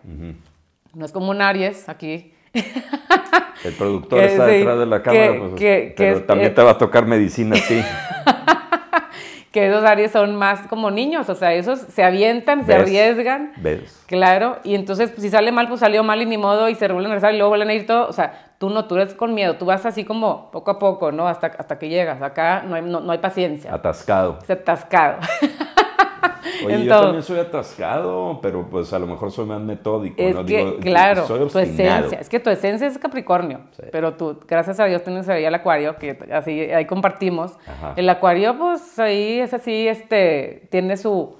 No 0.92 1.04
es 1.06 1.12
como 1.12 1.30
un 1.30 1.40
Aries 1.40 1.88
aquí. 1.88 2.34
El 3.64 3.72
productor 3.78 4.18
está 4.18 4.46
detrás 4.46 4.78
de 4.78 4.86
la 4.86 5.02
cámara, 5.02 5.38
pues, 5.38 5.92
pero 5.96 6.22
también 6.24 6.54
te 6.54 6.62
va 6.62 6.72
a 6.72 6.78
tocar 6.78 7.06
medicina 7.06 7.56
a 7.56 7.66
ti. 7.66 7.80
que 9.52 9.66
esos 9.66 9.84
Aries 9.84 10.12
son 10.12 10.36
más 10.36 10.60
como 10.68 10.90
niños, 10.90 11.28
o 11.28 11.34
sea, 11.34 11.54
esos 11.54 11.78
se 11.78 12.04
avientan, 12.04 12.66
se 12.66 12.74
arriesgan. 12.74 13.52
¿Ves? 13.56 14.04
Claro, 14.06 14.58
y 14.62 14.74
entonces 14.74 15.10
pues, 15.10 15.22
si 15.22 15.30
sale 15.30 15.52
mal, 15.52 15.68
pues 15.68 15.80
salió 15.80 16.02
mal 16.04 16.20
y 16.20 16.26
ni 16.26 16.36
modo, 16.36 16.68
y 16.68 16.74
se 16.74 16.86
vuelven 16.88 17.06
a 17.06 17.14
regresar 17.14 17.34
y 17.34 17.38
luego 17.38 17.50
vuelven 17.50 17.70
a 17.70 17.74
ir 17.74 17.86
todo, 17.86 18.08
o 18.08 18.12
sea, 18.12 18.52
tú 18.58 18.68
no, 18.70 18.84
tú 18.86 18.96
eres 18.96 19.14
con 19.14 19.34
miedo, 19.34 19.56
tú 19.56 19.64
vas 19.64 19.86
así 19.86 20.04
como 20.04 20.50
poco 20.50 20.70
a 20.70 20.78
poco, 20.78 21.12
¿no? 21.12 21.28
Hasta, 21.28 21.46
hasta 21.46 21.78
que 21.78 21.88
llegas, 21.88 22.20
acá 22.20 22.62
no 22.66 22.74
hay, 22.74 22.82
no, 22.82 23.10
hay 23.10 23.18
paciencia. 23.18 23.72
Atascado. 23.74 24.38
Es 24.42 24.50
atascado. 24.50 25.18
Oye, 26.64 26.84
yo 26.84 27.00
también 27.00 27.22
soy 27.22 27.38
atascado, 27.38 28.40
pero 28.42 28.68
pues 28.68 28.92
a 28.92 28.98
lo 28.98 29.06
mejor 29.06 29.30
soy 29.30 29.46
más 29.46 29.60
metódico, 29.60 30.16
es 30.18 30.34
¿no? 30.34 30.44
Que, 30.44 30.78
claro, 30.80 31.24
tu 31.24 31.58
esencia, 31.58 32.18
es 32.20 32.28
que 32.28 32.40
tu 32.40 32.50
esencia 32.50 32.86
es 32.86 32.98
Capricornio, 32.98 33.60
pero 33.92 34.14
tú, 34.14 34.38
gracias 34.46 34.80
a 34.80 34.84
Dios, 34.86 35.02
tienes 35.02 35.28
ahí 35.28 35.44
el 35.44 35.54
acuario, 35.54 35.96
que 35.96 36.18
así 36.32 36.60
ahí 36.60 36.86
compartimos. 36.86 37.52
El 37.96 38.08
acuario, 38.08 38.56
pues 38.58 38.98
ahí 38.98 39.40
es 39.40 39.54
así, 39.54 39.88
este, 39.88 40.68
tiene 40.70 40.96
su, 40.96 41.36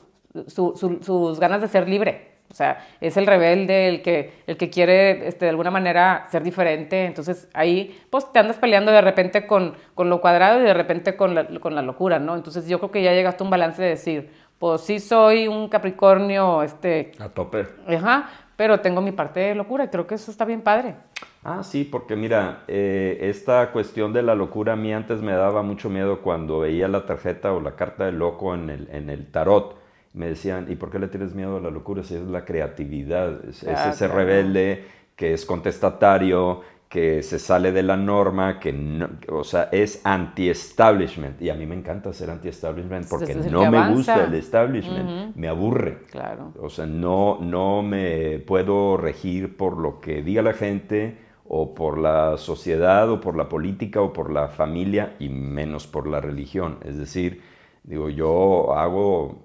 su, 0.46 0.98
sus 1.02 1.40
ganas 1.40 1.60
de 1.60 1.68
ser 1.68 1.88
libre. 1.88 2.28
O 2.50 2.54
sea, 2.54 2.86
es 3.00 3.16
el 3.16 3.26
rebelde, 3.26 3.88
el 3.88 4.02
que, 4.02 4.32
el 4.46 4.56
que 4.56 4.70
quiere 4.70 5.28
este, 5.28 5.44
de 5.44 5.50
alguna 5.50 5.70
manera 5.70 6.26
ser 6.30 6.42
diferente. 6.42 7.04
Entonces 7.04 7.48
ahí 7.52 8.00
pues 8.10 8.32
te 8.32 8.38
andas 8.38 8.56
peleando 8.56 8.90
de 8.90 9.02
repente 9.02 9.46
con, 9.46 9.74
con 9.94 10.08
lo 10.08 10.20
cuadrado 10.20 10.60
y 10.60 10.64
de 10.64 10.74
repente 10.74 11.16
con 11.16 11.34
la, 11.34 11.46
con 11.60 11.74
la 11.74 11.82
locura, 11.82 12.18
¿no? 12.18 12.36
Entonces 12.36 12.66
yo 12.66 12.78
creo 12.78 12.90
que 12.90 13.02
ya 13.02 13.12
llegaste 13.12 13.42
a 13.42 13.44
un 13.44 13.50
balance 13.50 13.82
de 13.82 13.88
decir, 13.88 14.30
pues 14.58 14.80
sí 14.82 15.00
soy 15.00 15.48
un 15.48 15.68
Capricornio, 15.68 16.62
este... 16.62 17.12
A 17.18 17.28
tope. 17.28 17.66
Ajá, 17.86 18.30
pero 18.56 18.80
tengo 18.80 19.00
mi 19.00 19.12
parte 19.12 19.40
de 19.40 19.54
locura 19.54 19.84
y 19.84 19.88
creo 19.88 20.06
que 20.06 20.16
eso 20.16 20.30
está 20.30 20.44
bien 20.44 20.62
padre. 20.62 20.96
Ah, 21.44 21.62
sí, 21.62 21.84
porque 21.84 22.16
mira, 22.16 22.64
eh, 22.66 23.18
esta 23.22 23.70
cuestión 23.70 24.12
de 24.12 24.22
la 24.22 24.34
locura 24.34 24.72
a 24.72 24.76
mí 24.76 24.92
antes 24.92 25.22
me 25.22 25.32
daba 25.32 25.62
mucho 25.62 25.88
miedo 25.88 26.20
cuando 26.20 26.60
veía 26.60 26.88
la 26.88 27.06
tarjeta 27.06 27.52
o 27.52 27.60
la 27.60 27.76
carta 27.76 28.06
del 28.06 28.18
loco 28.18 28.54
en 28.54 28.68
el, 28.68 28.88
en 28.90 29.10
el 29.10 29.30
tarot. 29.30 29.78
Me 30.12 30.26
decían, 30.26 30.66
¿y 30.68 30.74
por 30.74 30.90
qué 30.90 30.98
le 30.98 31.06
tienes 31.06 31.34
miedo 31.34 31.58
a 31.58 31.60
la 31.60 31.70
locura? 31.70 32.02
Si 32.02 32.16
es 32.16 32.22
la 32.22 32.44
creatividad, 32.44 33.44
es, 33.48 33.62
ese 33.62 34.08
rebelde 34.08 34.84
que 35.14 35.32
es 35.32 35.44
contestatario, 35.44 36.62
que 36.88 37.22
se 37.22 37.38
sale 37.38 37.70
de 37.70 37.82
la 37.82 37.96
norma, 37.96 38.58
que 38.58 38.72
no, 38.72 39.08
o 39.30 39.44
sea, 39.44 39.68
es 39.72 40.00
anti-establishment. 40.04 41.40
Y 41.42 41.50
a 41.50 41.54
mí 41.54 41.66
me 41.66 41.74
encanta 41.74 42.12
ser 42.12 42.30
anti-establishment 42.30 43.06
porque 43.08 43.34
no 43.34 43.70
me 43.70 43.90
gusta 43.92 44.24
el 44.24 44.34
establishment, 44.34 45.36
me 45.36 45.48
aburre. 45.48 46.04
Claro. 46.10 46.54
O 46.60 46.70
sea, 46.70 46.86
no, 46.86 47.38
no 47.40 47.82
me 47.82 48.38
puedo 48.38 48.96
regir 48.96 49.56
por 49.56 49.76
lo 49.76 50.00
que 50.00 50.22
diga 50.22 50.40
la 50.42 50.54
gente 50.54 51.18
o 51.46 51.74
por 51.74 51.98
la 51.98 52.38
sociedad 52.38 53.10
o 53.10 53.20
por 53.20 53.36
la 53.36 53.48
política 53.48 54.00
o 54.00 54.12
por 54.12 54.30
la 54.30 54.48
familia 54.48 55.14
y 55.18 55.28
menos 55.28 55.86
por 55.86 56.06
la 56.06 56.20
religión. 56.20 56.78
Es 56.84 56.96
decir, 56.96 57.42
digo, 57.82 58.08
yo 58.08 58.74
hago 58.74 59.44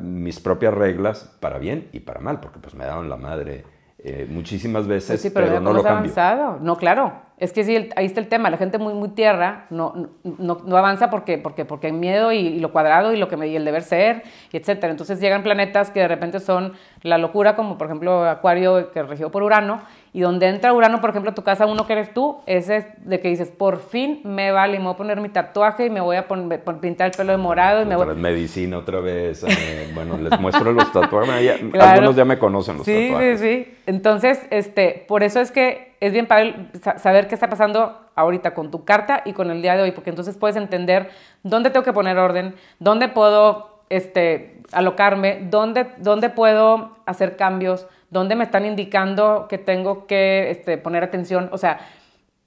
mis 0.00 0.40
propias 0.40 0.74
reglas 0.74 1.36
para 1.40 1.58
bien 1.58 1.88
y 1.92 2.00
para 2.00 2.20
mal, 2.20 2.40
porque 2.40 2.58
pues 2.58 2.74
me 2.74 2.84
daban 2.84 3.08
la 3.08 3.16
madre 3.16 3.64
eh, 4.08 4.24
muchísimas 4.30 4.86
veces, 4.86 5.08
pues 5.08 5.20
sí, 5.20 5.30
pero, 5.30 5.58
no 5.58 5.72
lo 5.72 5.82
cambio. 5.82 6.12
avanzado. 6.12 6.60
No, 6.60 6.76
claro. 6.76 7.12
Es 7.38 7.52
que 7.52 7.64
sí, 7.64 7.90
ahí 7.96 8.06
está 8.06 8.20
el 8.20 8.28
tema. 8.28 8.50
La 8.50 8.56
gente 8.56 8.78
muy, 8.78 8.94
muy 8.94 9.08
tierra 9.08 9.66
no, 9.68 10.10
no, 10.22 10.62
no 10.64 10.76
avanza 10.76 11.10
porque, 11.10 11.38
porque, 11.38 11.64
porque 11.64 11.88
hay 11.88 11.92
miedo 11.92 12.30
y, 12.30 12.60
lo 12.60 12.70
cuadrado 12.70 13.12
y 13.12 13.16
lo 13.16 13.26
que 13.26 13.36
me 13.36 13.48
y 13.48 13.56
el 13.56 13.64
deber 13.64 13.82
ser, 13.82 14.22
y 14.52 14.58
etcétera. 14.58 14.92
Entonces 14.92 15.18
llegan 15.18 15.42
planetas 15.42 15.90
que 15.90 15.98
de 15.98 16.06
repente 16.06 16.38
son 16.38 16.74
la 17.02 17.18
locura, 17.18 17.56
como 17.56 17.78
por 17.78 17.88
ejemplo 17.88 18.28
Acuario, 18.28 18.92
que 18.92 19.02
regió 19.02 19.32
por 19.32 19.42
Urano, 19.42 19.80
y 20.16 20.22
donde 20.22 20.48
entra 20.48 20.72
Urano, 20.72 21.02
por 21.02 21.10
ejemplo, 21.10 21.34
tu 21.34 21.42
casa 21.42 21.66
uno 21.66 21.86
que 21.86 21.92
eres 21.92 22.14
tú, 22.14 22.38
ese 22.46 22.76
es 22.78 22.86
de 23.04 23.20
que 23.20 23.28
dices, 23.28 23.50
por 23.50 23.80
fin 23.80 24.22
me 24.24 24.50
vale, 24.50 24.78
me 24.78 24.84
voy 24.84 24.94
a 24.94 24.96
poner 24.96 25.20
mi 25.20 25.28
tatuaje 25.28 25.84
y 25.84 25.90
me 25.90 26.00
voy 26.00 26.16
a 26.16 26.26
poner, 26.26 26.64
pintar 26.80 27.08
el 27.08 27.12
pelo 27.14 27.32
de 27.32 27.36
morado. 27.36 27.82
Y 27.82 27.84
me 27.84 27.96
voy... 27.96 28.14
Medicina 28.16 28.78
otra 28.78 29.00
vez. 29.00 29.44
Eh, 29.46 29.90
bueno, 29.94 30.16
les 30.16 30.40
muestro 30.40 30.72
los 30.72 30.90
tatuajes. 30.90 31.60
Algunos 31.78 32.16
ya 32.16 32.24
me 32.24 32.38
conocen 32.38 32.78
los 32.78 32.86
tatuajes. 32.86 33.40
Sí, 33.40 33.46
sí, 33.46 33.64
sí. 33.66 33.78
Entonces, 33.84 34.40
este, 34.48 35.04
por 35.06 35.22
eso 35.22 35.38
es 35.38 35.52
que 35.52 35.92
es 36.00 36.14
bien 36.14 36.26
padre 36.26 36.70
saber 36.96 37.28
qué 37.28 37.34
está 37.34 37.50
pasando 37.50 38.00
ahorita 38.14 38.54
con 38.54 38.70
tu 38.70 38.86
carta 38.86 39.20
y 39.22 39.34
con 39.34 39.50
el 39.50 39.60
día 39.60 39.76
de 39.76 39.82
hoy, 39.82 39.92
porque 39.92 40.08
entonces 40.08 40.38
puedes 40.38 40.56
entender 40.56 41.10
dónde 41.42 41.68
tengo 41.68 41.84
que 41.84 41.92
poner 41.92 42.16
orden, 42.16 42.54
dónde 42.78 43.08
puedo 43.08 43.82
este, 43.90 44.62
alocarme, 44.72 45.46
dónde, 45.50 45.88
dónde 45.98 46.30
puedo 46.30 46.96
hacer 47.04 47.36
cambios, 47.36 47.86
dónde 48.10 48.36
me 48.36 48.44
están 48.44 48.66
indicando 48.66 49.46
que 49.48 49.58
tengo 49.58 50.06
que 50.06 50.50
este, 50.50 50.78
poner 50.78 51.02
atención. 51.02 51.48
O 51.52 51.58
sea, 51.58 51.80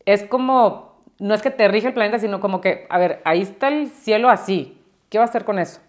es 0.05 0.23
como, 0.23 1.03
no 1.19 1.33
es 1.33 1.41
que 1.41 1.51
te 1.51 1.67
rige 1.67 1.87
el 1.87 1.93
planeta, 1.93 2.19
sino 2.19 2.39
como 2.39 2.61
que, 2.61 2.87
a 2.89 2.97
ver, 2.97 3.21
ahí 3.25 3.41
está 3.41 3.67
el 3.67 3.87
cielo 3.87 4.29
así. 4.29 4.81
¿Qué 5.09 5.17
va 5.17 5.25
a 5.25 5.27
hacer 5.27 5.45
con 5.45 5.59
eso? 5.59 5.81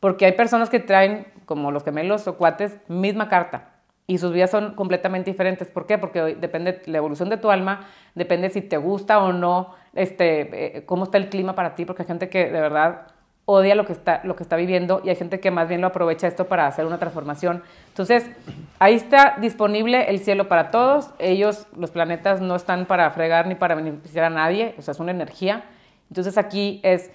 Porque 0.00 0.26
hay 0.26 0.32
personas 0.32 0.70
que 0.70 0.80
traen, 0.80 1.26
como 1.46 1.70
los 1.70 1.84
gemelos 1.84 2.26
o 2.26 2.36
cuates, 2.36 2.76
misma 2.88 3.28
carta. 3.28 3.68
Y 4.06 4.18
sus 4.18 4.32
vidas 4.32 4.50
son 4.50 4.74
completamente 4.74 5.30
diferentes. 5.30 5.68
¿Por 5.68 5.86
qué? 5.86 5.96
Porque 5.96 6.34
depende 6.34 6.82
la 6.86 6.98
evolución 6.98 7.28
de 7.28 7.36
tu 7.36 7.50
alma, 7.50 7.86
depende 8.14 8.50
si 8.50 8.60
te 8.60 8.76
gusta 8.76 9.22
o 9.22 9.32
no, 9.32 9.74
este, 9.94 10.78
eh, 10.78 10.84
cómo 10.86 11.04
está 11.04 11.18
el 11.18 11.28
clima 11.28 11.54
para 11.54 11.74
ti, 11.74 11.84
porque 11.84 12.02
hay 12.02 12.08
gente 12.08 12.28
que 12.28 12.46
de 12.46 12.60
verdad 12.60 13.11
odia 13.52 13.74
lo 13.74 13.84
que, 13.84 13.92
está, 13.92 14.20
lo 14.24 14.34
que 14.34 14.42
está 14.42 14.56
viviendo 14.56 15.02
y 15.04 15.10
hay 15.10 15.16
gente 15.16 15.38
que 15.38 15.50
más 15.50 15.68
bien 15.68 15.80
lo 15.80 15.88
aprovecha 15.88 16.26
esto 16.26 16.46
para 16.46 16.66
hacer 16.66 16.86
una 16.86 16.98
transformación. 16.98 17.62
Entonces, 17.88 18.30
ahí 18.78 18.94
está 18.94 19.36
disponible 19.40 20.10
el 20.10 20.20
cielo 20.20 20.48
para 20.48 20.70
todos. 20.70 21.10
Ellos, 21.18 21.66
los 21.76 21.90
planetas, 21.90 22.40
no 22.40 22.56
están 22.56 22.86
para 22.86 23.10
fregar 23.10 23.46
ni 23.46 23.54
para 23.54 23.74
beneficiar 23.74 24.24
a 24.24 24.30
nadie, 24.30 24.74
o 24.78 24.82
sea, 24.82 24.92
es 24.92 25.00
una 25.00 25.10
energía. 25.10 25.64
Entonces, 26.08 26.38
aquí 26.38 26.80
es 26.82 27.10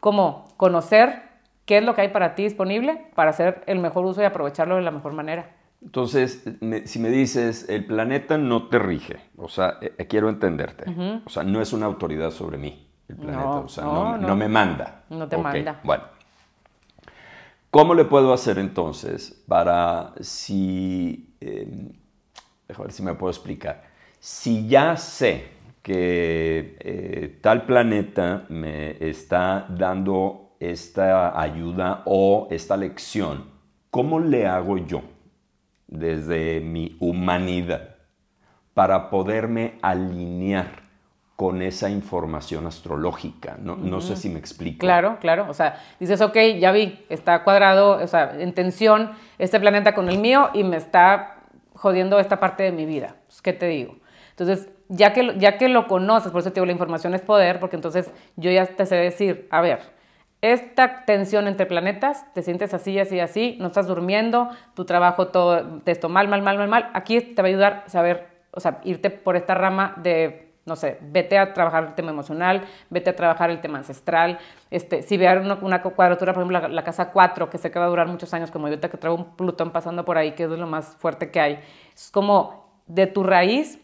como 0.00 0.48
conocer 0.56 1.22
qué 1.64 1.78
es 1.78 1.84
lo 1.84 1.94
que 1.94 2.02
hay 2.02 2.08
para 2.08 2.34
ti 2.34 2.42
disponible 2.42 3.06
para 3.14 3.30
hacer 3.30 3.62
el 3.66 3.78
mejor 3.78 4.04
uso 4.04 4.20
y 4.20 4.24
aprovecharlo 4.24 4.76
de 4.76 4.82
la 4.82 4.90
mejor 4.90 5.12
manera. 5.12 5.50
Entonces, 5.80 6.44
si 6.84 6.98
me 6.98 7.08
dices, 7.08 7.68
el 7.68 7.86
planeta 7.86 8.38
no 8.38 8.68
te 8.68 8.78
rige, 8.78 9.16
o 9.36 9.48
sea, 9.48 9.78
eh, 9.80 9.92
eh, 9.98 10.06
quiero 10.06 10.28
entenderte, 10.28 10.84
o 11.24 11.28
sea, 11.28 11.42
no 11.42 11.60
es 11.60 11.72
una 11.72 11.86
autoridad 11.86 12.30
sobre 12.30 12.56
mí 12.56 12.91
el 13.08 13.16
planeta, 13.16 13.48
o 13.48 13.68
sea, 13.68 13.84
no, 13.84 14.36
me 14.36 14.48
manda. 14.48 15.04
No 15.10 15.28
te 15.28 15.36
manda. 15.36 15.80
Bueno, 15.84 16.04
¿cómo 17.70 17.94
le 17.94 18.04
puedo 18.04 18.32
hacer 18.32 18.58
entonces 18.58 19.42
para 19.46 20.12
si, 20.20 21.34
eh, 21.40 21.92
ver 22.68 22.92
si 22.92 23.02
me 23.02 23.14
puedo 23.14 23.30
explicar, 23.30 23.84
si 24.18 24.68
ya 24.68 24.96
sé 24.96 25.50
que 25.82 26.76
eh, 26.80 27.38
tal 27.40 27.66
planeta 27.66 28.46
me 28.48 28.96
está 29.08 29.66
dando 29.68 30.52
esta 30.60 31.38
ayuda 31.40 32.02
o 32.06 32.46
esta 32.50 32.76
lección, 32.76 33.50
¿cómo 33.90 34.20
le 34.20 34.46
hago 34.46 34.78
yo 34.78 35.02
desde 35.88 36.60
mi 36.60 36.96
humanidad 37.00 37.96
para 38.74 39.10
poderme 39.10 39.78
alinear 39.82 40.81
con 41.42 41.60
esa 41.60 41.90
información 41.90 42.68
astrológica. 42.68 43.56
No, 43.60 43.74
no 43.74 44.00
sé 44.00 44.14
si 44.14 44.28
me 44.28 44.38
explico. 44.38 44.78
Claro, 44.78 45.16
claro. 45.20 45.46
O 45.48 45.54
sea, 45.54 45.82
dices, 45.98 46.20
ok, 46.20 46.36
ya 46.60 46.70
vi, 46.70 47.04
está 47.08 47.42
cuadrado, 47.42 47.96
o 48.00 48.06
sea, 48.06 48.36
en 48.38 48.54
tensión 48.54 49.10
este 49.40 49.58
planeta 49.58 49.92
con 49.92 50.08
el 50.08 50.18
mío 50.18 50.50
y 50.54 50.62
me 50.62 50.76
está 50.76 51.38
jodiendo 51.74 52.20
esta 52.20 52.38
parte 52.38 52.62
de 52.62 52.70
mi 52.70 52.86
vida. 52.86 53.16
Pues, 53.26 53.42
¿Qué 53.42 53.52
te 53.52 53.66
digo? 53.66 53.96
Entonces, 54.30 54.68
ya 54.88 55.12
que, 55.12 55.36
ya 55.36 55.58
que 55.58 55.68
lo 55.68 55.88
conoces, 55.88 56.30
por 56.30 56.42
eso 56.42 56.50
te 56.50 56.60
digo, 56.60 56.66
la 56.66 56.70
información 56.70 57.12
es 57.12 57.22
poder, 57.22 57.58
porque 57.58 57.74
entonces 57.74 58.12
yo 58.36 58.52
ya 58.52 58.64
te 58.64 58.86
sé 58.86 58.94
decir, 58.94 59.48
a 59.50 59.60
ver, 59.60 59.80
esta 60.42 61.04
tensión 61.06 61.48
entre 61.48 61.66
planetas, 61.66 62.32
te 62.34 62.42
sientes 62.42 62.72
así, 62.72 63.00
así, 63.00 63.18
así, 63.18 63.56
no 63.58 63.66
estás 63.66 63.88
durmiendo, 63.88 64.48
tu 64.74 64.84
trabajo 64.84 65.26
todo, 65.26 65.80
te 65.80 65.90
esto 65.90 66.08
mal, 66.08 66.28
mal, 66.28 66.42
mal, 66.42 66.56
mal, 66.56 66.68
mal. 66.68 66.90
Aquí 66.94 67.20
te 67.20 67.42
va 67.42 67.48
a 67.48 67.50
ayudar 67.50 67.82
a 67.86 67.88
saber, 67.88 68.28
o 68.52 68.60
sea, 68.60 68.80
irte 68.84 69.10
por 69.10 69.34
esta 69.34 69.56
rama 69.56 69.94
de, 69.96 70.51
no 70.64 70.76
sé, 70.76 70.98
vete 71.00 71.38
a 71.38 71.52
trabajar 71.52 71.84
el 71.84 71.94
tema 71.94 72.10
emocional, 72.10 72.64
vete 72.88 73.10
a 73.10 73.16
trabajar 73.16 73.50
el 73.50 73.60
tema 73.60 73.78
ancestral. 73.78 74.38
Este, 74.70 75.02
si 75.02 75.16
vean 75.16 75.44
una, 75.44 75.54
una, 75.54 75.82
cuadratura, 75.82 76.32
por 76.32 76.42
ejemplo, 76.42 76.68
la, 76.68 76.84
casa 76.84 77.10
4, 77.10 77.50
que 77.50 77.58
sé 77.58 77.70
que 77.70 77.78
va 77.78 77.86
a 77.86 77.88
durar 77.88 78.06
muchos 78.06 78.32
años, 78.32 78.50
como 78.50 78.66
ahorita 78.66 78.88
que 78.88 78.96
traigo 78.96 79.16
un 79.16 79.36
Plutón 79.36 79.70
pasando 79.70 80.04
por 80.04 80.18
ahí, 80.18 80.32
que 80.32 80.44
es 80.44 80.50
lo 80.50 80.66
más 80.66 80.96
fuerte 80.96 81.30
que 81.30 81.40
hay, 81.40 81.58
es 81.94 82.10
como 82.12 82.80
de 82.86 83.06
tu 83.06 83.24
raíz, 83.24 83.80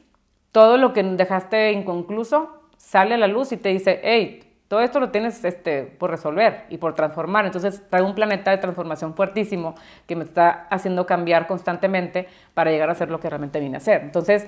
todo 0.53 0.77
lo 0.77 0.93
que 0.93 1.03
dejaste 1.03 1.73
inconcluso 1.73 2.59
sale 2.77 3.15
a 3.15 3.19
la 3.19 3.27
luz 3.27 3.53
y 3.53 3.57
te 3.57 3.69
dice, 3.71 4.01
hey, 4.03 4.49
todo 4.69 4.81
esto 4.81 5.01
lo 5.01 5.11
tienes 5.11 5.45
este, 5.45 5.83
por 5.83 6.11
resolver 6.11 6.67
y 6.69 6.77
por 6.77 6.95
transformar. 6.95 7.47
Entonces 7.47 7.83
traigo 7.89 8.07
un 8.07 8.15
planeta 8.15 8.51
de 8.51 8.59
transformación 8.59 9.15
fuertísimo 9.15 9.75
que 10.07 10.15
me 10.15 10.25
está 10.25 10.67
haciendo 10.71 11.07
cambiar 11.07 11.47
constantemente 11.47 12.29
para 12.55 12.71
llegar 12.71 12.91
a 12.91 12.95
ser 12.95 13.11
lo 13.11 13.19
que 13.19 13.31
realmente 13.31 13.61
vine 13.61 13.79
a 13.79 13.81
ser. 13.81 14.03
Entonces, 14.03 14.47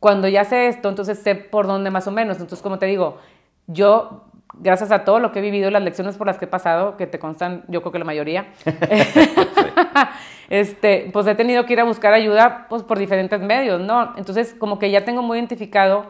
cuando 0.00 0.28
ya 0.28 0.44
sé 0.44 0.68
esto, 0.68 0.88
entonces 0.88 1.18
sé 1.18 1.34
por 1.34 1.66
dónde 1.66 1.90
más 1.90 2.06
o 2.06 2.10
menos. 2.10 2.36
Entonces, 2.36 2.62
como 2.62 2.78
te 2.78 2.86
digo, 2.86 3.18
yo, 3.66 4.24
gracias 4.54 4.90
a 4.92 5.04
todo 5.04 5.18
lo 5.18 5.32
que 5.32 5.40
he 5.40 5.42
vivido, 5.42 5.70
las 5.70 5.82
lecciones 5.82 6.16
por 6.16 6.26
las 6.26 6.38
que 6.38 6.44
he 6.44 6.48
pasado, 6.48 6.96
que 6.96 7.06
te 7.06 7.18
constan, 7.18 7.64
yo 7.68 7.80
creo 7.80 7.92
que 7.92 7.98
la 7.98 8.04
mayoría, 8.04 8.46
este, 10.50 11.10
pues 11.12 11.26
he 11.26 11.34
tenido 11.34 11.66
que 11.66 11.72
ir 11.72 11.80
a 11.80 11.84
buscar 11.84 12.12
ayuda 12.12 12.66
pues, 12.68 12.82
por 12.82 12.98
diferentes 12.98 13.40
medios, 13.40 13.80
¿no? 13.80 14.14
Entonces, 14.16 14.54
como 14.58 14.78
que 14.78 14.90
ya 14.90 15.04
tengo 15.04 15.22
muy 15.22 15.38
identificado, 15.38 16.06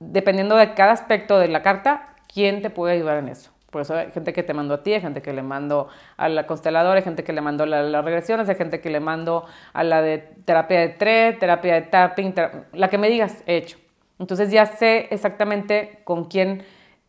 dependiendo 0.00 0.56
de 0.56 0.74
cada 0.74 0.92
aspecto 0.92 1.38
de 1.38 1.48
la 1.48 1.62
carta, 1.62 2.16
¿quién 2.32 2.62
te 2.62 2.70
puede 2.70 2.94
ayudar 2.94 3.18
en 3.18 3.28
eso? 3.28 3.53
Por 3.74 3.82
eso 3.82 3.96
hay 3.96 4.12
gente 4.12 4.32
que 4.32 4.44
te 4.44 4.54
mando 4.54 4.74
a 4.74 4.84
ti, 4.84 4.92
hay 4.92 5.00
gente 5.00 5.20
que 5.20 5.32
le 5.32 5.42
mando 5.42 5.88
a 6.16 6.28
la 6.28 6.46
consteladora, 6.46 6.98
hay 6.98 7.02
gente 7.02 7.24
que 7.24 7.32
le 7.32 7.40
mando 7.40 7.64
a 7.64 7.66
las 7.66 8.04
regresiones, 8.04 8.48
hay 8.48 8.54
gente 8.54 8.80
que 8.80 8.88
le 8.88 9.00
mando 9.00 9.46
a 9.72 9.82
la 9.82 10.00
de 10.00 10.18
terapia 10.44 10.78
de 10.78 10.90
TRE, 10.90 11.32
terapia 11.32 11.74
de 11.74 11.82
tapping, 11.82 12.34
la 12.72 12.88
que 12.88 12.98
me 12.98 13.08
digas, 13.08 13.42
he 13.46 13.56
hecho. 13.56 13.78
Entonces 14.20 14.52
ya 14.52 14.64
sé 14.66 15.08
exactamente 15.10 16.02
con 16.04 16.26
quién 16.26 16.62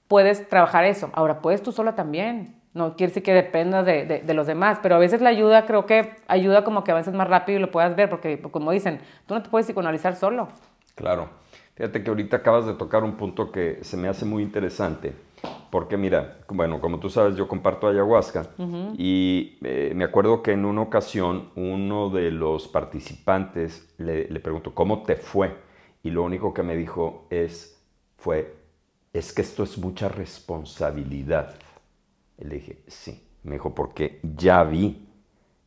puedes 0.07 0.49
trabajar 0.49 0.85
eso. 0.85 1.11
Ahora, 1.13 1.39
puedes 1.39 1.61
tú 1.61 1.71
sola 1.71 1.93
también. 1.93 2.55
No 2.73 2.95
quiere 2.95 3.11
decir 3.11 3.21
que 3.21 3.35
dependa 3.35 3.83
de, 3.83 4.23
de, 4.25 4.33
los 4.33 4.47
demás, 4.47 4.79
pero 4.81 4.95
a 4.95 4.97
veces 4.97 5.21
la 5.21 5.29
ayuda 5.29 5.67
creo 5.67 5.85
que 5.85 6.15
ayuda 6.27 6.63
como 6.63 6.83
que 6.83 6.89
avances 6.89 7.13
más 7.13 7.27
rápido 7.27 7.59
y 7.59 7.61
lo 7.61 7.69
puedas 7.69 7.95
ver, 7.95 8.09
porque 8.09 8.41
como 8.41 8.71
dicen, 8.71 9.01
tú 9.27 9.35
no 9.35 9.43
te 9.43 9.51
puedes 9.51 9.67
psicoanalizar 9.67 10.15
solo. 10.15 10.47
Claro. 10.95 11.29
Fíjate 11.75 12.03
que 12.03 12.09
ahorita 12.09 12.37
acabas 12.37 12.65
de 12.65 12.73
tocar 12.73 13.03
un 13.03 13.17
punto 13.17 13.51
que 13.51 13.79
se 13.83 13.97
me 13.97 14.07
hace 14.07 14.23
muy 14.23 14.43
interesante, 14.43 15.13
porque 15.69 15.97
mira, 15.97 16.39
bueno, 16.47 16.79
como 16.79 16.99
tú 16.99 17.09
sabes, 17.09 17.35
yo 17.35 17.49
comparto 17.49 17.87
ayahuasca 17.87 18.47
y 18.97 19.57
eh, 19.61 19.91
me 19.93 20.05
acuerdo 20.05 20.41
que 20.41 20.53
en 20.53 20.63
una 20.63 20.81
ocasión 20.81 21.49
uno 21.55 22.09
de 22.09 22.31
los 22.31 22.69
participantes 22.69 23.93
le, 23.97 24.29
le 24.29 24.39
preguntó, 24.39 24.73
¿cómo 24.73 25.03
te 25.03 25.17
fue? 25.17 25.53
Y 26.01 26.11
lo 26.11 26.23
único 26.23 26.53
que 26.53 26.63
me 26.63 26.77
dijo 26.77 27.27
es, 27.29 27.83
fue, 28.17 28.55
es 29.11 29.33
que 29.33 29.41
esto 29.41 29.63
es 29.63 29.77
mucha 29.77 30.07
responsabilidad. 30.07 31.55
Y 32.37 32.45
le 32.45 32.55
dije, 32.55 32.83
sí. 32.87 33.21
Me 33.43 33.53
dijo, 33.53 33.75
porque 33.75 34.19
ya 34.23 34.63
vi 34.63 35.07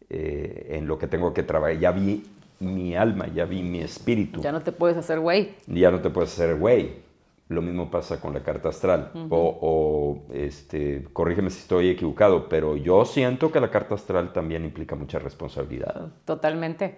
eh, 0.09 0.68
en 0.71 0.87
lo 0.88 0.99
que 0.99 1.07
tengo 1.07 1.35
que 1.35 1.42
trabajar, 1.42 1.79
ya 1.79 1.92
vi 1.92 2.25
mi 2.61 2.97
alma, 2.97 3.27
ya 3.29 3.44
vi 3.44 3.62
mi 3.62 3.81
espíritu. 3.81 4.40
Ya 4.40 4.53
no 4.53 4.62
te 4.62 4.73
puedes 4.73 4.97
hacer 4.97 5.21
güey. 5.21 5.55
Ya 5.66 5.90
no 5.90 6.01
te 6.01 6.11
puedes 6.11 6.33
hacer 6.33 6.57
güey. 6.57 7.09
Lo 7.49 7.62
mismo 7.62 7.90
pasa 7.90 8.21
con 8.21 8.35
la 8.35 8.42
carta 8.42 8.68
astral. 8.68 9.11
o, 9.31 10.18
este, 10.35 11.05
corrígeme 11.12 11.51
si 11.51 11.61
estoy 11.61 11.88
equivocado, 11.88 12.49
pero 12.49 12.77
yo 12.77 13.05
siento 13.05 13.51
que 13.51 13.61
la 13.61 13.71
carta 13.71 13.94
astral 13.94 14.33
también 14.33 14.64
implica 14.64 14.97
mucha 14.97 15.18
responsabilidad. 15.18 16.09
Totalmente. 16.25 16.97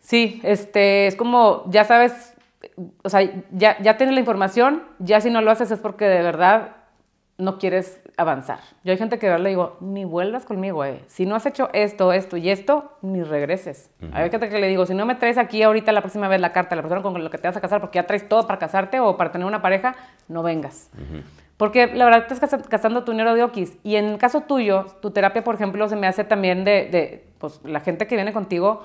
Sí, 0.00 0.40
este, 0.44 1.08
es 1.08 1.16
como, 1.16 1.64
ya 1.70 1.84
sabes, 1.84 2.34
o 3.02 3.08
sea, 3.08 3.20
ya, 3.50 3.80
ya 3.82 3.96
tienes 3.96 4.14
la 4.14 4.20
información, 4.20 4.84
ya 5.00 5.20
si 5.20 5.30
no 5.30 5.42
lo 5.42 5.50
haces 5.50 5.70
es 5.70 5.80
porque 5.80 6.04
de 6.04 6.22
verdad 6.22 6.76
no 7.36 7.58
quieres 7.58 8.00
avanzar. 8.18 8.58
Yo 8.84 8.92
hay 8.92 8.98
gente 8.98 9.18
que 9.18 9.38
le 9.38 9.48
digo, 9.48 9.76
ni 9.80 10.04
vuelvas 10.04 10.44
conmigo, 10.44 10.84
eh. 10.84 11.02
Si 11.06 11.24
no 11.24 11.36
has 11.36 11.46
hecho 11.46 11.70
esto, 11.72 12.12
esto 12.12 12.36
y 12.36 12.50
esto, 12.50 12.92
ni 13.00 13.22
regreses. 13.22 13.90
Hay 14.12 14.28
gente 14.28 14.48
que 14.48 14.58
le 14.58 14.66
digo, 14.68 14.84
si 14.84 14.94
no 14.94 15.06
me 15.06 15.14
traes 15.14 15.38
aquí 15.38 15.62
ahorita 15.62 15.92
la 15.92 16.00
próxima 16.00 16.28
vez 16.28 16.40
la 16.40 16.52
carta, 16.52 16.76
la 16.76 16.82
persona 16.82 17.00
con 17.00 17.22
la 17.22 17.30
que 17.30 17.38
te 17.38 17.48
vas 17.48 17.56
a 17.56 17.60
casar, 17.60 17.80
porque 17.80 17.96
ya 17.96 18.06
traes 18.06 18.28
todo 18.28 18.46
para 18.46 18.58
casarte 18.58 19.00
o 19.00 19.16
para 19.16 19.30
tener 19.30 19.46
una 19.46 19.62
pareja, 19.62 19.94
no 20.26 20.42
vengas. 20.42 20.90
Porque 21.56 21.86
la 21.86 22.04
verdad 22.04 22.26
estás 22.30 22.68
gastando 22.68 23.04
tu 23.04 23.12
dinero 23.12 23.34
de 23.34 23.44
okis. 23.44 23.78
Y 23.84 23.96
en 23.96 24.06
el 24.06 24.18
caso 24.18 24.42
tuyo, 24.42 24.86
tu 25.00 25.12
terapia, 25.12 25.44
por 25.44 25.54
ejemplo, 25.54 25.88
se 25.88 25.96
me 25.96 26.06
hace 26.06 26.24
también 26.24 26.64
de, 26.64 26.88
de 26.90 27.28
pues, 27.38 27.60
la 27.64 27.80
gente 27.80 28.06
que 28.06 28.16
viene 28.16 28.32
contigo, 28.32 28.82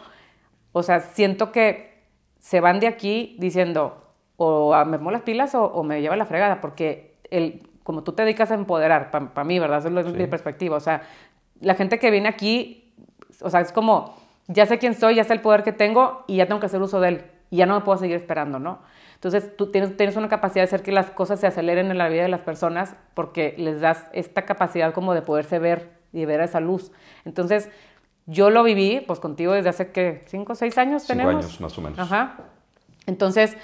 o 0.71 0.83
sea, 0.83 0.99
siento 0.99 1.51
que 1.51 2.03
se 2.39 2.61
van 2.61 2.79
de 2.79 2.87
aquí 2.87 3.35
diciendo, 3.39 4.13
o 4.37 4.75
me 4.85 4.97
pongo 4.97 5.11
las 5.11 5.21
pilas 5.23 5.55
o, 5.55 5.65
o 5.65 5.83
me 5.83 6.01
lleva 6.01 6.15
la 6.15 6.25
fregada, 6.25 6.61
porque 6.61 7.15
el 7.31 7.72
como 7.83 8.03
tú 8.03 8.13
te 8.13 8.23
dedicas 8.23 8.51
a 8.51 8.55
empoderar, 8.55 9.11
para 9.11 9.43
mí, 9.43 9.59
¿verdad? 9.59 9.79
Esa 9.85 9.99
es 9.99 10.13
mi 10.13 10.27
perspectiva. 10.27 10.77
O 10.77 10.79
sea, 10.79 11.03
la 11.59 11.75
gente 11.75 11.99
que 11.99 12.11
viene 12.11 12.29
aquí, 12.29 12.93
o 13.41 13.49
sea, 13.49 13.61
es 13.61 13.71
como, 13.71 14.15
ya 14.47 14.65
sé 14.65 14.79
quién 14.79 14.93
soy, 14.93 15.15
ya 15.15 15.23
sé 15.23 15.33
el 15.33 15.41
poder 15.41 15.63
que 15.63 15.71
tengo 15.71 16.23
y 16.27 16.37
ya 16.37 16.47
tengo 16.47 16.59
que 16.59 16.67
hacer 16.67 16.81
uso 16.81 16.99
de 16.99 17.07
él. 17.09 17.25
Y 17.49 17.57
ya 17.57 17.65
no 17.65 17.75
me 17.75 17.81
puedo 17.81 17.97
seguir 17.97 18.15
esperando, 18.15 18.57
¿no? 18.59 18.79
Entonces, 19.15 19.55
tú 19.55 19.71
tienes, 19.71 19.95
tienes 19.95 20.15
una 20.15 20.27
capacidad 20.27 20.61
de 20.63 20.65
hacer 20.65 20.81
que 20.81 20.91
las 20.91 21.11
cosas 21.11 21.39
se 21.39 21.47
aceleren 21.47 21.91
en 21.91 21.97
la 21.97 22.09
vida 22.09 22.23
de 22.23 22.27
las 22.27 22.41
personas 22.41 22.95
porque 23.13 23.55
les 23.57 23.79
das 23.79 24.05
esta 24.11 24.43
capacidad 24.43 24.93
como 24.93 25.13
de 25.13 25.21
poderse 25.21 25.59
ver 25.59 25.91
y 26.11 26.25
ver 26.25 26.41
esa 26.41 26.59
luz. 26.59 26.91
Entonces, 27.23 27.69
yo 28.25 28.49
lo 28.49 28.63
viví, 28.63 29.01
pues 29.05 29.19
contigo 29.19 29.53
desde 29.53 29.69
hace, 29.69 29.91
¿qué? 29.91 30.23
¿Cinco 30.27 30.53
o 30.53 30.55
seis 30.55 30.77
años 30.77 31.03
Cinco 31.03 31.19
tenemos? 31.19 31.45
años, 31.45 31.61
más 31.61 31.77
o 31.77 31.81
menos. 31.81 31.99
Ajá. 31.99 32.37
Entonces, 33.05 33.57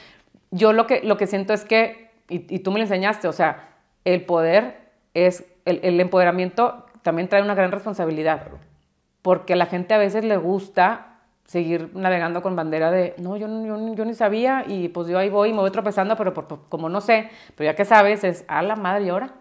yo 0.51 0.73
lo 0.73 0.87
que, 0.87 1.01
lo 1.03 1.17
que 1.17 1.27
siento 1.27 1.53
es 1.53 1.65
que, 1.65 2.11
y, 2.29 2.53
y 2.53 2.59
tú 2.59 2.71
me 2.71 2.79
lo 2.79 2.83
enseñaste, 2.83 3.27
o 3.27 3.33
sea, 3.33 3.69
el 4.05 4.25
poder 4.25 4.91
es, 5.13 5.45
el, 5.65 5.99
empoderamiento 5.99 6.85
también 7.01 7.27
trae 7.27 7.41
una 7.41 7.55
gran 7.55 7.71
responsabilidad. 7.71 8.47
Porque 9.21 9.53
a 9.53 9.55
la 9.55 9.65
gente 9.65 9.93
a 9.93 9.97
veces 9.97 10.23
le 10.23 10.37
gusta 10.37 11.19
seguir 11.45 11.89
navegando 11.95 12.41
con 12.41 12.55
bandera 12.55 12.91
de, 12.91 13.15
no, 13.17 13.35
yo, 13.35 13.47
yo, 13.47 13.95
yo 13.95 14.05
ni 14.05 14.13
sabía 14.13 14.63
y 14.67 14.89
pues 14.89 15.07
yo 15.07 15.17
ahí 15.17 15.29
voy 15.29 15.49
y 15.49 15.53
me 15.53 15.59
voy 15.59 15.71
tropezando, 15.71 16.15
pero 16.15 16.33
como 16.69 16.89
no 16.89 17.01
sé, 17.01 17.29
pero 17.55 17.71
ya 17.71 17.75
que 17.75 17.85
sabes, 17.85 18.23
es 18.23 18.45
a 18.47 18.61
la 18.61 18.75
madre 18.75 19.05
y 19.05 19.09
ahora. 19.09 19.33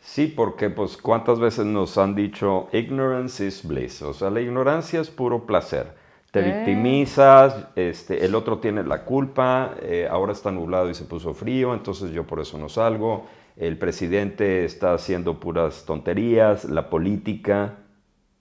Sí, 0.00 0.26
porque 0.26 0.70
pues 0.70 0.96
cuántas 0.96 1.38
veces 1.38 1.66
nos 1.66 1.98
han 1.98 2.14
dicho 2.14 2.68
ignorance 2.72 3.46
is 3.46 3.66
bliss, 3.66 4.02
o 4.02 4.12
sea, 4.12 4.30
la 4.30 4.40
ignorancia 4.40 5.00
es 5.00 5.10
puro 5.10 5.46
placer. 5.46 5.94
Te 6.30 6.40
eh. 6.40 6.52
victimizas, 6.52 7.66
este, 7.76 8.24
el 8.24 8.34
otro 8.34 8.58
tiene 8.58 8.82
la 8.82 9.04
culpa, 9.04 9.74
eh, 9.82 10.08
ahora 10.10 10.32
está 10.32 10.50
nublado 10.50 10.88
y 10.88 10.94
se 10.94 11.04
puso 11.04 11.34
frío, 11.34 11.74
entonces 11.74 12.12
yo 12.12 12.24
por 12.24 12.40
eso 12.40 12.56
no 12.56 12.68
salgo 12.68 13.26
el 13.56 13.78
presidente 13.78 14.64
está 14.64 14.94
haciendo 14.94 15.40
puras 15.40 15.84
tonterías, 15.84 16.64
la 16.64 16.90
política. 16.90 17.78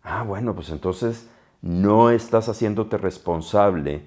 Ah, 0.03 0.23
bueno, 0.23 0.55
pues 0.55 0.69
entonces 0.69 1.29
no 1.61 2.09
estás 2.09 2.49
haciéndote 2.49 2.97
responsable 2.97 4.01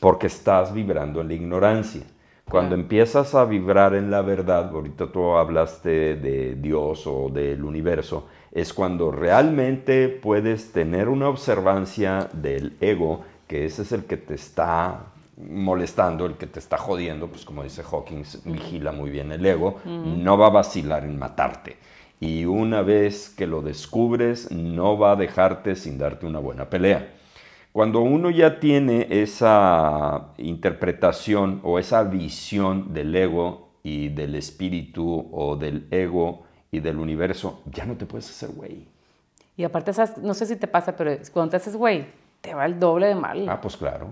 porque 0.00 0.26
estás 0.26 0.72
vibrando 0.72 1.20
en 1.20 1.28
la 1.28 1.34
ignorancia. 1.34 2.02
Cuando 2.48 2.74
empiezas 2.74 3.34
a 3.34 3.44
vibrar 3.44 3.94
en 3.94 4.10
la 4.10 4.22
verdad, 4.22 4.70
ahorita 4.70 5.12
tú 5.12 5.32
hablaste 5.32 6.16
de 6.16 6.54
Dios 6.54 7.06
o 7.06 7.28
del 7.28 7.62
universo, 7.62 8.26
es 8.52 8.72
cuando 8.72 9.12
realmente 9.12 10.08
puedes 10.08 10.72
tener 10.72 11.10
una 11.10 11.28
observancia 11.28 12.30
del 12.32 12.76
ego, 12.80 13.22
que 13.46 13.66
ese 13.66 13.82
es 13.82 13.92
el 13.92 14.04
que 14.04 14.16
te 14.16 14.34
está 14.34 15.07
molestando, 15.40 16.26
el 16.26 16.36
que 16.36 16.46
te 16.46 16.58
está 16.58 16.78
jodiendo, 16.78 17.28
pues 17.28 17.44
como 17.44 17.62
dice 17.62 17.82
Hawkins, 17.82 18.42
vigila 18.44 18.92
muy 18.92 19.10
bien 19.10 19.30
el 19.32 19.44
ego, 19.44 19.80
no 19.84 20.36
va 20.36 20.46
a 20.46 20.50
vacilar 20.50 21.04
en 21.04 21.18
matarte. 21.18 21.76
Y 22.20 22.44
una 22.44 22.82
vez 22.82 23.30
que 23.30 23.46
lo 23.46 23.62
descubres, 23.62 24.50
no 24.50 24.98
va 24.98 25.12
a 25.12 25.16
dejarte 25.16 25.76
sin 25.76 25.98
darte 25.98 26.26
una 26.26 26.40
buena 26.40 26.68
pelea. 26.68 27.14
Cuando 27.72 28.00
uno 28.00 28.30
ya 28.30 28.58
tiene 28.58 29.06
esa 29.08 30.32
interpretación 30.38 31.60
o 31.62 31.78
esa 31.78 32.02
visión 32.02 32.92
del 32.92 33.14
ego 33.14 33.68
y 33.84 34.08
del 34.08 34.34
espíritu 34.34 35.28
o 35.30 35.54
del 35.54 35.86
ego 35.92 36.42
y 36.72 36.80
del 36.80 36.98
universo, 36.98 37.62
ya 37.66 37.84
no 37.84 37.96
te 37.96 38.06
puedes 38.06 38.28
hacer 38.28 38.50
güey. 38.50 38.88
Y 39.56 39.62
aparte, 39.64 39.92
no 40.22 40.34
sé 40.34 40.46
si 40.46 40.56
te 40.56 40.66
pasa, 40.66 40.96
pero 40.96 41.16
cuando 41.32 41.50
te 41.50 41.56
haces 41.58 41.76
güey, 41.76 42.06
te 42.40 42.54
va 42.54 42.66
el 42.66 42.80
doble 42.80 43.06
de 43.06 43.14
mal. 43.14 43.48
Ah, 43.48 43.60
pues 43.60 43.76
claro. 43.76 44.08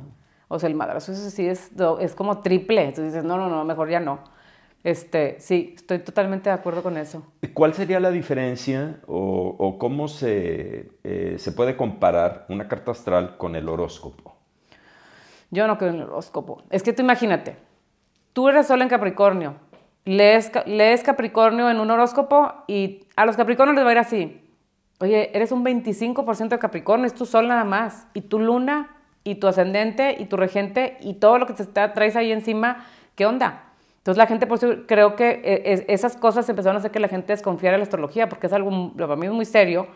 O 0.48 0.58
sea, 0.58 0.68
el 0.68 0.74
madrazo 0.74 1.12
eso 1.12 1.30
sí 1.30 1.46
es, 1.46 1.70
es 2.00 2.14
como 2.14 2.42
triple. 2.42 2.82
Entonces 2.82 3.12
dices, 3.12 3.24
no, 3.24 3.36
no, 3.36 3.48
no, 3.48 3.64
mejor 3.64 3.88
ya 3.88 4.00
no. 4.00 4.20
Este, 4.84 5.40
sí, 5.40 5.74
estoy 5.74 5.98
totalmente 5.98 6.48
de 6.48 6.54
acuerdo 6.54 6.82
con 6.82 6.96
eso. 6.96 7.24
¿Cuál 7.54 7.74
sería 7.74 7.98
la 7.98 8.12
diferencia 8.12 9.00
o, 9.08 9.76
cómo 9.78 10.06
se, 10.06 10.92
eh, 11.02 11.36
se 11.38 11.52
puede 11.52 11.76
comparar 11.76 12.46
una 12.48 12.68
carta 12.68 12.92
astral 12.92 13.36
con 13.36 13.56
el 13.56 13.68
horóscopo? 13.68 14.36
Yo 15.50 15.66
no 15.66 15.76
creo 15.78 15.90
en 15.90 15.96
el 15.96 16.02
horóscopo. 16.02 16.62
Es 16.70 16.82
que 16.84 16.92
tú 16.92 17.02
imagínate, 17.02 17.56
tú 18.32 18.48
eres 18.48 18.68
sol 18.68 18.82
en 18.82 18.88
Capricornio, 18.88 19.54
lees, 20.04 20.52
lees 20.66 21.02
Capricornio 21.02 21.68
en 21.68 21.80
un 21.80 21.90
horóscopo 21.90 22.52
y 22.68 23.06
a 23.16 23.26
los 23.26 23.36
Capricornios 23.36 23.76
les 23.76 23.84
va 23.84 23.88
a 23.88 23.92
ir 23.92 23.98
así. 23.98 24.40
Oye, 25.00 25.36
eres 25.36 25.52
un 25.52 25.64
25% 25.64 26.48
de 26.48 26.58
Capricornio, 26.58 27.06
es 27.06 27.14
tu 27.14 27.26
sol 27.26 27.48
nada 27.48 27.64
más. 27.64 28.06
Y 28.14 28.22
tu 28.22 28.38
luna, 28.38 28.95
y 29.26 29.34
tu 29.34 29.48
ascendente, 29.48 30.16
y 30.18 30.26
tu 30.26 30.36
regente, 30.36 30.96
y 31.00 31.14
todo 31.14 31.38
lo 31.38 31.46
que 31.46 31.52
te 31.52 31.62
está, 31.64 31.92
traes 31.92 32.14
ahí 32.14 32.30
encima, 32.30 32.86
¿qué 33.16 33.26
onda? 33.26 33.64
Entonces 33.98 34.18
la 34.18 34.26
gente, 34.26 34.46
por 34.46 34.58
eso 34.58 34.86
creo 34.86 35.16
que 35.16 35.42
eh, 35.44 35.84
esas 35.88 36.16
cosas 36.16 36.48
empezaron 36.48 36.76
a 36.76 36.78
hacer 36.78 36.92
que 36.92 37.00
la 37.00 37.08
gente 37.08 37.32
desconfiara 37.32 37.74
de 37.74 37.78
la 37.78 37.82
astrología, 37.82 38.28
porque 38.28 38.46
es 38.46 38.52
algo 38.52 38.92
para 38.96 39.16
mí 39.16 39.28
muy 39.28 39.44
serio. 39.44 39.88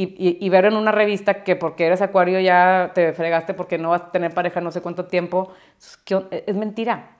Y, 0.00 0.48
ver 0.48 0.66
en 0.66 0.76
una 0.76 0.92
revista 0.92 1.42
que 1.42 1.56
porque 1.56 1.84
eres 1.84 2.00
acuario 2.02 2.38
ya 2.38 2.92
te 2.94 3.12
fregaste 3.12 3.52
porque 3.52 3.78
no 3.78 3.90
vas 3.90 4.02
a 4.02 4.12
tener 4.12 4.32
pareja 4.32 4.60
no 4.60 4.70
sé 4.70 4.80
cuánto 4.80 5.06
tiempo, 5.06 5.52
es, 6.30 6.54
mentira. 6.54 7.16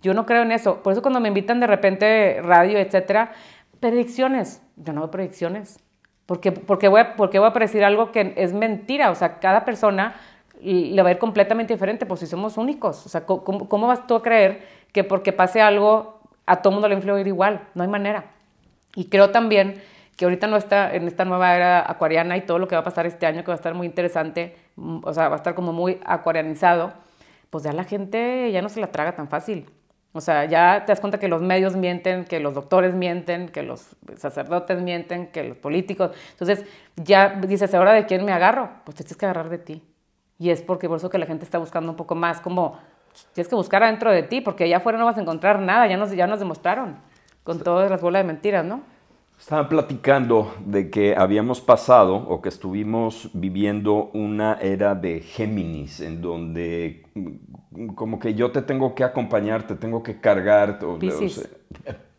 Yo 0.00 0.14
no 0.14 0.24
creo 0.24 0.40
en 0.42 0.50
eso. 0.50 0.82
Por 0.82 0.94
eso 0.94 1.02
cuando 1.02 1.20
me 1.20 1.28
invitan 1.28 1.60
de 1.60 1.66
repente 1.66 2.40
radio, 2.42 2.78
etcétera, 2.78 3.32
predicciones. 3.78 4.62
Yo 4.76 4.94
no 4.94 5.02
veo 5.02 5.10
predicciones. 5.10 5.78
Porque, 6.24 6.50
porque, 6.50 6.88
voy 6.88 7.02
a, 7.02 7.16
porque 7.16 7.38
voy 7.38 7.48
a 7.48 7.52
predecir 7.52 7.84
algo 7.84 8.10
que 8.10 8.32
es 8.36 8.54
mentira. 8.54 9.10
O 9.10 9.14
sea, 9.14 9.38
cada 9.38 9.66
persona 9.66 10.14
le 10.64 11.02
va 11.02 11.10
a 11.10 11.12
ir 11.12 11.18
completamente 11.18 11.74
diferente, 11.74 12.06
pues 12.06 12.20
si 12.20 12.26
somos 12.26 12.56
únicos. 12.56 13.04
O 13.06 13.08
sea, 13.08 13.26
¿cómo, 13.26 13.68
cómo 13.68 13.86
vas 13.86 14.06
tú 14.06 14.14
a 14.14 14.22
creer 14.22 14.62
que 14.92 15.04
porque 15.04 15.32
pase 15.32 15.60
algo 15.60 16.20
a 16.46 16.62
todo 16.62 16.72
mundo 16.72 16.88
le 16.88 16.94
influye 16.94 17.26
igual? 17.28 17.68
No 17.74 17.82
hay 17.82 17.88
manera. 17.88 18.32
Y 18.96 19.06
creo 19.06 19.30
también 19.30 19.82
que 20.16 20.24
ahorita 20.24 20.46
no 20.46 20.56
está 20.56 20.94
en 20.94 21.06
esta 21.08 21.24
nueva 21.24 21.54
era 21.54 21.90
acuariana 21.90 22.36
y 22.36 22.42
todo 22.42 22.58
lo 22.58 22.68
que 22.68 22.76
va 22.76 22.82
a 22.82 22.84
pasar 22.84 23.06
este 23.06 23.26
año, 23.26 23.42
que 23.42 23.48
va 23.48 23.54
a 23.54 23.56
estar 23.56 23.74
muy 23.74 23.86
interesante, 23.86 24.56
mm, 24.76 25.00
o 25.02 25.12
sea, 25.12 25.28
va 25.28 25.34
a 25.34 25.38
estar 25.38 25.54
como 25.54 25.72
muy 25.72 26.00
acuarianizado, 26.04 26.92
pues 27.50 27.64
ya 27.64 27.72
la 27.72 27.84
gente 27.84 28.50
ya 28.52 28.62
no 28.62 28.68
se 28.68 28.80
la 28.80 28.88
traga 28.88 29.14
tan 29.14 29.28
fácil. 29.28 29.66
O 30.12 30.20
sea, 30.20 30.44
ya 30.44 30.84
te 30.86 30.92
das 30.92 31.00
cuenta 31.00 31.18
que 31.18 31.26
los 31.26 31.42
medios 31.42 31.74
mienten, 31.74 32.24
que 32.24 32.38
los 32.38 32.54
doctores 32.54 32.94
mienten, 32.94 33.48
que 33.48 33.64
los 33.64 33.96
sacerdotes 34.16 34.80
mienten, 34.80 35.26
que 35.26 35.42
los 35.42 35.56
políticos. 35.56 36.12
Entonces, 36.30 36.64
ya 36.94 37.30
dices, 37.30 37.74
¿ahora 37.74 37.92
de 37.92 38.06
quién 38.06 38.24
me 38.24 38.32
agarro? 38.32 38.70
Pues 38.84 38.96
te 38.96 39.02
tienes 39.02 39.16
que 39.16 39.26
agarrar 39.26 39.48
de 39.48 39.58
ti. 39.58 39.82
Y 40.44 40.50
es 40.50 40.60
porque 40.60 40.88
por 40.88 40.98
eso 40.98 41.08
que 41.08 41.16
la 41.16 41.24
gente 41.24 41.42
está 41.42 41.56
buscando 41.56 41.90
un 41.90 41.96
poco 41.96 42.14
más 42.14 42.38
como, 42.38 42.78
tienes 43.32 43.48
que 43.48 43.54
buscar 43.54 43.82
adentro 43.82 44.12
de 44.12 44.22
ti, 44.22 44.42
porque 44.42 44.64
allá 44.64 44.76
afuera 44.76 44.98
no 44.98 45.06
vas 45.06 45.16
a 45.16 45.22
encontrar 45.22 45.58
nada, 45.58 45.86
ya 45.86 45.96
nos, 45.96 46.10
ya 46.10 46.26
nos 46.26 46.38
demostraron 46.38 46.96
con 47.44 47.60
todas 47.60 47.90
las 47.90 48.02
bolas 48.02 48.20
de 48.20 48.26
mentiras, 48.26 48.62
¿no? 48.62 48.82
Estaban 49.38 49.70
platicando 49.70 50.54
de 50.66 50.90
que 50.90 51.16
habíamos 51.16 51.62
pasado 51.62 52.16
o 52.16 52.42
que 52.42 52.50
estuvimos 52.50 53.30
viviendo 53.32 54.10
una 54.12 54.58
era 54.60 54.94
de 54.94 55.20
Géminis, 55.20 56.00
en 56.00 56.20
donde 56.20 57.06
mm, 57.14 57.94
como 57.94 58.18
que 58.18 58.34
yo 58.34 58.52
te 58.52 58.60
tengo 58.60 58.94
que 58.94 59.02
acompañar, 59.02 59.66
te 59.66 59.76
tengo 59.76 60.02
que 60.02 60.20
cargar. 60.20 60.78
Piscis. 60.98 61.48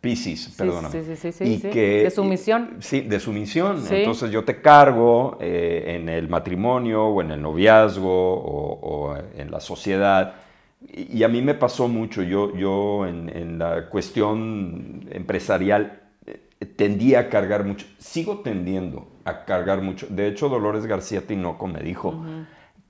Piscis, 0.06 0.50
perdóname. 0.56 0.92
Sí, 0.92 1.16
sí, 1.16 1.32
sí, 1.32 1.58
sí, 1.58 1.70
de 1.70 2.12
sumisión. 2.14 2.76
Sí, 2.80 3.02
de 3.02 3.20
sumisión. 3.20 3.84
Entonces 3.90 4.30
yo 4.30 4.44
te 4.44 4.62
cargo 4.62 5.38
eh, 5.42 5.98
en 6.00 6.10
el 6.10 6.30
matrimonio 6.30 7.06
o 7.06 7.22
en 7.22 7.32
el 7.32 7.42
noviazgo 7.42 8.08
o, 8.08 9.18
en 9.36 9.50
la 9.50 9.60
sociedad. 9.60 10.36
Y, 10.88 11.24
a 11.24 11.28
mí 11.28 11.42
me 11.42 11.56
pasó 11.56 11.88
mucho. 11.88 12.22
Yo, 12.22 12.56
yo 12.56 13.08
en, 13.08 13.30
en 13.36 13.58
la 13.58 13.90
cuestión 13.90 15.08
empresarial 15.10 16.04
tendía 16.76 17.22
a 17.22 17.30
cargar 17.30 17.64
mucho, 17.64 17.86
sigo 17.98 18.40
tendiendo 18.40 19.08
a 19.24 19.46
cargar 19.46 19.82
mucho. 19.82 20.08
De 20.10 20.28
hecho, 20.28 20.50
Dolores 20.50 20.86
García 20.86 21.22
Tinoco 21.22 21.68
me 21.68 21.82
dijo, 21.82 22.24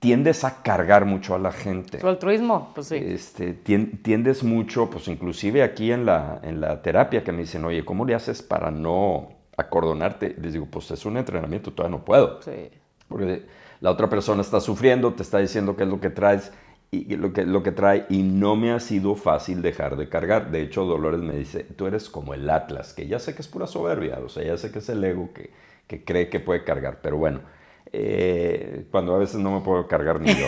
tiendes 0.06 0.44
a 0.44 0.62
cargar 0.62 1.04
mucho 1.04 1.34
a 1.34 1.38
la 1.40 1.50
gente. 1.50 1.98
Tu 1.98 2.06
altruismo, 2.06 2.70
pues 2.76 2.86
sí. 2.86 2.94
Este, 2.94 3.54
tiendes 3.54 4.44
mucho, 4.44 4.88
pues 4.88 5.08
inclusive 5.08 5.64
aquí 5.64 5.90
en 5.90 6.06
la, 6.06 6.38
en 6.44 6.60
la 6.60 6.80
terapia 6.80 7.24
que 7.24 7.32
me 7.32 7.40
dicen, 7.40 7.64
oye, 7.64 7.84
¿cómo 7.84 8.04
le 8.04 8.14
haces 8.14 8.40
para 8.40 8.70
no 8.70 9.30
acordonarte? 9.56 10.36
Les 10.40 10.52
digo, 10.52 10.66
pues 10.70 10.92
es 10.92 11.04
un 11.06 11.16
entrenamiento, 11.16 11.72
todavía 11.72 11.98
no 11.98 12.04
puedo. 12.04 12.40
Sí. 12.40 12.70
Porque 13.08 13.46
la 13.80 13.90
otra 13.90 14.08
persona 14.08 14.42
está 14.42 14.60
sufriendo, 14.60 15.12
te 15.12 15.24
está 15.24 15.38
diciendo 15.38 15.74
qué 15.74 15.82
es 15.82 15.88
lo 15.88 16.00
que 16.00 16.10
traes 16.10 16.52
y 16.92 17.16
lo 17.16 17.32
que, 17.32 17.44
lo 17.44 17.64
que 17.64 17.72
trae 17.72 18.06
y 18.08 18.22
no 18.22 18.54
me 18.54 18.70
ha 18.70 18.78
sido 18.78 19.16
fácil 19.16 19.60
dejar 19.60 19.96
de 19.96 20.08
cargar. 20.08 20.52
De 20.52 20.62
hecho, 20.62 20.84
Dolores 20.84 21.18
me 21.18 21.34
dice, 21.34 21.64
tú 21.64 21.88
eres 21.88 22.08
como 22.08 22.32
el 22.32 22.48
Atlas, 22.48 22.92
que 22.92 23.08
ya 23.08 23.18
sé 23.18 23.34
que 23.34 23.42
es 23.42 23.48
pura 23.48 23.66
soberbia, 23.66 24.20
o 24.24 24.28
sea, 24.28 24.44
ya 24.44 24.56
sé 24.56 24.70
que 24.70 24.78
es 24.78 24.88
el 24.88 25.02
ego 25.02 25.30
que, 25.34 25.50
que 25.88 26.04
cree 26.04 26.28
que 26.28 26.38
puede 26.38 26.62
cargar, 26.62 27.00
pero 27.02 27.16
bueno, 27.16 27.40
eh, 27.98 28.84
cuando 28.90 29.14
a 29.14 29.18
veces 29.18 29.40
no 29.40 29.50
me 29.52 29.60
puedo 29.60 29.88
cargar 29.88 30.20
ni 30.20 30.34
yo. 30.34 30.46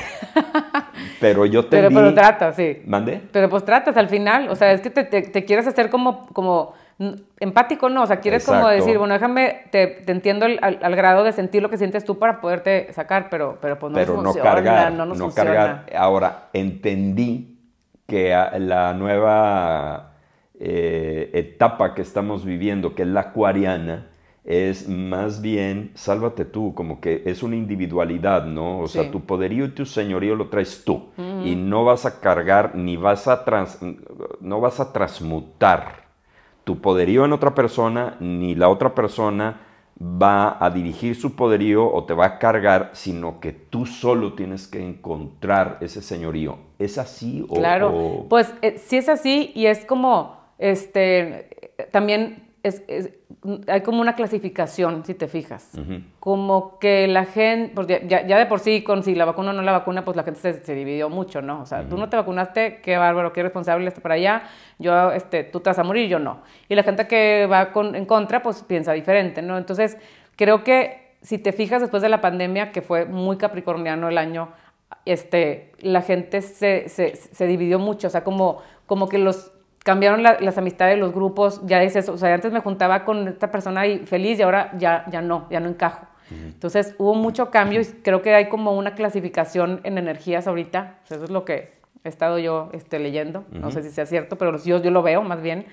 Pero 1.20 1.46
yo 1.46 1.64
te... 1.64 1.76
Pero, 1.78 1.88
pero 1.90 2.12
tratas, 2.12 2.56
sí. 2.56 2.82
¿Mande? 2.84 3.20
Pero 3.32 3.48
pues 3.48 3.64
tratas 3.64 3.96
al 3.96 4.08
final, 4.08 4.48
o 4.50 4.54
sea, 4.54 4.72
es 4.72 4.80
que 4.80 4.90
te, 4.90 5.04
te 5.04 5.44
quieres 5.44 5.66
hacer 5.66 5.90
como... 5.90 6.26
como 6.28 6.74
empático 7.38 7.88
no, 7.88 8.02
o 8.02 8.06
sea, 8.06 8.18
quieres 8.18 8.44
como 8.44 8.66
decir, 8.68 8.98
bueno, 8.98 9.14
déjame, 9.14 9.66
te, 9.70 10.10
entiendo 10.10 10.46
al, 10.60 10.96
grado 10.96 11.22
de 11.22 11.32
sentir 11.32 11.62
lo 11.62 11.70
que 11.70 11.78
sientes 11.78 12.04
tú 12.04 12.18
para 12.18 12.40
poderte 12.40 12.92
sacar, 12.92 13.28
pero, 13.30 13.58
pero 13.60 13.78
pues 13.78 13.92
no 13.92 13.98
pero 13.98 14.20
no 14.20 14.34
cargar, 14.34 14.92
no, 14.92 15.30
cargar. 15.30 15.86
Ahora, 15.96 16.48
entendí 16.52 17.56
que 18.04 18.30
la 18.58 18.94
nueva 18.94 20.14
eh, 20.58 21.30
etapa 21.34 21.94
que 21.94 22.02
estamos 22.02 22.44
viviendo, 22.44 22.96
que 22.96 23.02
es 23.02 23.08
la 23.08 23.20
acuariana, 23.20 24.07
es 24.48 24.88
más 24.88 25.42
bien, 25.42 25.90
sálvate 25.94 26.46
tú, 26.46 26.72
como 26.72 27.02
que 27.02 27.22
es 27.26 27.42
una 27.42 27.54
individualidad, 27.54 28.46
¿no? 28.46 28.78
O 28.78 28.88
sea, 28.88 29.10
tu 29.10 29.20
poderío 29.20 29.66
y 29.66 29.72
tu 29.72 29.84
señorío 29.84 30.36
lo 30.36 30.48
traes 30.48 30.84
tú 30.86 31.10
y 31.44 31.54
no 31.54 31.84
vas 31.84 32.06
a 32.06 32.18
cargar 32.20 32.74
ni 32.74 32.96
vas 32.96 33.28
a, 33.28 33.44
trans, 33.44 33.78
no 34.40 34.58
vas 34.58 34.80
a 34.80 34.90
transmutar 34.90 36.06
tu 36.64 36.80
poderío 36.80 37.26
en 37.26 37.34
otra 37.34 37.54
persona, 37.54 38.16
ni 38.20 38.54
la 38.54 38.70
otra 38.70 38.94
persona 38.94 39.60
va 40.00 40.56
a 40.64 40.70
dirigir 40.70 41.14
su 41.14 41.36
poderío 41.36 41.86
o 41.86 42.04
te 42.04 42.14
va 42.14 42.24
a 42.24 42.38
cargar, 42.38 42.88
sino 42.94 43.40
que 43.40 43.52
tú 43.52 43.84
solo 43.84 44.32
tienes 44.32 44.66
que 44.66 44.82
encontrar 44.82 45.76
ese 45.82 46.00
señorío. 46.00 46.56
¿Es 46.78 46.96
así? 46.96 47.44
O, 47.50 47.54
claro, 47.56 48.24
pues 48.30 48.54
eh, 48.62 48.78
sí 48.78 48.96
es 48.96 49.10
así 49.10 49.52
y 49.54 49.66
es 49.66 49.84
como, 49.84 50.38
este, 50.56 51.74
también 51.90 52.47
es, 52.62 52.82
hay 53.68 53.82
como 53.82 54.00
una 54.00 54.14
clasificación, 54.14 55.04
si 55.04 55.14
te 55.14 55.28
fijas. 55.28 55.70
Como 56.18 56.78
que 56.78 57.06
la 57.06 57.24
gente, 57.24 57.72
pues 57.74 57.86
ya, 57.86 58.22
de 58.22 58.46
por 58.46 58.60
sí, 58.60 58.82
con 58.82 59.02
si 59.02 59.14
la 59.14 59.24
vacuna 59.24 59.50
o 59.50 59.52
no 59.52 59.62
la 59.62 59.72
vacuna, 59.72 60.04
pues 60.04 60.16
la 60.16 60.24
gente 60.24 60.54
se, 60.54 60.74
dividió 60.74 61.08
mucho, 61.08 61.40
¿no? 61.40 61.62
O 61.62 61.66
sea, 61.66 61.88
tú 61.88 61.96
no 61.96 62.08
te 62.08 62.16
vacunaste, 62.16 62.80
qué 62.82 62.96
bárbaro, 62.96 63.32
qué 63.32 63.42
responsable 63.42 63.86
está 63.86 64.00
para 64.00 64.14
allá, 64.14 64.42
yo, 64.78 65.12
este, 65.12 65.44
tú 65.44 65.60
te 65.60 65.70
vas 65.70 65.78
a 65.78 65.84
morir, 65.84 66.08
yo 66.08 66.18
no. 66.18 66.40
Y 66.68 66.74
la 66.74 66.82
gente 66.82 67.06
que 67.06 67.46
va 67.46 67.70
en 67.94 68.06
contra, 68.06 68.42
pues 68.42 68.62
piensa 68.62 68.92
diferente, 68.92 69.40
¿no? 69.40 69.56
Entonces, 69.56 69.96
creo 70.36 70.64
que 70.64 71.16
si 71.22 71.38
te 71.38 71.52
fijas 71.52 71.80
después 71.80 72.02
de 72.02 72.08
la 72.08 72.20
pandemia, 72.20 72.72
que 72.72 72.82
fue 72.82 73.04
muy 73.04 73.36
capricorniano 73.36 74.08
el 74.08 74.18
año, 74.18 74.50
este, 75.04 75.72
la 75.80 76.02
gente 76.02 76.42
se, 76.42 76.88
se, 76.88 77.14
se 77.16 77.46
dividió 77.46 77.78
mucho, 77.78 78.08
o 78.08 78.10
sea, 78.10 78.24
como, 78.24 78.62
como 78.86 79.08
que 79.08 79.18
los 79.18 79.52
cambiaron 79.88 80.22
las 80.22 80.58
amistades, 80.58 80.98
los 80.98 81.14
grupos, 81.14 81.62
ya 81.64 81.82
es 81.82 81.96
eso, 81.96 82.12
o 82.12 82.18
sea, 82.18 82.34
antes 82.34 82.52
me 82.52 82.60
juntaba 82.60 83.06
con 83.06 83.26
esta 83.26 83.50
persona 83.50 83.86
y 83.86 84.00
feliz 84.00 84.38
y 84.38 84.42
ahora 84.42 84.70
ya, 84.76 85.06
ya 85.10 85.22
no, 85.22 85.46
ya 85.48 85.60
no 85.60 85.68
encajo. 85.70 86.06
Entonces 86.30 86.94
hubo 86.98 87.14
mucho 87.14 87.50
cambio 87.50 87.80
y 87.80 87.86
creo 87.86 88.20
que 88.20 88.34
hay 88.34 88.50
como 88.50 88.76
una 88.76 88.94
clasificación 88.94 89.80
en 89.84 89.96
energías 89.96 90.46
ahorita, 90.46 90.98
eso 91.08 91.24
es 91.24 91.30
lo 91.30 91.46
que 91.46 91.72
he 92.04 92.08
estado 92.10 92.38
yo 92.38 92.68
este, 92.74 92.98
leyendo, 92.98 93.46
no 93.50 93.70
sé 93.70 93.82
si 93.82 93.88
sea 93.88 94.04
cierto, 94.04 94.36
pero 94.36 94.58
yo, 94.58 94.82
yo 94.82 94.90
lo 94.90 95.02
veo 95.02 95.22
más 95.22 95.40
bien, 95.40 95.64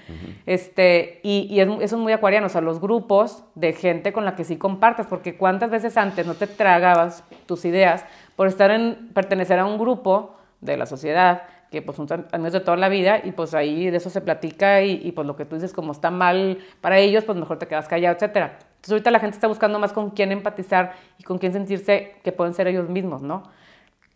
este, 0.45 1.19
y, 1.21 1.47
y 1.49 1.59
eso 1.59 1.81
es 1.81 1.93
muy 1.95 2.13
acuariano, 2.13 2.45
o 2.45 2.49
sea, 2.49 2.61
los 2.61 2.79
grupos 2.79 3.43
de 3.55 3.73
gente 3.73 4.13
con 4.13 4.23
la 4.23 4.37
que 4.37 4.45
sí 4.45 4.55
compartas, 4.55 5.07
porque 5.07 5.35
cuántas 5.35 5.69
veces 5.71 5.97
antes 5.97 6.25
no 6.25 6.35
te 6.35 6.47
tragabas 6.47 7.25
tus 7.47 7.65
ideas 7.65 8.05
por 8.37 8.47
estar 8.47 8.71
en, 8.71 9.09
pertenecer 9.13 9.59
a 9.59 9.65
un 9.65 9.77
grupo 9.77 10.37
de 10.61 10.77
la 10.77 10.85
sociedad 10.85 11.43
que 11.71 11.81
pues 11.81 11.97
son 11.97 12.07
amigos 12.31 12.53
de 12.53 12.59
toda 12.59 12.77
la 12.77 12.89
vida 12.89 13.21
y 13.23 13.31
pues 13.31 13.53
ahí 13.53 13.89
de 13.89 13.97
eso 13.97 14.09
se 14.09 14.21
platica 14.21 14.81
y, 14.83 15.11
pues 15.11 15.27
lo 15.27 15.35
que 15.35 15.45
tú 15.45 15.55
dices 15.55 15.73
como 15.73 15.91
está 15.91 16.11
mal 16.11 16.59
para 16.81 16.99
ellos, 16.99 17.23
pues 17.23 17.37
mejor 17.37 17.59
te 17.59 17.67
quedas 17.67 17.87
callado, 17.87 18.15
etcétera. 18.15 18.57
Entonces 18.59 18.91
ahorita 18.91 19.11
la 19.11 19.19
gente 19.19 19.35
está 19.35 19.47
buscando 19.47 19.79
más 19.79 19.93
con 19.93 20.11
quién 20.11 20.31
empatizar 20.31 20.93
y 21.17 21.23
con 21.23 21.37
quién 21.37 21.53
sentirse 21.53 22.15
que 22.23 22.31
pueden 22.31 22.53
ser 22.53 22.67
ellos 22.67 22.89
mismos, 22.89 23.21
¿no? 23.21 23.43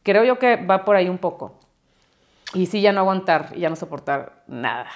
Creo 0.03 0.23
yo 0.23 0.39
que 0.39 0.55
va 0.55 0.85
por 0.85 0.95
ahí 0.95 1.09
un 1.09 1.17
poco. 1.17 1.55
Y 2.53 2.65
sí, 2.65 2.81
ya 2.81 2.91
no 2.91 3.01
aguantar 3.01 3.51
y 3.55 3.59
ya 3.59 3.69
no 3.69 3.75
soportar 3.75 4.43
nada. 4.47 4.87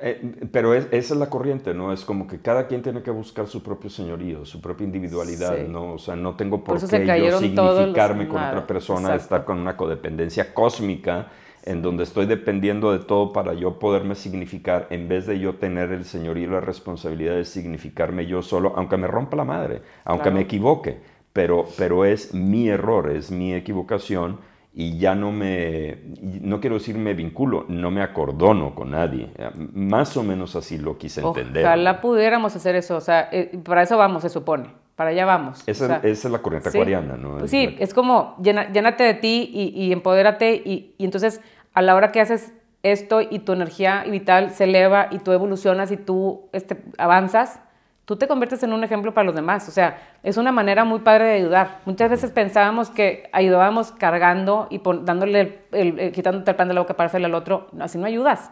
Eh, 0.00 0.48
pero 0.50 0.74
esa 0.74 0.90
es 0.92 1.10
la 1.10 1.30
corriente, 1.30 1.74
¿no? 1.74 1.92
Es 1.92 2.04
como 2.04 2.26
que 2.26 2.40
cada 2.40 2.66
quien 2.66 2.82
tiene 2.82 3.02
que 3.02 3.10
buscar 3.10 3.46
su 3.46 3.62
propio 3.62 3.88
señorío, 3.88 4.44
su 4.44 4.60
propia 4.60 4.84
individualidad, 4.84 5.58
¿no? 5.68 5.94
O 5.94 5.98
sea, 5.98 6.16
no 6.16 6.34
tengo 6.34 6.64
por, 6.64 6.78
qué 6.78 7.06
yo 7.24 7.38
significarme 7.38 8.26
con 8.26 8.42
otra 8.42 8.66
persona, 8.66 9.14
estar 9.14 9.44
con 9.44 9.58
una 9.58 9.76
codependencia 9.76 10.52
cósmica 10.52 11.28
en 11.66 11.82
donde 11.82 12.04
estoy 12.04 12.26
dependiendo 12.26 12.92
de 12.92 13.00
todo 13.00 13.32
para 13.32 13.52
yo 13.52 13.78
poderme 13.78 14.14
significar, 14.14 14.86
en 14.90 15.08
vez 15.08 15.26
de 15.26 15.38
yo 15.38 15.56
tener 15.56 15.92
el 15.92 16.04
Señor 16.04 16.38
y 16.38 16.46
la 16.46 16.60
responsabilidad 16.60 17.34
de 17.34 17.44
significarme 17.44 18.26
yo 18.26 18.40
solo, 18.40 18.72
aunque 18.76 18.96
me 18.96 19.08
rompa 19.08 19.36
la 19.36 19.44
madre, 19.44 19.82
aunque 20.04 20.30
me 20.30 20.40
equivoque, 20.40 20.98
pero, 21.32 21.66
pero 21.76 22.04
es 22.04 22.32
mi 22.32 22.68
error, 22.68 23.10
es 23.10 23.30
mi 23.30 23.52
equivocación 23.52 24.38
y 24.78 24.98
ya 24.98 25.14
no 25.14 25.32
me, 25.32 25.98
no 26.22 26.60
quiero 26.60 26.76
decir 26.76 26.96
me 26.96 27.14
vinculo, 27.14 27.64
no 27.68 27.90
me 27.90 28.02
acordono 28.02 28.74
con 28.74 28.90
nadie. 28.90 29.30
Más 29.72 30.16
o 30.18 30.22
menos 30.22 30.54
así 30.54 30.76
lo 30.76 30.98
quise 30.98 31.22
entender. 31.22 31.64
Ojalá 31.64 32.00
pudiéramos 32.00 32.54
hacer 32.54 32.76
eso, 32.76 32.96
o 32.96 33.00
sea, 33.00 33.28
eh, 33.32 33.58
para 33.64 33.82
eso 33.82 33.96
vamos, 33.96 34.22
se 34.22 34.28
supone, 34.28 34.68
para 34.94 35.10
allá 35.10 35.24
vamos. 35.24 35.62
Esa, 35.66 36.00
es 36.02 36.24
la 36.26 36.40
corriente 36.40 36.68
acuariana, 36.68 37.16
¿no? 37.16 37.38
Pues 37.38 37.50
sí, 37.50 37.74
es 37.78 37.94
como 37.94 38.36
llénate 38.38 39.02
de 39.02 39.14
ti 39.14 39.50
y, 39.50 39.82
y 39.82 39.92
empodérate 39.92 40.54
y, 40.62 40.94
y, 40.98 41.04
entonces 41.04 41.40
a 41.76 41.82
la 41.82 41.94
hora 41.94 42.10
que 42.10 42.22
haces 42.22 42.54
esto 42.82 43.20
y 43.20 43.40
tu 43.40 43.52
energía 43.52 44.02
vital 44.04 44.50
se 44.50 44.64
eleva 44.64 45.08
y 45.10 45.18
tú 45.18 45.32
evolucionas 45.32 45.92
y 45.92 45.98
tú 45.98 46.48
este, 46.52 46.82
avanzas, 46.96 47.60
tú 48.06 48.16
te 48.16 48.26
conviertes 48.26 48.62
en 48.62 48.72
un 48.72 48.82
ejemplo 48.82 49.12
para 49.12 49.26
los 49.26 49.34
demás. 49.34 49.68
O 49.68 49.72
sea, 49.72 49.98
es 50.26 50.36
una 50.38 50.50
manera 50.50 50.82
muy 50.84 50.98
padre 50.98 51.24
de 51.26 51.32
ayudar. 51.34 51.82
Muchas 51.84 52.10
veces 52.10 52.32
pensábamos 52.32 52.90
que 52.90 53.30
ayudábamos 53.30 53.92
cargando 53.92 54.66
y 54.70 54.80
dándole 55.04 55.60
el, 55.70 56.10
quitándote 56.10 56.50
el 56.50 56.56
pan 56.56 56.66
de 56.66 56.74
la 56.74 56.80
boca 56.80 56.94
para 56.94 57.06
hacerle 57.06 57.28
al 57.28 57.34
otro. 57.34 57.68
Así 57.78 57.96
no 57.96 58.06
ayudas. 58.06 58.50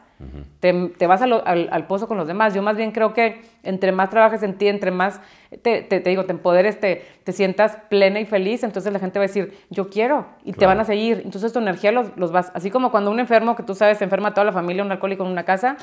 te, 0.61 1.07
vas 1.09 1.21
al, 1.21 1.87
pozo 1.89 2.07
con 2.07 2.17
los 2.17 2.29
demás. 2.29 2.55
Yo 2.55 2.63
más 2.63 2.77
bien 2.77 2.93
creo 2.93 3.13
que 3.13 3.43
entre 3.65 3.91
más 3.91 4.09
trabajes 4.09 4.45
en 4.45 4.55
ti, 4.57 4.69
entre 4.69 4.93
más 4.93 5.21
te, 5.63 5.83
te, 5.83 5.99
digo, 6.01 6.25
te 6.27 6.33
empoderes, 6.33 6.79
te, 6.79 7.05
te, 7.25 7.33
sientas 7.33 7.77
plena 7.89 8.21
y 8.21 8.25
feliz, 8.25 8.63
entonces 8.63 8.93
la 8.93 8.99
gente 8.99 9.19
va 9.19 9.25
a 9.25 9.29
decir, 9.29 9.57
yo 9.71 9.89
quiero, 9.89 10.27
y 10.45 10.53
te 10.53 10.67
van 10.67 10.79
a 10.81 10.85
seguir. 10.85 11.23
Entonces 11.25 11.53
tu 11.53 11.59
energía 11.59 11.93
los, 11.93 12.17
los, 12.17 12.33
vas, 12.33 12.53
así 12.55 12.71
como 12.71 12.91
cuando 12.91 13.11
un 13.11 13.19
enfermo, 13.19 13.57
que 13.57 13.63
tú 13.63 13.75
sabes, 13.75 13.99
se 13.99 14.05
enferma 14.05 14.33
toda 14.33 14.45
la 14.45 14.53
familia, 14.53 14.85
un 14.85 14.93
alcohólico 14.93 15.25
en 15.25 15.31
una 15.31 15.45
casa, 15.45 15.77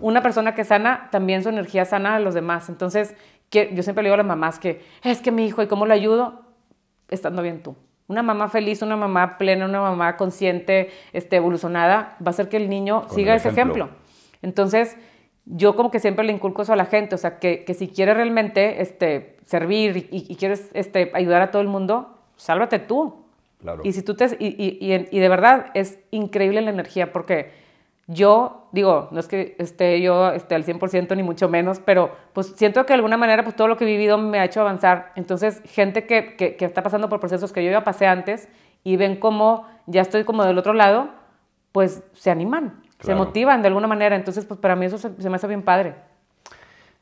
una 0.00 0.22
persona 0.22 0.54
que 0.54 0.64
sana, 0.64 1.08
también 1.10 1.42
su 1.42 1.48
energía 1.48 1.84
sana 1.84 2.16
a 2.16 2.20
los 2.20 2.34
demás. 2.34 2.68
Entonces, 2.68 3.14
que, 3.50 3.70
yo 3.74 3.82
siempre 3.82 4.02
le 4.02 4.08
digo 4.08 4.14
a 4.14 4.18
las 4.18 4.26
mamás 4.26 4.58
que, 4.58 4.82
es 5.02 5.20
que 5.20 5.30
mi 5.30 5.46
hijo, 5.46 5.62
¿y 5.62 5.66
cómo 5.66 5.86
lo 5.86 5.94
ayudo? 5.94 6.42
Estando 7.08 7.42
bien 7.42 7.62
tú. 7.62 7.76
Una 8.08 8.22
mamá 8.22 8.48
feliz, 8.48 8.82
una 8.82 8.96
mamá 8.96 9.36
plena, 9.38 9.64
una 9.64 9.80
mamá 9.80 10.16
consciente, 10.16 10.90
este, 11.12 11.36
evolucionada, 11.36 12.16
va 12.20 12.26
a 12.26 12.30
hacer 12.30 12.48
que 12.48 12.56
el 12.56 12.68
niño 12.68 13.04
siga 13.10 13.34
ese 13.34 13.48
ejemplo. 13.48 13.88
Entonces, 14.42 14.96
yo 15.44 15.74
como 15.76 15.90
que 15.90 16.00
siempre 16.00 16.24
le 16.24 16.32
inculco 16.32 16.62
eso 16.62 16.72
a 16.72 16.76
la 16.76 16.86
gente, 16.86 17.14
o 17.14 17.18
sea, 17.18 17.38
que, 17.38 17.64
que 17.64 17.74
si 17.74 17.88
quieres 17.88 18.16
realmente 18.16 18.80
este, 18.82 19.36
servir 19.44 20.08
y, 20.10 20.36
quieres 20.36 20.70
este, 20.74 21.10
ayudar 21.14 21.42
a 21.42 21.50
todo 21.50 21.62
el 21.62 21.68
mundo, 21.68 22.18
sálvate 22.36 22.78
tú. 22.80 23.24
Claro. 23.60 23.80
Y, 23.84 23.92
si 23.92 24.02
tú 24.02 24.14
te, 24.14 24.26
y, 24.38 24.46
y, 24.46 25.08
y, 25.10 25.18
de 25.18 25.28
verdad 25.28 25.70
es 25.74 25.98
increíble 26.10 26.60
la 26.60 26.70
energía 26.70 27.12
porque 27.12 27.52
yo 28.08 28.68
digo, 28.70 29.08
no 29.10 29.18
es 29.18 29.26
que 29.26 29.56
esté 29.58 30.00
yo 30.00 30.30
esté 30.30 30.54
al 30.54 30.64
100% 30.64 31.16
ni 31.16 31.22
mucho 31.22 31.48
menos, 31.48 31.80
pero 31.80 32.14
pues 32.32 32.52
siento 32.56 32.84
que 32.86 32.92
de 32.92 32.96
alguna 32.96 33.16
manera 33.16 33.42
pues 33.42 33.56
todo 33.56 33.66
lo 33.66 33.76
que 33.76 33.84
he 33.84 33.86
vivido 33.86 34.16
me 34.16 34.38
ha 34.38 34.44
hecho 34.44 34.60
avanzar. 34.60 35.12
Entonces, 35.16 35.60
gente 35.64 36.06
que, 36.06 36.36
que, 36.36 36.56
está 36.64 36.82
pasando 36.82 37.08
por 37.08 37.18
procesos 37.18 37.52
que 37.52 37.64
yo 37.64 37.70
ya 37.70 37.82
pasé 37.82 38.06
antes 38.06 38.48
y 38.84 38.96
ven 38.96 39.16
cómo 39.16 39.66
ya 39.86 40.02
estoy 40.02 40.24
como 40.24 40.44
del 40.44 40.56
otro 40.58 40.72
lado, 40.72 41.10
pues 41.72 42.02
se 42.12 42.30
animan, 42.30 42.80
se 43.00 43.14
motivan 43.14 43.62
de 43.62 43.68
alguna 43.68 43.88
manera. 43.88 44.14
Entonces, 44.14 44.44
pues 44.44 44.60
para 44.60 44.76
mí 44.76 44.86
eso 44.86 44.98
se, 44.98 45.10
me 45.10 45.36
hace 45.36 45.48
bien 45.48 45.62
padre. 45.62 45.96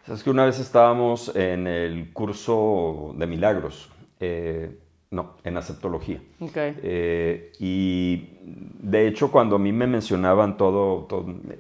Es 0.07 0.23
que 0.23 0.31
una 0.31 0.45
vez 0.47 0.59
estábamos 0.59 1.35
en 1.37 1.67
el 1.67 2.13
curso 2.13 3.15
de 3.17 3.27
milagros. 3.27 3.91
Eh, 4.21 4.79
no, 5.15 5.35
en 5.45 5.57
aceptología. 5.57 6.21
Eh, 6.57 7.53
y 7.61 8.31
de 8.41 9.07
hecho, 9.07 9.31
cuando 9.31 9.57
a 9.57 9.59
mí 9.59 9.73
me 9.73 9.87
mencionaban 9.87 10.57
todo, 10.57 11.07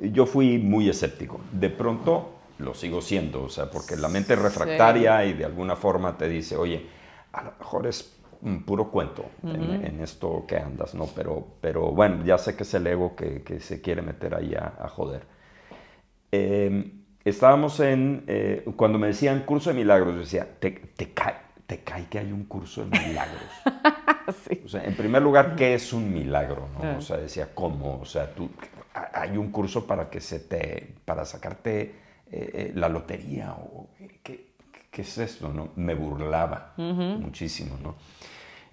yo 0.03 0.27
fui 0.27 0.59
muy 0.59 0.89
escéptico. 0.89 1.41
De 1.53 1.71
pronto 1.71 2.33
lo 2.59 2.75
sigo 2.75 3.01
siendo, 3.01 3.45
o 3.45 3.49
sea, 3.49 3.71
porque 3.71 3.97
la 3.97 4.09
mente 4.09 4.35
es 4.35 4.43
refractaria 4.43 5.25
y 5.25 5.35
de 5.35 5.45
alguna 5.45 5.77
forma 5.77 6.19
te 6.19 6.29
dice, 6.29 6.57
oye, 6.57 6.85
a 7.33 7.45
lo 7.45 7.53
mejor 7.59 7.87
es 7.87 8.13
un 8.43 8.65
puro 8.65 8.91
cuento 8.91 9.25
en, 9.45 10.01
esto 10.01 10.45
que 10.47 10.59
andas, 10.59 10.95
¿no? 10.95 11.07
Pero, 11.15 11.47
pero 11.61 11.93
bueno, 11.93 12.25
ya 12.25 12.37
sé 12.37 12.57
que 12.57 12.65
es 12.65 12.75
el 12.75 12.87
ego 12.87 13.15
que, 13.17 13.61
se 13.61 13.81
quiere 13.81 14.03
meter 14.03 14.35
ahí 14.35 14.55
a, 14.55 14.89
joder. 14.89 15.23
Em, 16.33 17.05
estábamos 17.25 17.79
en, 17.79 18.25
eh, 18.27 18.65
cuando 18.77 18.99
me 18.99 19.07
decían 19.07 19.45
curso 19.45 19.71
de 19.71 19.77
milagros, 19.77 20.17
decía, 20.17 20.47
te, 20.59 20.73
te 20.73 21.13
cae 21.13 21.44
te 21.75 21.83
cae 21.83 22.07
que 22.07 22.20
hay 22.20 22.31
un 22.31 22.45
curso 22.45 22.85
de 22.85 22.99
milagros. 22.99 23.51
O 24.64 24.68
sea, 24.68 24.83
en 24.83 24.97
primer 24.97 25.20
lugar, 25.20 25.55
¿qué 25.55 25.75
es 25.75 25.93
un 25.93 26.11
milagro? 26.11 26.66
O 26.97 27.01
sea, 27.03 27.18
decía, 27.18 27.51
¿cómo? 27.55 28.01
O 28.01 28.07
sea, 28.07 28.35
tú, 28.35 28.49
hay 29.12 29.37
un 29.37 29.51
curso 29.51 29.87
para 29.87 30.09
que 30.09 30.18
se 30.18 30.41
te, 30.41 30.95
para 31.05 31.27
sacarte 31.27 31.81
eh, 31.83 31.93
eh, 32.31 32.72
la 32.75 32.89
lotería, 32.89 33.53
o 33.53 33.91
¿qué, 34.22 34.53
¿qué, 34.91 35.03
es 35.03 35.18
esto? 35.18 35.53
¿no? 35.53 35.72
Me 35.77 35.95
burlaba 35.95 36.72
muchísimo, 36.79 37.77
¿no? 37.83 37.97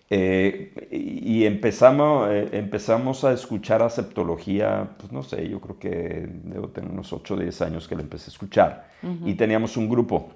Eh, 0.10 0.88
y 0.90 1.46
empezamos, 1.46 2.30
empezamos 2.54 3.26
a 3.26 3.34
escuchar 3.34 3.82
aceptología, 3.82 4.92
pues 4.98 5.12
no 5.12 5.22
sé, 5.22 5.50
yo 5.50 5.60
creo 5.60 5.78
que 5.78 6.30
debo 6.46 6.70
tener 6.70 6.90
unos 6.90 7.12
8 7.12 7.34
o 7.34 7.38
10 7.38 7.62
años 7.62 7.90
que 7.90 7.96
le 7.98 8.04
empecé 8.04 8.30
a 8.30 8.32
escuchar. 8.32 8.88
Y 9.26 9.34
teníamos 9.34 9.76
un 9.76 9.90
grupo 9.90 10.32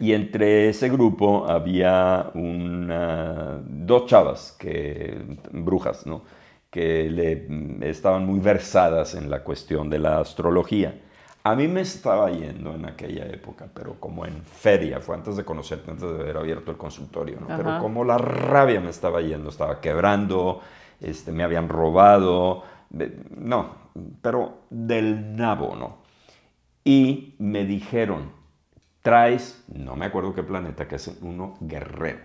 y 0.00 0.12
entre 0.12 0.68
ese 0.68 0.88
grupo 0.88 1.46
había 1.48 2.30
una, 2.34 3.60
dos 3.64 4.06
chavas, 4.06 4.56
que, 4.58 5.18
brujas, 5.52 6.06
¿no? 6.06 6.22
que 6.70 7.08
le, 7.08 7.88
estaban 7.88 8.26
muy 8.26 8.40
versadas 8.40 9.14
en 9.14 9.30
la 9.30 9.42
cuestión 9.42 9.88
de 9.88 9.98
la 9.98 10.20
astrología. 10.20 11.00
A 11.44 11.54
mí 11.54 11.68
me 11.68 11.82
estaba 11.82 12.30
yendo 12.30 12.74
en 12.74 12.86
aquella 12.86 13.24
época, 13.26 13.68
pero 13.72 13.94
como 14.00 14.26
en 14.26 14.42
feria, 14.42 15.00
fue 15.00 15.14
antes 15.14 15.36
de 15.36 15.44
conocerte, 15.44 15.90
antes 15.90 16.08
de 16.08 16.20
haber 16.20 16.36
abierto 16.36 16.72
el 16.72 16.76
consultorio, 16.76 17.38
¿no? 17.40 17.46
pero 17.46 17.78
como 17.78 18.04
la 18.04 18.18
rabia 18.18 18.80
me 18.80 18.90
estaba 18.90 19.20
yendo, 19.20 19.50
estaba 19.50 19.80
quebrando, 19.80 20.60
este, 21.00 21.30
me 21.30 21.44
habían 21.44 21.68
robado, 21.68 22.64
no, 23.36 23.74
pero 24.20 24.62
del 24.70 25.36
nabo, 25.36 25.76
¿no? 25.76 25.98
Y 26.84 27.34
me 27.38 27.64
dijeron, 27.64 28.30
traes, 29.06 29.62
no 29.72 29.94
me 29.94 30.06
acuerdo 30.06 30.34
qué 30.34 30.42
planeta, 30.42 30.88
que 30.88 30.96
es 30.96 31.16
uno 31.22 31.56
guerrero. 31.60 32.18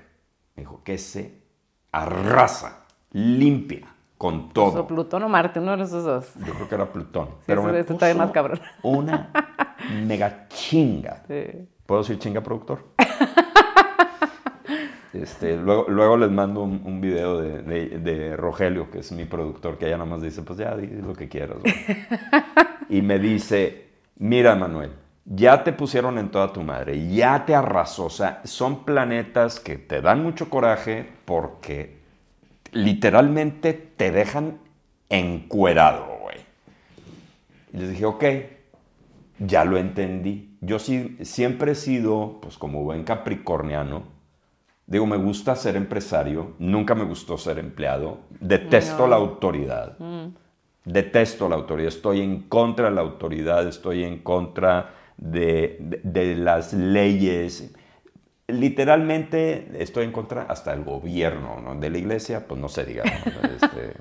Me 0.56 0.64
dijo 0.64 0.82
que 0.84 0.98
se 0.98 1.44
arrasa, 1.92 2.86
limpia, 3.12 3.88
con 4.18 4.50
todo. 4.50 4.88
Plutón 4.88 5.22
o 5.22 5.30
Marte, 5.30 5.60
uno 5.60 5.78
de 5.78 5.84
esos 5.84 6.04
dos. 6.04 6.34
Yo 6.44 6.56
creo 6.56 6.68
que 6.68 6.74
era 6.74 6.92
Plutón. 6.92 7.30
pero 7.46 7.62
me 7.62 7.84
puso 7.84 8.16
más 8.16 8.32
cabrón. 8.32 8.60
Una 8.82 9.30
mega 10.08 10.48
chinga. 10.48 11.22
¿Puedo 11.86 12.02
decir 12.02 12.18
chinga, 12.18 12.42
productor? 12.42 12.84
Este, 15.14 15.58
luego, 15.58 15.88
luego 15.90 16.16
les 16.16 16.32
mando 16.32 16.64
un, 16.64 17.02
video 17.02 17.42
de, 17.42 18.38
Rogelio, 18.38 18.90
que 18.90 19.00
es 19.00 19.12
mi 19.12 19.26
productor, 19.26 19.78
que 19.78 19.88
ella 19.88 19.98
nada 19.98 20.10
más 20.10 20.22
dice, 20.22 20.42
pues 20.42 20.58
ya, 20.58 20.74
di 20.78 20.88
lo 20.88 21.14
que 21.14 21.28
quieras. 21.28 21.58
y 22.90 23.02
me 23.02 23.20
dice, 23.20 23.90
mira, 24.16 24.56
Manuel, 24.56 24.92
ya 25.26 25.64
te 25.64 25.74
pusieron 25.74 26.18
en 26.18 26.30
toda 26.30 26.52
tu 26.52 26.62
madre, 26.62 27.08
ya 27.08 27.46
te 27.46 27.56
arrasó. 27.56 28.06
O 28.06 28.10
sea, 28.10 28.42
son 28.44 28.84
planetas 28.84 29.60
que 29.60 29.78
te 29.78 30.02
dan 30.02 30.24
mucho 30.24 30.50
coraje 30.50 31.10
porque 31.26 32.02
literalmente 32.72 33.74
te 33.74 34.12
dejan 34.12 34.58
encuerado, 35.10 36.06
güey. 36.22 36.38
Y 37.74 37.78
les 37.78 37.90
dije, 37.92 38.06
ok, 38.06 38.24
ya 39.40 39.66
lo 39.66 39.78
entendí. 39.78 40.58
Yo 40.62 40.80
sí, 40.80 41.18
siempre 41.22 41.74
he 41.74 41.76
sido, 41.76 42.40
pues 42.42 42.58
como 42.58 42.84
buen 42.84 43.04
capricorniano, 43.04 44.04
digo, 44.86 45.06
me 45.06 45.18
gusta 45.18 45.56
ser 45.56 45.76
empresario, 45.76 46.54
nunca 46.60 46.96
me 46.96 47.04
gustó 47.04 47.38
ser 47.38 47.60
empleado, 47.60 48.20
detesto 48.40 49.08
la 49.08 49.16
autoridad. 49.16 49.98
Mm. 50.00 50.36
Detesto 50.84 51.48
la 51.48 51.56
autoridad, 51.56 51.90
estoy 51.90 52.22
en 52.22 52.42
contra 52.42 52.90
de 52.90 52.96
la 52.96 53.02
autoridad, 53.02 53.68
estoy 53.68 54.04
en 54.04 54.18
contra 54.18 55.01
de, 55.22 56.36
las 56.38 56.74
leyes. 56.74 57.74
Literalmente 58.48 59.72
estoy 59.82 60.04
en 60.04 60.12
contra 60.12 60.44
hasta 60.44 60.72
del 60.72 60.84
gobierno, 60.84 61.62
¿no? 61.64 61.76
De 61.76 61.90
la 61.90 61.98
iglesia, 61.98 62.46
pues 62.46 62.60
no 62.60 62.68
sé, 62.68 62.84
digamos. 62.84 63.14
Este, 63.26 63.94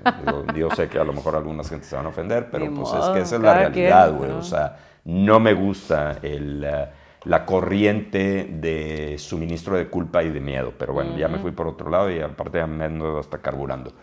yo 0.59 0.69
sé 0.71 0.89
que 0.89 0.99
a 0.99 1.05
lo 1.05 1.13
mejor 1.13 1.35
algunas 1.35 1.69
gente 1.69 1.85
se 1.85 1.95
van 1.95 2.07
a 2.07 2.09
ofender, 2.09 2.49
pero 2.51 2.73
pues 2.73 2.89
es 2.91 3.05
que 3.09 3.19
esa 3.21 3.35
es 3.37 3.41
la 3.41 3.53
realidad, 3.53 4.13
güey. 4.13 4.31
O 4.31 4.43
sea, 4.43 4.77
no 5.05 5.39
me 5.39 5.53
gusta 5.53 6.17
el, 6.21 6.63
eh, 6.65 6.87
la 7.23 7.45
corriente 7.45 8.49
de 8.51 9.15
suministro 9.17 9.77
de 9.77 9.87
culpa 9.87 10.21
y 10.23 10.31
de 10.31 10.41
miedo. 10.41 10.73
Pero 10.77 10.93
bueno, 10.93 11.17
ya 11.17 11.29
me 11.29 11.37
fui 11.37 11.51
por 11.51 11.67
otro 11.67 11.89
lado 11.89 12.11
y 12.11 12.19
aparte 12.19 12.57
ya 12.57 12.67
me 12.67 12.83
ando 12.83 13.19
hasta 13.19 13.37
carburando. 13.37 13.93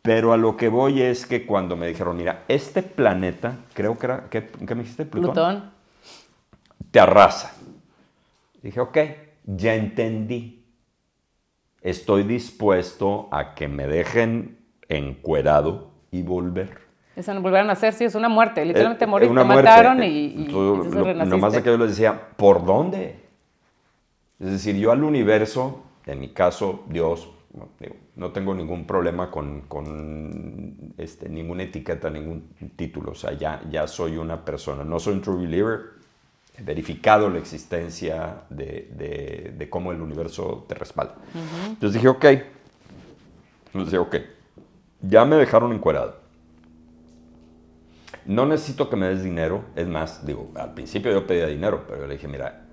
Pero 0.00 0.32
a 0.32 0.36
lo 0.36 0.56
que 0.56 0.68
voy 0.68 1.02
es 1.02 1.26
que 1.26 1.44
cuando 1.44 1.76
me 1.76 1.86
dijeron, 1.86 2.16
mira, 2.16 2.44
este 2.48 2.82
planeta, 2.82 3.56
creo 3.72 3.98
que 3.98 4.06
era, 4.06 4.24
¿qué, 4.30 4.50
me 4.60 4.82
dijiste? 4.82 5.06
Plutón. 5.06 5.32
Plutón 5.32 5.73
te 6.94 7.00
arrasa. 7.00 7.52
Dije, 8.62 8.78
ok, 8.78 8.98
ya 9.46 9.74
entendí. 9.74 10.64
Estoy 11.82 12.22
dispuesto 12.22 13.28
a 13.32 13.56
que 13.56 13.66
me 13.66 13.88
dejen 13.88 14.58
encuerado 14.88 15.90
y 16.12 16.22
volver. 16.22 16.78
Eso 17.16 17.34
no 17.34 17.42
volver 17.42 17.62
a 17.62 17.64
nacer, 17.64 17.94
sí, 17.94 18.04
es 18.04 18.14
una 18.14 18.28
muerte. 18.28 18.64
Literalmente 18.64 19.06
Eh, 19.06 19.28
una 19.28 19.42
te 19.42 19.46
muerte. 19.48 19.68
mataron 19.70 20.04
Eh, 20.04 20.08
y, 20.08 20.26
y 20.26 20.36
entonces 20.36 20.94
lo- 20.94 21.14
nomás 21.24 21.52
de 21.54 21.64
que 21.64 21.70
yo 21.70 21.78
les 21.78 21.88
decía, 21.88 22.28
¿por 22.36 22.64
dónde? 22.64 23.16
Es 24.38 24.50
decir, 24.52 24.76
yo 24.76 24.92
al 24.92 25.02
universo, 25.02 25.82
en 26.06 26.20
mi 26.20 26.28
caso, 26.28 26.84
Dios, 26.88 27.28
digo, 27.80 27.96
no 28.14 28.30
tengo 28.30 28.54
ningún 28.54 28.86
problema 28.86 29.32
con, 29.32 29.62
con, 29.62 30.94
este, 30.96 31.28
ninguna 31.28 31.64
etiqueta, 31.64 32.08
ningún 32.08 32.50
título. 32.76 33.10
O 33.10 33.14
sea, 33.16 33.32
ya, 33.32 33.62
ya 33.68 33.88
soy 33.88 34.16
una 34.16 34.44
persona. 34.44 34.84
No 34.84 35.00
soy 35.00 35.14
un 35.14 35.22
true 35.22 35.42
believer. 35.42 36.03
Verificado 36.58 37.28
la 37.30 37.38
existencia 37.38 38.42
de, 38.48 38.88
de- 38.96 39.54
de 39.56 39.70
cómo 39.70 39.90
el 39.92 40.00
universo 40.00 40.64
te 40.68 40.74
respalda. 40.74 41.16
Entonces 41.70 41.94
dije, 41.94 42.08
ok. 42.08 42.24
Entonces 43.66 43.90
dije, 43.92 43.98
ok. 43.98 44.16
Ya 45.02 45.24
me 45.24 45.36
dejaron 45.36 45.72
encuerado. 45.72 46.16
No 48.26 48.46
necesito 48.46 48.88
que 48.88 48.96
me 48.96 49.08
des 49.08 49.22
dinero. 49.22 49.64
Es 49.76 49.86
más, 49.88 50.24
digo, 50.24 50.50
al 50.54 50.74
principio 50.74 51.12
yo 51.12 51.26
pedía 51.26 51.46
dinero, 51.46 51.84
pero 51.86 52.02
yo 52.02 52.06
le 52.06 52.14
dije, 52.14 52.28
mira, 52.28 52.66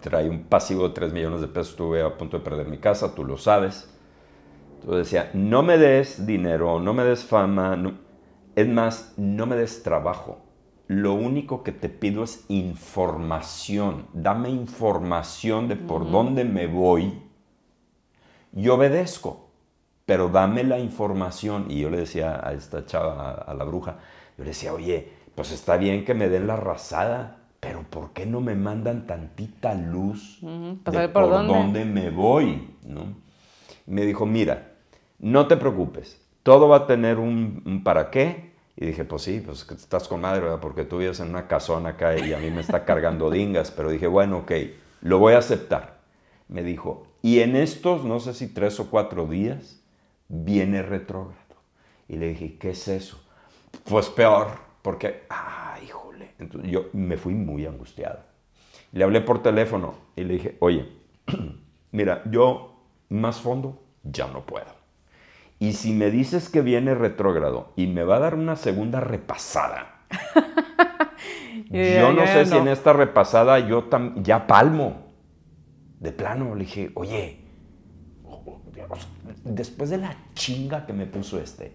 trae 0.00 0.28
un 0.28 0.44
pasivo 0.44 0.88
de 0.88 0.94
3 0.94 1.12
millones 1.12 1.40
de 1.40 1.48
pesos, 1.48 1.70
estuve 1.70 2.02
a 2.02 2.16
punto 2.16 2.38
de 2.38 2.44
perder 2.44 2.66
mi 2.66 2.78
casa, 2.78 3.14
tú 3.14 3.24
lo 3.24 3.36
sabes. 3.36 3.88
Entonces 4.80 5.06
decía, 5.06 5.30
no 5.34 5.62
me 5.62 5.78
des 5.78 6.26
dinero, 6.26 6.80
no 6.80 6.94
me 6.94 7.04
des 7.04 7.24
fama, 7.24 7.76
no- 7.76 7.94
es 8.54 8.66
más, 8.68 9.12
no 9.16 9.46
me 9.46 9.56
des 9.56 9.82
trabajo. 9.82 10.40
Lo 10.88 11.14
único 11.14 11.62
que 11.64 11.72
te 11.72 11.88
pido 11.88 12.22
es 12.22 12.44
información. 12.48 14.06
Dame 14.12 14.50
información 14.50 15.68
de 15.68 15.76
por 15.76 16.08
dónde 16.10 16.44
me 16.44 16.68
voy. 16.68 17.22
Yo 18.52 18.76
obedezco, 18.76 19.50
pero 20.04 20.28
dame 20.28 20.62
la 20.62 20.78
información. 20.78 21.66
Y 21.68 21.80
yo 21.80 21.90
le 21.90 21.98
decía 21.98 22.40
a 22.42 22.52
esta 22.52 22.86
chava, 22.86 23.32
a, 23.32 23.54
la 23.54 23.64
bruja, 23.64 23.98
yo 24.38 24.44
le 24.44 24.50
decía, 24.50 24.72
oye, 24.72 25.10
pues 25.34 25.50
está 25.50 25.76
bien 25.76 26.04
que 26.04 26.14
me 26.14 26.28
den 26.28 26.46
la 26.46 26.56
rasada, 26.56 27.38
pero 27.58 27.82
¿por 27.82 28.12
qué 28.12 28.24
no 28.24 28.40
me 28.40 28.54
mandan 28.54 29.06
tantita 29.08 29.74
luz 29.74 30.40
Ujú, 30.42 30.78
de 30.84 31.08
por 31.08 31.12
por 31.12 31.30
dónde. 31.30 31.52
dónde 31.52 31.84
me 31.84 32.10
voy? 32.10 32.70
¿no? 32.84 33.12
Me 33.86 34.06
dijo, 34.06 34.24
mira, 34.24 34.72
no 35.18 35.48
te 35.48 35.56
preocupes, 35.56 36.20
todo 36.44 36.68
va 36.68 36.76
a 36.76 36.86
tener 36.86 37.18
un, 37.18 37.62
un 37.66 37.82
para 37.82 38.10
qué. 38.10 38.45
Y 38.76 38.86
dije, 38.86 39.04
pues 39.04 39.22
sí, 39.22 39.42
pues 39.44 39.66
estás 39.70 40.06
con 40.06 40.20
madre, 40.20 40.40
¿verdad? 40.40 40.60
Porque 40.60 40.84
tú 40.84 40.98
vives 40.98 41.20
en 41.20 41.30
una 41.30 41.48
casona 41.48 41.90
acá 41.90 42.16
y 42.18 42.34
a 42.34 42.38
mí 42.38 42.50
me 42.50 42.60
está 42.60 42.84
cargando 42.84 43.30
dingas. 43.30 43.70
Pero 43.70 43.90
dije, 43.90 44.06
bueno, 44.06 44.38
ok, 44.38 44.52
lo 45.00 45.18
voy 45.18 45.32
a 45.32 45.38
aceptar. 45.38 46.00
Me 46.48 46.62
dijo, 46.62 47.06
y 47.22 47.40
en 47.40 47.56
estos, 47.56 48.04
no 48.04 48.20
sé 48.20 48.34
si 48.34 48.48
tres 48.48 48.78
o 48.78 48.90
cuatro 48.90 49.26
días, 49.26 49.80
viene 50.28 50.82
retrógrado. 50.82 51.40
Y 52.06 52.16
le 52.16 52.28
dije, 52.28 52.58
¿qué 52.58 52.70
es 52.70 52.86
eso? 52.86 53.20
Pues 53.84 54.08
peor, 54.10 54.48
porque, 54.82 55.24
ah, 55.30 55.76
híjole. 55.82 56.32
Entonces 56.38 56.70
yo 56.70 56.90
me 56.92 57.16
fui 57.16 57.34
muy 57.34 57.64
angustiado. 57.66 58.20
Le 58.92 59.04
hablé 59.04 59.22
por 59.22 59.42
teléfono 59.42 59.94
y 60.14 60.24
le 60.24 60.34
dije, 60.34 60.56
oye, 60.60 60.88
mira, 61.92 62.22
yo 62.30 62.76
más 63.08 63.40
fondo 63.40 63.82
ya 64.02 64.26
no 64.28 64.44
puedo. 64.44 64.75
Y 65.58 65.72
si 65.72 65.92
me 65.92 66.10
dices 66.10 66.50
que 66.50 66.60
viene 66.60 66.94
retrógrado 66.94 67.72
y 67.76 67.86
me 67.86 68.04
va 68.04 68.16
a 68.16 68.20
dar 68.20 68.34
una 68.34 68.56
segunda 68.56 69.00
repasada, 69.00 70.00
yo 71.70 72.12
no 72.12 72.26
sé 72.26 72.44
si 72.46 72.56
en 72.56 72.68
esta 72.68 72.92
repasada 72.92 73.58
yo 73.60 73.88
tam- 73.88 74.22
ya 74.22 74.46
palmo. 74.46 75.06
De 75.98 76.12
plano, 76.12 76.54
le 76.54 76.64
dije, 76.64 76.90
oye, 76.94 77.40
después 79.44 79.88
de 79.90 79.98
la 79.98 80.14
chinga 80.34 80.84
que 80.84 80.92
me 80.92 81.06
puso 81.06 81.40
este, 81.40 81.72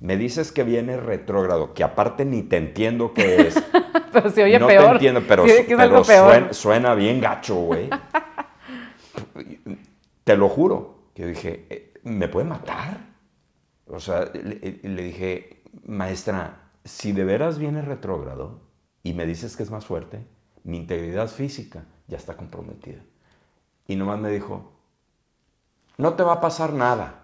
me 0.00 0.16
dices 0.16 0.50
que 0.50 0.64
viene 0.64 0.96
retrógrado, 0.96 1.74
que 1.74 1.84
aparte 1.84 2.24
ni 2.24 2.42
te 2.42 2.56
entiendo 2.56 3.12
qué 3.12 3.48
es. 3.48 3.62
Pero 4.12 4.30
se 4.30 4.42
oye 4.42 4.58
no 4.58 4.66
peor. 4.66 4.84
te 4.86 4.92
entiendo, 4.92 5.22
pero, 5.28 5.46
Sí, 5.46 5.52
pero. 5.68 6.02
Suena, 6.02 6.52
suena 6.52 6.94
bien 6.94 7.20
gacho, 7.20 7.54
güey. 7.54 7.88
te 10.24 10.36
lo 10.36 10.48
juro. 10.48 11.10
Que 11.14 11.26
dije, 11.26 11.66
eh, 11.70 11.94
¿me 12.02 12.26
puede 12.26 12.48
matar? 12.48 13.09
O 13.90 14.00
sea, 14.00 14.24
le, 14.32 14.80
le 14.82 15.02
dije, 15.02 15.62
maestra, 15.84 16.70
si 16.84 17.12
de 17.12 17.24
veras 17.24 17.58
viene 17.58 17.82
retrógrado 17.82 18.60
y 19.02 19.14
me 19.14 19.26
dices 19.26 19.56
que 19.56 19.62
es 19.62 19.70
más 19.70 19.86
fuerte, 19.86 20.24
mi 20.64 20.76
integridad 20.76 21.28
física 21.28 21.84
ya 22.06 22.16
está 22.16 22.36
comprometida. 22.36 23.02
Y 23.86 23.96
nomás 23.96 24.20
me 24.20 24.30
dijo, 24.30 24.72
no 25.96 26.14
te 26.14 26.22
va 26.22 26.34
a 26.34 26.40
pasar 26.40 26.72
nada. 26.72 27.22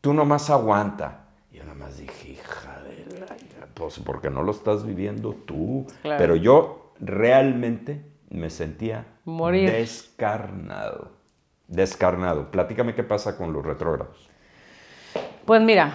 Tú 0.00 0.12
nomás 0.14 0.50
aguanta. 0.50 1.28
Y 1.50 1.58
yo 1.58 1.64
nomás 1.64 1.98
dije, 1.98 2.30
hija 2.30 2.82
de 2.82 3.20
la... 3.20 3.66
Pues 3.74 3.98
porque 4.00 4.30
no 4.30 4.42
lo 4.42 4.52
estás 4.52 4.84
viviendo 4.84 5.34
tú. 5.46 5.86
Claro. 6.02 6.18
Pero 6.18 6.36
yo 6.36 6.92
realmente 6.98 8.04
me 8.30 8.50
sentía 8.50 9.06
Morir. 9.24 9.70
descarnado. 9.70 11.12
Descarnado. 11.68 12.50
Platícame 12.50 12.94
qué 12.94 13.04
pasa 13.04 13.36
con 13.36 13.52
los 13.52 13.64
retrógrados. 13.64 14.28
Pues 15.44 15.60
mira, 15.62 15.94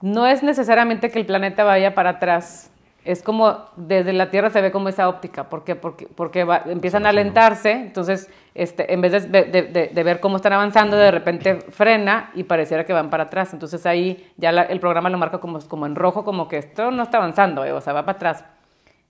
no 0.00 0.26
es 0.26 0.42
necesariamente 0.42 1.10
que 1.10 1.18
el 1.18 1.26
planeta 1.26 1.64
vaya 1.64 1.94
para 1.94 2.10
atrás. 2.10 2.70
Es 3.04 3.22
como 3.22 3.58
desde 3.76 4.14
la 4.14 4.30
Tierra 4.30 4.48
se 4.48 4.62
ve 4.62 4.70
como 4.72 4.88
esa 4.88 5.08
óptica. 5.10 5.50
¿Por 5.50 5.62
qué? 5.64 5.76
Porque, 5.76 6.06
porque 6.06 6.44
va- 6.44 6.62
empiezan 6.66 7.04
a 7.04 7.10
alentarse. 7.10 7.72
Entonces, 7.72 8.30
este, 8.54 8.94
en 8.94 9.02
vez 9.02 9.12
de, 9.12 9.44
de- 9.44 9.62
de- 9.62 9.90
de 9.92 10.02
ver 10.02 10.20
cómo 10.20 10.36
están 10.36 10.54
avanzando, 10.54 10.96
de 10.96 11.10
repente 11.10 11.56
frena 11.56 12.30
y 12.34 12.44
pareciera 12.44 12.84
que 12.84 12.94
van 12.94 13.10
para 13.10 13.24
atrás. 13.24 13.52
Entonces 13.52 13.84
ahí 13.84 14.32
ya 14.38 14.52
la- 14.52 14.62
el 14.62 14.80
programa 14.80 15.10
lo 15.10 15.18
marca 15.18 15.38
como, 15.38 15.58
como 15.68 15.84
en 15.84 15.96
rojo, 15.96 16.24
como 16.24 16.48
que 16.48 16.56
esto 16.56 16.90
no 16.90 17.02
está 17.02 17.18
avanzando, 17.18 17.62
eh, 17.64 17.72
o 17.72 17.80
sea, 17.82 17.92
va 17.92 18.06
para 18.06 18.16
atrás. 18.16 18.44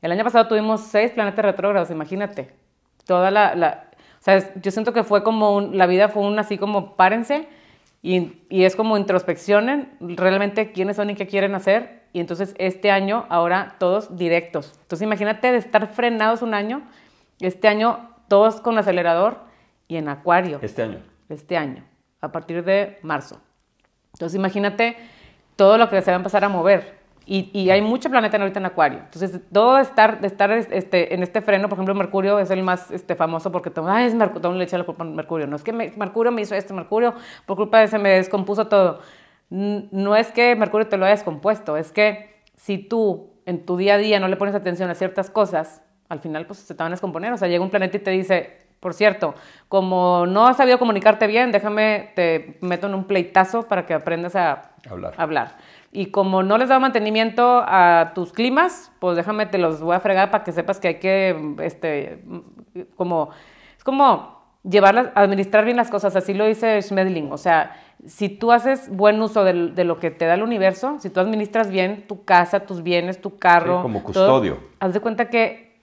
El 0.03 0.11
año 0.11 0.25
pasado 0.25 0.49
tuvimos 0.49 0.81
seis 0.83 1.13
planetas 1.13 1.45
retrógrados, 1.45 1.91
imagínate. 1.91 2.51
Toda 3.07 3.31
la, 3.31 3.55
la- 3.55 3.85
o 4.21 4.23
sea, 4.25 4.39
yo 4.61 4.71
siento 4.73 4.93
que 4.93 5.05
fue 5.05 5.23
como 5.23 5.55
un- 5.55 5.79
la 5.79 5.87
vida 5.87 6.09
fue 6.09 6.23
un 6.25 6.37
así 6.39 6.59
como 6.59 6.97
párense 6.97 7.47
y, 8.05 8.43
y 8.51 8.65
es 8.65 8.77
como 8.77 8.99
introspeccionen 8.99 9.97
realmente 9.99 10.73
quiénes 10.73 10.97
son 10.97 11.09
y 11.09 11.15
qué 11.15 11.27
quieren 11.27 11.55
hacer. 11.55 12.03
Y 12.13 12.21
entonces 12.21 12.55
este 12.59 12.91
año, 12.91 13.25
ahora 13.31 13.77
todos 13.79 14.15
directos. 14.15 14.75
Entonces 14.83 15.07
imagínate 15.07 15.51
de 15.51 15.57
estar 15.57 15.89
frenados 15.89 16.43
un 16.43 16.53
año, 16.53 16.83
este 17.41 17.67
año 17.67 18.11
todos 18.29 18.61
con 18.61 18.77
acelerador 18.77 19.39
y 19.89 19.97
en 19.97 20.11
acuario 20.11 20.59
Este 20.61 20.83
año. 20.83 20.99
este 21.31 21.57
año, 21.57 21.83
a 22.21 22.31
partir 22.31 22.63
de 22.63 22.99
marzo. 23.01 23.41
Entonces 24.13 24.39
imagínate 24.39 24.99
todo 25.57 25.79
lo 25.79 25.89
que 25.89 26.03
se 26.03 26.11
va 26.11 26.17
a 26.17 26.19
empezar 26.19 26.45
a 26.45 26.51
mover. 26.51 26.99
Y, 27.27 27.51
y 27.59 27.71
hay 27.71 27.81
mucho 27.81 28.11
planeta 28.11 28.37
ahorita 28.37 28.59
en 28.61 28.67
Acuario. 28.67 28.99
Entonces, 28.99 29.41
todo 29.53 29.79
estar, 29.79 30.19
estar 30.23 30.51
este, 30.53 31.15
en 31.15 31.23
este 31.23 31.41
freno, 31.41 31.69
por 31.69 31.77
ejemplo, 31.77 31.95
Mercurio 31.95 32.39
es 32.39 32.51
el 32.51 32.63
más 32.63 32.91
este, 32.91 33.15
famoso 33.15 33.51
porque 33.51 33.71
todo, 33.71 33.89
Ay, 33.89 34.07
es 34.07 34.15
Mercurio, 34.15 34.43
todo 34.43 34.53
le 34.53 34.65
echa 34.65 34.77
la 34.77 34.85
culpa 34.85 35.05
a 35.05 35.07
Mercurio. 35.07 35.47
No 35.47 35.57
es 35.57 35.63
que 35.63 35.73
me- 35.73 35.93
Mercurio 35.97 36.33
me 36.33 36.43
hizo 36.43 36.55
esto, 36.55 36.75
Mercurio, 36.75 37.15
por 37.47 37.57
culpa 37.57 37.79
de 37.79 37.85
ese 37.85 37.99
me 37.99 38.11
descompuso 38.11 38.67
todo. 38.69 39.01
No 39.51 40.17
es 40.17 40.33
que 40.33 40.57
Mercurio 40.57 40.89
te 40.89 40.97
lo 40.97 41.05
haya 41.05 41.15
descompuesto, 41.15 41.77
es 41.77 41.93
que 41.93 42.43
si 42.57 42.79
tú 42.79 43.31
en 43.47 43.65
tu 43.67 43.77
día 43.77 43.95
a 43.95 43.99
día 43.99 44.19
no 44.21 44.29
le 44.29 44.37
pones 44.37 44.55
atención 44.55 44.91
a 44.91 44.95
ciertas 44.95 45.31
cosas, 45.31 45.83
al 46.09 46.19
final 46.21 46.47
pues 46.47 46.59
se 46.61 46.75
te 46.75 46.83
van 46.83 46.93
a 46.93 46.95
descomponer. 46.95 47.33
O 47.33 47.37
sea, 47.37 47.49
llega 47.49 47.63
un 47.63 47.71
planeta 47.71 47.97
y 47.97 48.01
te 48.01 48.11
dice, 48.11 48.59
por 48.81 48.95
cierto, 48.95 49.35
como 49.69 50.25
no 50.27 50.47
has 50.47 50.57
sabido 50.57 50.79
comunicarte 50.79 51.27
bien, 51.27 51.53
déjame, 51.53 52.11
te 52.15 52.59
meto 52.63 52.87
en 52.87 52.95
un 52.95 53.05
pleitazo 53.05 53.69
para 53.69 53.87
que 53.87 53.95
aprendas 53.95 54.35
a 54.35 54.73
Hablar. 54.91 55.15
hablar. 55.17 55.57
Y 55.97 56.07
como 56.07 56.43
no 56.43 56.59
les 56.59 56.69
da 56.69 56.81
mantenimiento 56.81 57.63
a 57.65 58.11
tus 58.17 58.33
climas, 58.33 58.91
pues 58.99 59.17
déjame, 59.17 59.47
te 59.47 59.59
los 59.59 59.81
voy 59.81 59.95
a 59.95 60.01
fregar 60.01 60.33
para 60.33 60.43
que 60.43 60.51
sepas 60.51 60.81
que 60.81 60.89
hay 60.89 60.95
que, 60.97 61.55
este, 61.63 62.25
como, 62.97 63.31
es 63.77 63.85
como 63.85 64.43
llevarlas, 64.65 65.13
administrar 65.15 65.65
bien 65.65 65.77
las 65.77 65.91
cosas, 65.91 66.17
así 66.17 66.35
lo 66.35 66.47
dice 66.47 66.83
Schmedling. 66.83 67.31
O 67.31 67.39
sea, 67.39 67.77
si 68.05 68.29
tú 68.29 68.51
haces 68.51 68.89
buen 68.91 69.23
uso 69.23 69.45
de, 69.45 69.85
lo 69.85 70.01
que 70.01 70.11
te 70.11 70.25
da 70.27 70.35
el 70.35 70.43
universo, 70.43 70.99
si 70.99 71.11
tú 71.11 71.21
administras 71.21 71.71
bien 71.71 72.09
tu 72.09 72.25
casa, 72.25 72.67
tus 72.67 72.83
bienes, 72.83 73.21
tu 73.21 73.39
carro, 73.39 73.77
Sí, 73.77 73.83
como 73.83 74.01
todo, 74.01 74.07
custodio. 74.07 74.59
haz 74.81 74.95
de 74.95 74.99
cuenta 74.99 75.31
que 75.31 75.81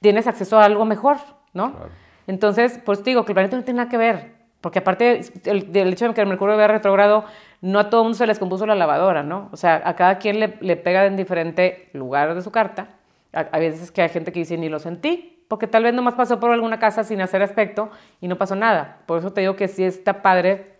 tienes 0.00 0.26
acceso 0.26 0.58
a 0.58 0.64
algo 0.64 0.84
mejor, 0.84 1.16
¿no? 1.54 1.72
Claro. 1.72 1.90
Entonces, 2.26 2.78
pues 2.84 3.02
te 3.02 3.08
digo 3.10 3.24
que 3.24 3.32
el 3.32 3.34
planeta 3.34 3.56
no 3.56 3.64
tiene 3.64 3.78
nada 3.78 3.88
que 3.88 3.96
ver, 3.96 4.34
porque 4.60 4.80
aparte 4.80 5.20
el, 5.44 5.72
del 5.72 5.92
hecho 5.92 6.08
de 6.08 6.14
que 6.14 6.20
el 6.20 6.26
Mercurio 6.26 6.56
vaya 6.56 6.68
retrogrado, 6.68 7.24
no 7.66 7.80
a 7.80 7.90
todo 7.90 8.04
mundo 8.04 8.16
se 8.16 8.26
les 8.26 8.38
compuso 8.38 8.64
la 8.64 8.76
lavadora, 8.76 9.24
¿no? 9.24 9.48
O 9.52 9.56
sea, 9.56 9.82
a 9.84 9.96
cada 9.96 10.18
quien 10.18 10.38
le, 10.38 10.56
le 10.60 10.76
pega 10.76 11.04
en 11.06 11.16
diferente 11.16 11.90
lugar 11.92 12.34
de 12.34 12.42
su 12.42 12.52
carta. 12.52 12.90
A 13.32 13.58
veces 13.58 13.90
que 13.90 14.02
hay 14.02 14.08
gente 14.08 14.32
que 14.32 14.38
dice, 14.38 14.56
ni 14.56 14.68
lo 14.68 14.78
sentí, 14.78 15.44
porque 15.48 15.66
tal 15.66 15.82
vez 15.82 15.92
nomás 15.92 16.14
pasó 16.14 16.40
por 16.40 16.52
alguna 16.52 16.78
casa 16.78 17.04
sin 17.04 17.20
hacer 17.20 17.42
aspecto 17.42 17.90
y 18.20 18.28
no 18.28 18.36
pasó 18.36 18.54
nada. 18.54 18.98
Por 19.06 19.18
eso 19.18 19.32
te 19.32 19.40
digo 19.40 19.56
que 19.56 19.68
sí 19.68 19.84
está 19.84 20.22
padre 20.22 20.76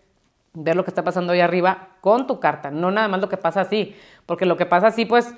ver 0.55 0.77
lo 0.77 0.85
que 0.85 0.91
está 0.91 1.03
pasando 1.03 1.33
ahí 1.33 1.41
arriba 1.41 1.89
con 2.01 2.27
tu 2.27 2.41
carta, 2.41 2.71
no 2.71 2.91
nada 2.91 3.09
más 3.09 3.21
lo 3.21 3.29
que 3.29 3.37
pasa 3.37 3.61
así, 3.61 3.95
porque 4.25 4.47
lo 4.47 4.57
que 4.57 4.65
pasa 4.65 4.87
así, 4.87 5.05
pues, 5.05 5.35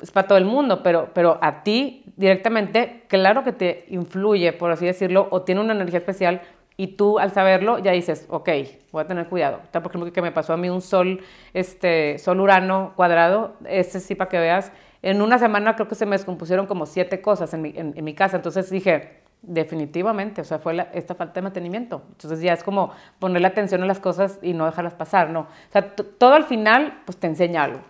es 0.00 0.10
para 0.12 0.28
todo 0.28 0.38
el 0.38 0.44
mundo, 0.44 0.82
pero, 0.82 1.10
pero 1.12 1.38
a 1.42 1.62
ti 1.62 2.04
directamente, 2.16 3.04
claro 3.08 3.42
que 3.42 3.52
te 3.52 3.86
influye, 3.88 4.52
por 4.52 4.70
así 4.70 4.86
decirlo, 4.86 5.28
o 5.30 5.42
tiene 5.42 5.60
una 5.60 5.72
energía 5.72 5.98
especial 5.98 6.42
Y 6.76 6.96
tú 6.96 7.18
al 7.18 7.30
saberlo 7.32 7.78
ya 7.78 7.92
dices, 7.92 8.26
ok, 8.30 8.48
voy 8.92 9.02
a 9.02 9.06
tener 9.06 9.28
cuidado. 9.28 9.60
Ejemplo, 9.72 10.12
que 10.12 10.22
me 10.22 10.32
pasó 10.32 10.54
a 10.54 10.56
mí 10.56 10.70
un 10.70 10.80
sol, 10.80 11.20
este, 11.52 12.18
sol 12.18 12.40
urano 12.40 12.92
cuadrado, 12.96 13.54
este 13.66 14.00
sí 14.00 14.14
para 14.14 14.30
que 14.30 14.38
veas, 14.38 14.72
en 15.02 15.22
una 15.22 15.38
semana 15.38 15.76
creo 15.76 15.88
que 15.88 15.94
se 15.94 16.06
me 16.06 16.12
descompusieron 16.12 16.66
como 16.66 16.86
siete 16.86 17.20
cosas 17.20 17.52
en 17.54 17.62
mi, 17.62 17.72
en, 17.74 18.04
mi 18.04 18.14
casa. 18.14 18.36
Entonces 18.36 18.70
dije, 18.70 19.20
definitivamente, 19.42 20.40
o 20.40 20.44
sea, 20.44 20.58
fue 20.58 20.86
esta 20.92 21.14
falta 21.14 21.34
de 21.34 21.42
mantenimiento. 21.42 22.02
Entonces 22.12 22.40
ya 22.40 22.52
es 22.52 22.62
como 22.62 22.92
ponerle 23.18 23.48
atención 23.48 23.82
a 23.82 23.86
las 23.86 24.00
cosas 24.00 24.38
y 24.42 24.52
no 24.52 24.66
dejarlas 24.66 24.94
pasar, 24.94 25.30
¿no? 25.30 25.40
O 25.40 25.72
sea, 25.72 25.94
todo 25.94 26.34
al 26.34 26.44
final, 26.44 27.02
pues 27.04 27.18
te 27.18 27.26
enseña 27.26 27.64
algo. 27.64 27.80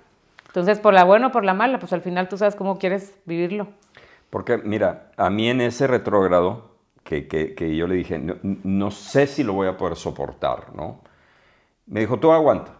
Entonces, 0.46 0.80
por 0.80 0.94
la 0.94 1.04
buena 1.04 1.28
o 1.28 1.30
por 1.30 1.44
la 1.44 1.54
mala, 1.54 1.78
pues 1.78 1.92
al 1.92 2.00
final 2.00 2.28
tú 2.28 2.36
sabes 2.36 2.56
cómo 2.56 2.76
quieres 2.76 3.16
vivirlo. 3.24 3.68
Porque, 4.30 4.58
mira, 4.58 5.10
a 5.16 5.30
mí 5.30 5.48
en 5.48 5.60
ese 5.60 5.86
retrógrado, 5.86 6.69
que, 7.10 7.76
yo 7.76 7.86
le 7.86 7.96
dije, 7.96 8.20
no, 8.42 8.90
sé 8.90 9.26
si 9.26 9.42
lo 9.42 9.52
voy 9.52 9.68
a 9.68 9.76
poder 9.76 9.96
soportar, 9.96 10.74
¿no? 10.74 11.00
Me 11.86 12.00
dijo, 12.00 12.18
tú 12.18 12.32
aguanta. 12.32 12.76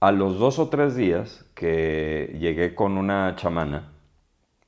A 0.00 0.12
los 0.12 0.38
dos 0.38 0.58
o 0.58 0.68
tres 0.68 0.94
días 0.96 1.44
que 1.54 2.36
llegué 2.38 2.74
con 2.74 2.98
una 2.98 3.34
chamana, 3.36 3.92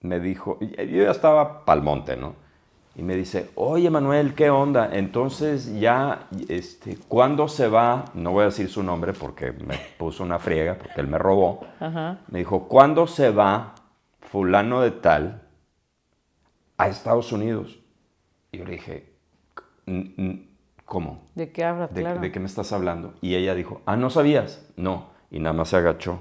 me 0.00 0.18
dijo, 0.20 0.58
yo 0.60 1.04
ya 1.04 1.10
estaba 1.10 1.64
pal 1.64 1.82
monte, 1.82 2.16
¿no? 2.16 2.34
Y 2.94 3.02
me 3.02 3.16
dice, 3.16 3.50
oye 3.54 3.88
Manuel, 3.88 4.34
¿qué 4.34 4.50
onda? 4.50 4.90
Entonces 4.92 5.78
ya, 5.80 6.28
este, 6.48 6.98
¿cuándo 7.08 7.48
se 7.48 7.68
va? 7.68 8.04
No 8.12 8.32
voy 8.32 8.42
a 8.42 8.46
decir 8.46 8.68
su 8.68 8.82
nombre 8.82 9.14
porque 9.14 9.52
me 9.52 9.78
puso 9.96 10.22
una 10.22 10.38
friega, 10.38 10.76
porque 10.76 11.00
él 11.00 11.06
me 11.06 11.16
robó. 11.16 11.64
Me 12.28 12.40
dijo, 12.40 12.68
¿cuándo 12.68 13.06
se 13.06 13.30
va 13.30 13.74
fulano 14.20 14.82
de 14.82 14.90
tal 14.90 15.42
a 16.76 16.88
Estados 16.88 17.32
Unidos? 17.32 17.81
Y 18.52 18.58
yo 18.58 18.66
le 18.66 18.72
dije, 18.72 19.06
¿cómo? 20.84 21.22
¿De 21.34 21.50
qué 21.52 21.64
hablas? 21.64 21.94
De, 21.94 22.04
¿De 22.18 22.30
qué 22.30 22.38
me 22.38 22.44
estás 22.44 22.70
hablando? 22.72 23.14
Y 23.22 23.34
ella 23.34 23.54
dijo, 23.54 23.80
ah, 23.86 23.96
¿no 23.96 24.10
sabías? 24.10 24.70
No. 24.76 25.06
Y 25.30 25.38
nada 25.38 25.54
más 25.54 25.70
se 25.70 25.76
agachó. 25.76 26.18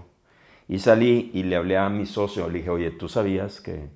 Y 0.69 0.79
salí 0.79 1.29
y 1.33 1.43
le 1.43 1.57
hablé 1.57 1.77
a 1.77 1.89
mi 1.89 2.05
socio. 2.05 2.47
Le 2.47 2.59
dije, 2.59 2.69
oye, 2.69 2.91
¿tú 2.91 3.09
sabías 3.09 3.59
que, 3.59 3.89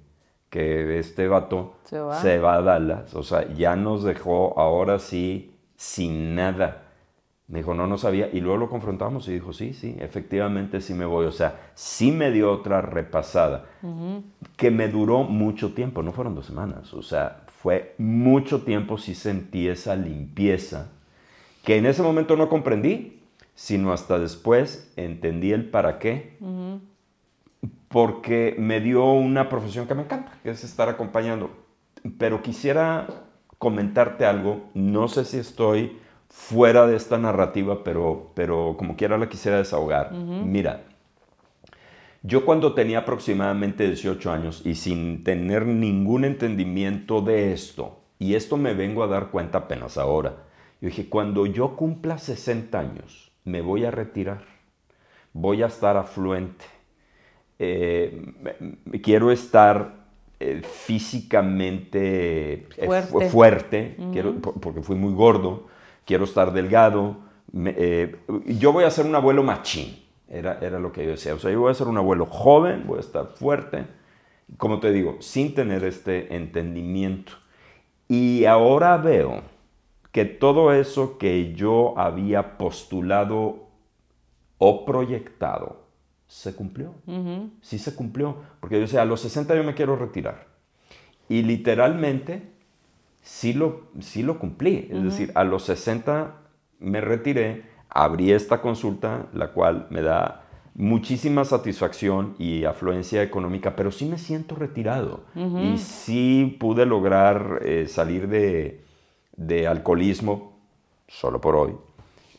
que 0.49 0.99
este 0.99 1.29
vato 1.29 1.77
se 1.85 1.97
va. 2.01 2.21
se 2.21 2.39
va 2.39 2.55
a 2.55 2.61
Dallas? 2.61 3.15
O 3.15 3.23
sea, 3.23 3.47
ya 3.53 3.77
nos 3.77 4.03
dejó 4.03 4.59
ahora 4.59 4.99
sí 4.99 5.55
sin 5.77 6.35
nada. 6.35 6.81
Me 7.47 7.59
dijo, 7.59 7.73
no, 7.73 7.87
no 7.87 7.97
sabía. 7.97 8.27
Y 8.33 8.41
luego 8.41 8.57
lo 8.57 8.69
confrontamos 8.69 9.29
y 9.29 9.33
dijo, 9.33 9.53
sí, 9.53 9.71
sí, 9.71 9.95
efectivamente 9.99 10.81
sí 10.81 10.93
me 10.93 11.05
voy. 11.05 11.25
O 11.27 11.31
sea, 11.31 11.69
sí 11.73 12.11
me 12.11 12.31
dio 12.31 12.51
otra 12.51 12.81
repasada, 12.81 13.65
que 14.57 14.71
me 14.71 14.89
duró 14.89 15.23
mucho 15.23 15.73
tiempo, 15.73 16.03
no 16.03 16.11
fueron 16.11 16.35
dos 16.35 16.47
semanas. 16.47 16.93
O 16.93 17.01
sea, 17.01 17.44
fue 17.65 17.95
mucho 17.97 18.61
tiempo 18.61 18.99
sí 18.99 19.15
sentí 19.15 19.67
esa 19.67 19.95
limpieza, 19.95 20.91
que 21.63 21.77
en 21.77 21.87
ese 21.87 22.03
momento 22.03 22.37
no 22.37 22.47
comprendí, 22.47 23.23
sino 23.55 23.91
hasta 23.91 24.19
después 24.19 24.93
entendí 24.97 25.51
el 25.51 25.67
para 25.71 25.97
qué. 25.97 26.37
Porque 27.87 28.55
me 28.59 28.81
dio 28.81 29.11
una 29.13 29.49
profesión 29.49 29.87
que 29.87 29.95
me 29.95 30.03
encanta, 30.03 30.37
que 30.43 30.51
es 30.51 30.63
estar 30.63 30.89
acompañando. 30.89 31.49
Pero 32.19 32.43
quisiera 32.43 33.07
comentarte 33.57 34.27
algo, 34.27 34.69
no 34.75 35.07
sé 35.07 35.25
si 35.25 35.39
estoy 35.39 35.97
fuera 36.29 36.85
de 36.85 36.95
esta 36.95 37.17
narrativa, 37.17 37.83
pero, 37.83 38.31
pero 38.35 38.75
como 38.77 38.95
quiera 38.95 39.17
la 39.17 39.27
quisiera 39.27 39.57
desahogar. 39.57 40.11
Mira, 40.13 40.83
yo 42.25 42.43
cuando 42.43 42.73
tenía 42.73 42.99
aproximadamente 42.99 43.85
18 43.85 44.31
años 44.31 44.61
y 44.65 44.75
sin 44.75 45.23
tener 45.23 45.67
ningún 45.67 46.25
entendimiento 46.25 47.21
de 47.21 47.53
esto, 47.53 47.99
y 48.17 48.33
esto 48.33 48.57
me 48.57 48.73
vengo 48.73 49.03
a 49.03 49.07
dar 49.07 49.29
cuenta 49.29 49.59
apenas 49.59 49.97
ahora, 49.97 50.37
yo 50.81 50.89
dije, 50.89 51.07
cuando 51.07 51.45
yo 51.45 51.75
cumpla 51.75 52.17
60 52.17 52.79
años, 52.79 53.31
me 53.43 53.61
voy 53.61 53.85
a 53.85 53.91
retirar, 53.91 54.43
voy 55.33 55.61
a 55.61 55.67
estar 55.67 55.97
afluente, 55.97 56.65
eh, 57.59 58.33
quiero 59.03 59.31
estar 59.31 60.05
eh, 60.39 60.61
físicamente 60.63 62.67
eh, 62.75 63.01
fuerte, 63.29 63.97
quiero, 64.11 64.41
porque 64.41 64.81
fui 64.81 64.95
muy 64.95 65.13
gordo, 65.13 65.67
quiero 66.05 66.23
estar 66.23 66.53
delgado, 66.53 67.17
yo 68.45 68.73
voy 68.73 68.83
a 68.83 68.89
ser 68.89 69.05
un 69.05 69.15
abuelo 69.15 69.43
machín, 69.43 70.04
era, 70.27 70.59
era 70.59 70.79
lo 70.79 70.91
que 70.91 71.03
yo 71.03 71.11
decía. 71.11 71.33
O 71.33 71.39
sea, 71.39 71.51
yo 71.51 71.61
voy 71.61 71.71
a 71.71 71.75
ser 71.75 71.87
un 71.87 71.97
abuelo 71.97 72.25
joven, 72.25 72.83
voy 72.85 72.97
a 72.97 73.01
estar 73.01 73.27
fuerte, 73.35 73.85
como 74.57 74.79
te 74.79 74.91
digo, 74.91 75.17
sin 75.19 75.53
tener 75.53 75.83
este 75.83 76.35
entendimiento. 76.35 77.33
Y 78.07 78.45
ahora 78.45 78.97
veo 78.97 79.41
que 80.11 80.25
todo 80.25 80.71
eso 80.71 81.17
que 81.17 81.53
yo 81.53 81.97
había 81.97 82.57
postulado 82.57 83.67
o 84.57 84.85
proyectado 84.85 85.85
se 86.27 86.55
cumplió. 86.55 86.93
Sí 87.61 87.77
se 87.79 87.95
cumplió. 87.95 88.37
Porque 88.59 88.75
yo 88.75 88.81
decía, 88.81 89.01
a 89.01 89.05
los 89.05 89.21
60 89.21 89.55
yo 89.55 89.63
me 89.63 89.73
quiero 89.73 89.95
retirar. 89.95 90.47
Y 91.27 91.41
literalmente 91.43 92.51
sí 93.21 93.53
lo, 93.53 93.87
sí 93.99 94.23
lo 94.23 94.39
cumplí. 94.39 94.87
Es 94.91 95.03
decir, 95.03 95.31
a 95.35 95.43
los 95.43 95.63
60 95.65 96.35
me 96.79 97.01
retiré, 97.01 97.65
abrí 97.95 98.33
esta 98.33 98.61
consulta, 98.61 99.27
la 99.33 99.47
cual 99.47 99.87
me 99.89 100.01
da 100.01 100.43
muchísima 100.75 101.45
satisfacción 101.45 102.35
y 102.37 102.65
afluencia 102.65 103.23
económica, 103.23 103.77
pero 103.77 103.89
sí 103.89 104.05
me 104.05 104.17
siento 104.17 104.55
retirado. 104.55 105.23
Y 105.33 105.77
sí 105.77 106.57
pude 106.59 106.85
lograr 106.85 107.61
eh, 107.63 107.87
salir 107.87 108.27
de, 108.27 108.83
de, 109.37 109.67
alcoholismo, 109.67 110.57
solo 111.07 111.39
por 111.39 111.55
hoy, 111.55 111.71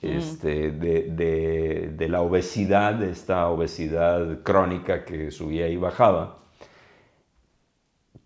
este, 0.02 0.70
de, 0.70 1.90
de, 1.96 2.09
la 2.11 2.20
obesidad, 2.20 2.92
de 2.92 3.11
esta 3.11 3.48
obesidad 3.48 4.42
crónica 4.42 5.07
que 5.07 5.30
subía 5.30 5.68
y 5.68 5.78
bajaba 5.78 6.40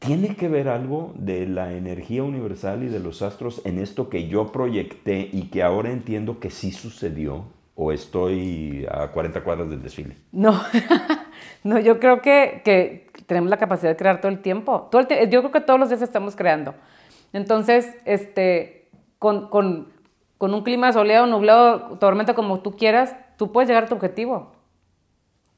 ¿Tiene 0.01 0.35
que 0.35 0.49
ver 0.49 0.71
algo 0.71 1.13
de 1.15 1.47
la 1.47 1.75
energía 1.75 2.23
universal 2.23 2.83
y 2.83 2.89
de 2.89 3.01
los 3.01 3.21
astros 3.21 3.61
en 3.67 3.79
esto 3.79 4.09
que 4.09 4.29
yo 4.29 4.51
proyecté 4.51 5.29
y 5.31 5.51
que 5.51 5.63
ahora 5.63 5.91
entiendo 5.91 6.41
que 6.41 6.49
sí 6.49 6.73
sucedió? 6.73 7.45
¿O 7.75 7.93
estoy 7.93 8.87
a 8.91 9.09
40 9.09 9.45
cuadras 9.45 9.69
del 9.69 9.83
desfile? 9.83 10.17
No, 10.33 10.59
no 11.65 11.79
yo 11.79 12.01
creo 12.01 12.23
que, 12.23 12.63
que, 12.65 13.11
tenemos 13.27 13.51
la 13.51 13.59
capacidad 13.59 13.91
de 13.91 13.97
crear 13.97 14.23
todo 14.23 14.33
el 14.33 14.41
tiempo. 14.41 14.89
Todo 14.91 15.03
el 15.03 15.29
yo 15.29 15.41
creo 15.41 15.53
que 15.53 15.61
todos 15.61 15.79
los 15.79 15.91
días 15.91 16.01
estamos 16.01 16.35
creando. 16.35 16.75
Entonces, 17.35 17.95
este, 18.07 18.89
con, 19.19 19.51
con, 19.51 19.93
con 20.39 20.55
un 20.55 20.63
clima 20.63 20.95
soleado, 20.95 21.27
nublado, 21.27 21.99
tormenta, 21.99 22.33
como 22.33 22.61
tú 22.61 22.75
quieras, 22.75 23.15
tú 23.37 23.53
puedes 23.53 23.69
llegar 23.69 23.85
a 23.85 23.89
tu 23.89 23.97
objetivo 23.97 24.60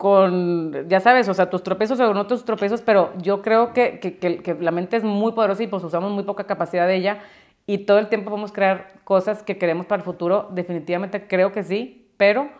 con, 0.02 0.88
ya 0.88 0.98
sabes, 0.98 1.28
o 1.28 1.34
sea, 1.34 1.48
tus 1.48 1.62
tropezos 1.62 2.00
o 2.00 2.12
no 2.12 2.26
tus 2.26 2.44
tropezos, 2.44 2.82
pero 2.82 3.12
yo 3.18 3.40
creo 3.40 3.72
que, 3.72 4.00
que, 4.00 4.18
que, 4.18 4.54
la 4.54 4.72
mente 4.72 4.96
es 4.96 5.04
muy 5.04 5.30
poderosa 5.30 5.62
y 5.62 5.68
pues 5.68 5.84
usamos 5.84 6.10
muy 6.10 6.24
poca 6.24 6.42
capacidad 6.42 6.88
de 6.88 6.96
ella 6.96 7.20
y 7.66 7.86
todo 7.86 8.00
el 8.00 8.08
tiempo 8.08 8.30
podemos 8.30 8.50
crear 8.50 8.94
cosas 9.04 9.44
que 9.44 9.58
queremos 9.58 9.86
para 9.86 10.00
el 10.00 10.04
futuro, 10.04 10.48
definitivamente 10.50 11.28
creo 11.28 11.52
que 11.52 11.62
sí, 11.62 12.10
pero 12.16 12.50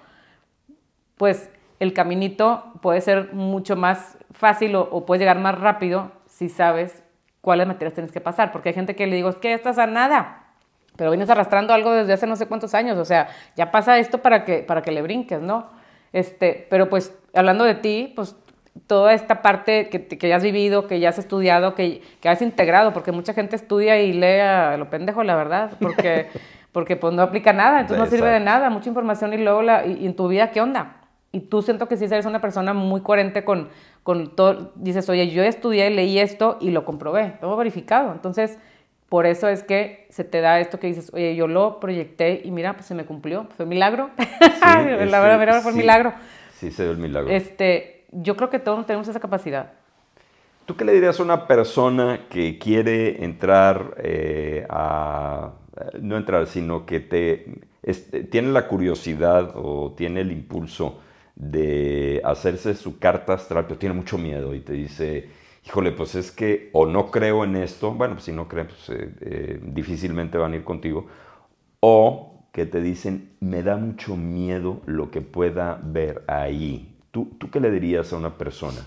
pues 1.16 1.50
el 1.80 1.92
caminito 1.92 2.74
puede 2.80 3.00
ser 3.00 3.32
mucho 3.32 3.74
más 3.74 4.16
fácil 4.30 4.76
o, 4.76 5.04
puede 5.04 5.18
llegar 5.18 5.40
más 5.40 5.58
rápido 5.58 6.12
si 6.26 6.48
sabes 6.48 7.02
cuáles 7.40 7.66
materias 7.66 7.94
tienes 7.94 8.12
que 8.12 8.20
pasar, 8.20 8.52
porque 8.52 8.68
hay 8.68 8.76
gente 8.76 8.94
que 8.94 9.08
le 9.08 9.16
digo, 9.16 9.28
es 9.28 9.36
que 9.38 9.52
estás 9.52 9.80
a 9.80 9.88
nada, 9.88 10.44
pero 10.94 11.10
vienes 11.10 11.28
arrastrando 11.28 11.74
algo 11.74 11.90
desde 11.90 12.12
hace 12.12 12.28
no 12.28 12.36
sé 12.36 12.46
cuántos 12.46 12.72
años, 12.72 12.98
o 12.98 13.04
sea, 13.04 13.30
ya 13.56 13.72
pasa 13.72 13.98
esto 13.98 14.18
para 14.18 14.44
que, 14.44 14.58
para 14.58 14.82
que 14.82 14.92
le 14.92 15.02
brinques, 15.02 15.40
¿no? 15.40 15.81
Este, 16.12 16.66
pero 16.70 16.88
pues 16.88 17.16
hablando 17.34 17.64
de 17.64 17.74
ti, 17.74 18.12
pues 18.14 18.36
toda 18.86 19.12
esta 19.12 19.42
parte 19.42 19.88
que, 19.88 20.06
que 20.06 20.28
ya 20.28 20.36
has 20.36 20.42
vivido, 20.42 20.86
que 20.86 21.00
ya 21.00 21.10
has 21.10 21.18
estudiado, 21.18 21.74
que, 21.74 22.02
que, 22.20 22.28
has 22.28 22.42
integrado, 22.42 22.92
porque 22.92 23.12
mucha 23.12 23.34
gente 23.34 23.56
estudia 23.56 24.00
y 24.00 24.12
lee 24.12 24.40
a 24.40 24.76
lo 24.76 24.90
pendejo, 24.90 25.22
la 25.24 25.36
verdad, 25.36 25.72
porque, 25.80 26.28
porque 26.72 26.96
pues 26.96 27.12
no 27.14 27.22
aplica 27.22 27.52
nada, 27.52 27.80
entonces 27.80 28.04
no 28.04 28.10
sirve 28.10 28.30
de 28.30 28.40
nada, 28.40 28.70
mucha 28.70 28.88
información 28.88 29.32
y 29.34 29.38
luego 29.38 29.62
la, 29.62 29.86
y, 29.86 30.06
en 30.06 30.16
tu 30.16 30.28
vida, 30.28 30.50
¿qué 30.50 30.60
onda? 30.60 30.96
Y 31.32 31.40
tú 31.40 31.62
siento 31.62 31.88
que 31.88 31.96
sí 31.96 32.04
eres 32.04 32.26
una 32.26 32.40
persona 32.40 32.74
muy 32.74 33.00
coherente 33.00 33.44
con, 33.44 33.68
con 34.02 34.34
todo, 34.36 34.72
dices, 34.74 35.08
oye, 35.08 35.28
yo 35.28 35.42
estudié, 35.42 35.90
leí 35.90 36.18
esto 36.18 36.58
y 36.60 36.70
lo 36.70 36.84
comprobé, 36.84 37.36
todo 37.40 37.56
verificado, 37.56 38.12
entonces 38.12 38.58
por 39.12 39.26
eso 39.26 39.46
es 39.46 39.62
que 39.62 40.06
se 40.08 40.24
te 40.24 40.40
da 40.40 40.58
esto 40.58 40.80
que 40.80 40.86
dices, 40.86 41.12
oye, 41.12 41.36
yo 41.36 41.46
lo 41.46 41.80
proyecté 41.80 42.40
y 42.42 42.50
mira, 42.50 42.72
pues 42.72 42.86
se 42.86 42.94
me 42.94 43.04
cumplió, 43.04 43.46
fue 43.58 43.66
milagro. 43.66 44.08
la 44.62 45.20
verdad, 45.20 45.60
fue 45.60 45.74
milagro. 45.74 46.14
Sí, 46.54 46.70
se 46.70 46.84
dio 46.84 46.92
el 46.92 46.96
milagro. 46.96 47.28
Este, 47.28 48.06
yo 48.10 48.38
creo 48.38 48.48
que 48.48 48.58
todos 48.58 48.86
tenemos 48.86 49.06
esa 49.08 49.20
capacidad. 49.20 49.74
¿Tú 50.64 50.76
qué 50.76 50.86
le 50.86 50.94
dirías 50.94 51.20
a 51.20 51.24
una 51.24 51.46
persona 51.46 52.20
que 52.30 52.58
quiere 52.58 53.22
entrar 53.22 53.96
eh, 53.98 54.64
a, 54.70 55.56
no 56.00 56.16
entrar, 56.16 56.46
sino 56.46 56.86
que 56.86 57.00
te, 57.00 57.60
tiene 58.30 58.48
la 58.48 58.66
curiosidad 58.66 59.52
o 59.56 59.92
tiene 59.94 60.22
el 60.22 60.32
impulso 60.32 61.00
de 61.36 62.22
hacerse 62.24 62.72
su 62.72 62.98
carta 62.98 63.34
astral, 63.34 63.66
pero 63.66 63.78
tiene 63.78 63.94
mucho 63.94 64.16
miedo 64.16 64.54
y 64.54 64.60
te 64.60 64.72
dice, 64.72 65.28
híjole, 65.64 65.92
pues 65.92 66.14
es 66.14 66.30
que 66.30 66.70
o 66.72 66.86
no 66.86 67.10
creo 67.10 67.44
en 67.44 67.56
esto, 67.56 67.92
bueno, 67.92 68.14
pues 68.14 68.24
si 68.24 68.32
no 68.32 68.48
creen, 68.48 68.68
pues 68.68 68.88
eh, 68.90 69.14
eh, 69.20 69.60
difícilmente 69.62 70.38
van 70.38 70.52
a 70.52 70.56
ir 70.56 70.64
contigo, 70.64 71.06
o 71.80 72.46
que 72.52 72.66
te 72.66 72.80
dicen, 72.80 73.32
me 73.40 73.62
da 73.62 73.76
mucho 73.76 74.16
miedo 74.16 74.82
lo 74.86 75.10
que 75.10 75.20
pueda 75.20 75.80
ver 75.82 76.22
ahí. 76.26 76.94
¿Tú, 77.10 77.30
¿Tú 77.38 77.50
qué 77.50 77.60
le 77.60 77.70
dirías 77.70 78.12
a 78.12 78.16
una 78.16 78.36
persona? 78.36 78.86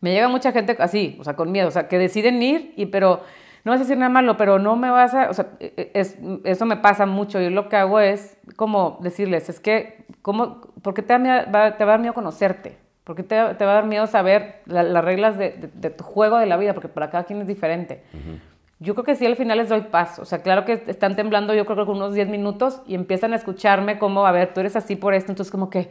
Me 0.00 0.12
llega 0.12 0.28
mucha 0.28 0.52
gente 0.52 0.76
así, 0.78 1.16
o 1.18 1.24
sea, 1.24 1.34
con 1.34 1.50
miedo, 1.50 1.68
o 1.68 1.70
sea, 1.70 1.88
que 1.88 1.98
deciden 1.98 2.42
ir 2.42 2.74
y 2.76 2.86
pero 2.86 3.20
no 3.64 3.72
vas 3.72 3.80
a 3.80 3.84
decir 3.84 3.98
nada 3.98 4.10
malo, 4.10 4.36
pero 4.36 4.58
no 4.58 4.76
me 4.76 4.90
vas 4.90 5.14
a, 5.14 5.30
o 5.30 5.34
sea, 5.34 5.48
e, 5.60 5.72
e, 5.76 5.90
es, 5.94 6.16
eso 6.44 6.66
me 6.66 6.76
pasa 6.76 7.06
mucho. 7.06 7.40
Yo 7.40 7.50
lo 7.50 7.68
que 7.68 7.76
hago 7.76 8.00
es 8.00 8.38
como 8.56 8.98
decirles, 9.02 9.48
es 9.48 9.60
que, 9.60 10.06
¿cómo, 10.22 10.60
¿por 10.82 10.94
qué 10.94 11.02
te, 11.02 11.12
va, 11.18 11.76
te 11.76 11.84
va 11.84 11.92
a 11.92 11.94
dar 11.94 12.00
miedo 12.00 12.14
conocerte? 12.14 12.78
¿Por 13.08 13.16
qué 13.16 13.22
te, 13.22 13.36
te 13.54 13.64
va 13.64 13.70
a 13.70 13.74
dar 13.76 13.86
miedo 13.86 14.06
saber 14.06 14.60
las 14.66 15.02
reglas 15.02 15.38
de, 15.38 15.70
de, 15.72 15.88
tu 15.88 16.04
juego 16.04 16.36
de 16.36 16.44
la 16.44 16.58
vida? 16.58 16.74
Porque 16.74 16.88
para 16.88 17.08
cada 17.08 17.24
quien 17.24 17.40
es 17.40 17.46
diferente. 17.46 18.02
Yo 18.80 18.92
creo 18.92 19.02
que 19.02 19.14
sí, 19.14 19.24
al 19.24 19.34
final 19.34 19.56
les 19.56 19.70
doy 19.70 19.80
paz. 19.80 20.18
O 20.18 20.26
sea, 20.26 20.42
claro 20.42 20.66
que 20.66 20.84
están 20.88 21.16
temblando, 21.16 21.54
yo 21.54 21.64
creo 21.64 21.86
que 21.86 21.90
unos 21.90 22.12
10 22.12 22.28
minutos 22.28 22.82
y 22.86 22.94
empiezan 22.94 23.32
a 23.32 23.36
escucharme 23.36 23.98
como, 23.98 24.26
a 24.26 24.32
ver, 24.32 24.52
tú 24.52 24.60
eres 24.60 24.76
así 24.76 24.94
por 24.94 25.14
esto. 25.14 25.32
Entonces, 25.32 25.50
como 25.50 25.70
que, 25.70 25.88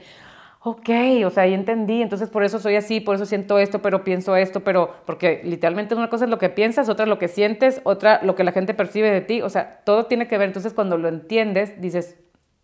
ok, 0.61 0.89
o 1.25 1.31
sea, 1.31 1.41
ahí 1.41 1.55
entendí, 1.55 2.03
entonces 2.03 2.29
por 2.29 2.43
eso 2.43 2.59
soy 2.59 2.75
así, 2.75 2.99
por 2.99 3.15
eso 3.15 3.25
siento 3.25 3.57
esto, 3.57 3.81
pero 3.81 4.03
pienso 4.03 4.35
esto, 4.35 4.59
pero 4.59 4.93
porque 5.07 5.41
literalmente 5.43 5.95
una 5.95 6.11
cosa 6.11 6.25
es 6.25 6.29
lo 6.29 6.37
que 6.37 6.49
piensas, 6.49 6.87
otra 6.87 7.07
lo 7.07 7.17
que 7.17 7.29
sientes, 7.29 7.81
otra 7.83 8.19
lo 8.21 8.35
que 8.35 8.43
la 8.43 8.51
gente 8.51 8.75
percibe 8.75 9.09
de 9.09 9.21
ti, 9.21 9.41
o 9.41 9.49
sea, 9.49 9.81
todo 9.85 10.05
tiene 10.05 10.27
que 10.27 10.37
ver, 10.37 10.49
entonces 10.49 10.71
cuando 10.71 10.99
lo 10.99 11.07
entiendes, 11.07 11.81
dices, 11.81 12.15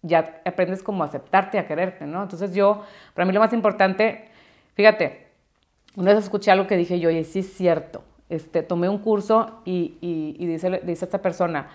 ya 0.03 0.41
aprendes 0.45 0.83
como 0.83 1.01
a 1.01 1.07
aceptarte, 1.07 1.57
a 1.57 1.65
quererte, 1.65 2.05
¿no? 2.05 2.21
Entonces 2.21 2.53
yo, 2.53 2.83
para 3.15 3.25
mí 3.25 3.33
lo 3.33 3.39
más 3.39 3.53
importante, 3.53 4.29
fíjate, 4.73 5.27
una 5.95 6.13
vez 6.13 6.23
escuché 6.23 6.51
algo 6.51 6.67
que 6.67 6.77
dije 6.77 6.99
yo, 6.99 7.09
y 7.09 7.23
sí 7.23 7.39
es 7.39 7.53
cierto, 7.53 8.03
este, 8.29 8.63
tomé 8.63 8.89
un 8.89 8.97
curso 8.97 9.61
y, 9.65 9.97
y, 10.01 10.45
dice, 10.45 10.81
dice 10.83 11.05
esta 11.05 11.21
persona, 11.21 11.69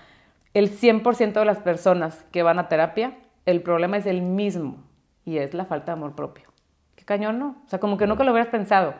el 0.55 0.71
100% 0.71 1.33
de 1.33 1.45
las 1.45 1.59
personas 1.59 2.25
que 2.33 2.43
van 2.43 2.59
a 2.59 2.69
terapia, 2.69 3.19
el 3.47 3.63
problema 3.63 3.97
es 3.97 4.07
el 4.07 4.23
mismo, 4.23 4.83
y 5.29 5.39
es 5.39 5.53
la 5.53 5.67
falta 5.67 5.93
de 5.93 5.99
amor 5.99 6.15
propio. 6.15 6.49
Qué 6.97 7.05
cañón, 7.05 7.39
¿no? 7.39 7.57
O 7.67 7.69
sea, 7.69 7.79
como 7.79 7.99
que 7.99 8.07
nunca 8.07 8.25
lo 8.25 8.33
hubieras 8.33 8.49
pensado. 8.49 8.95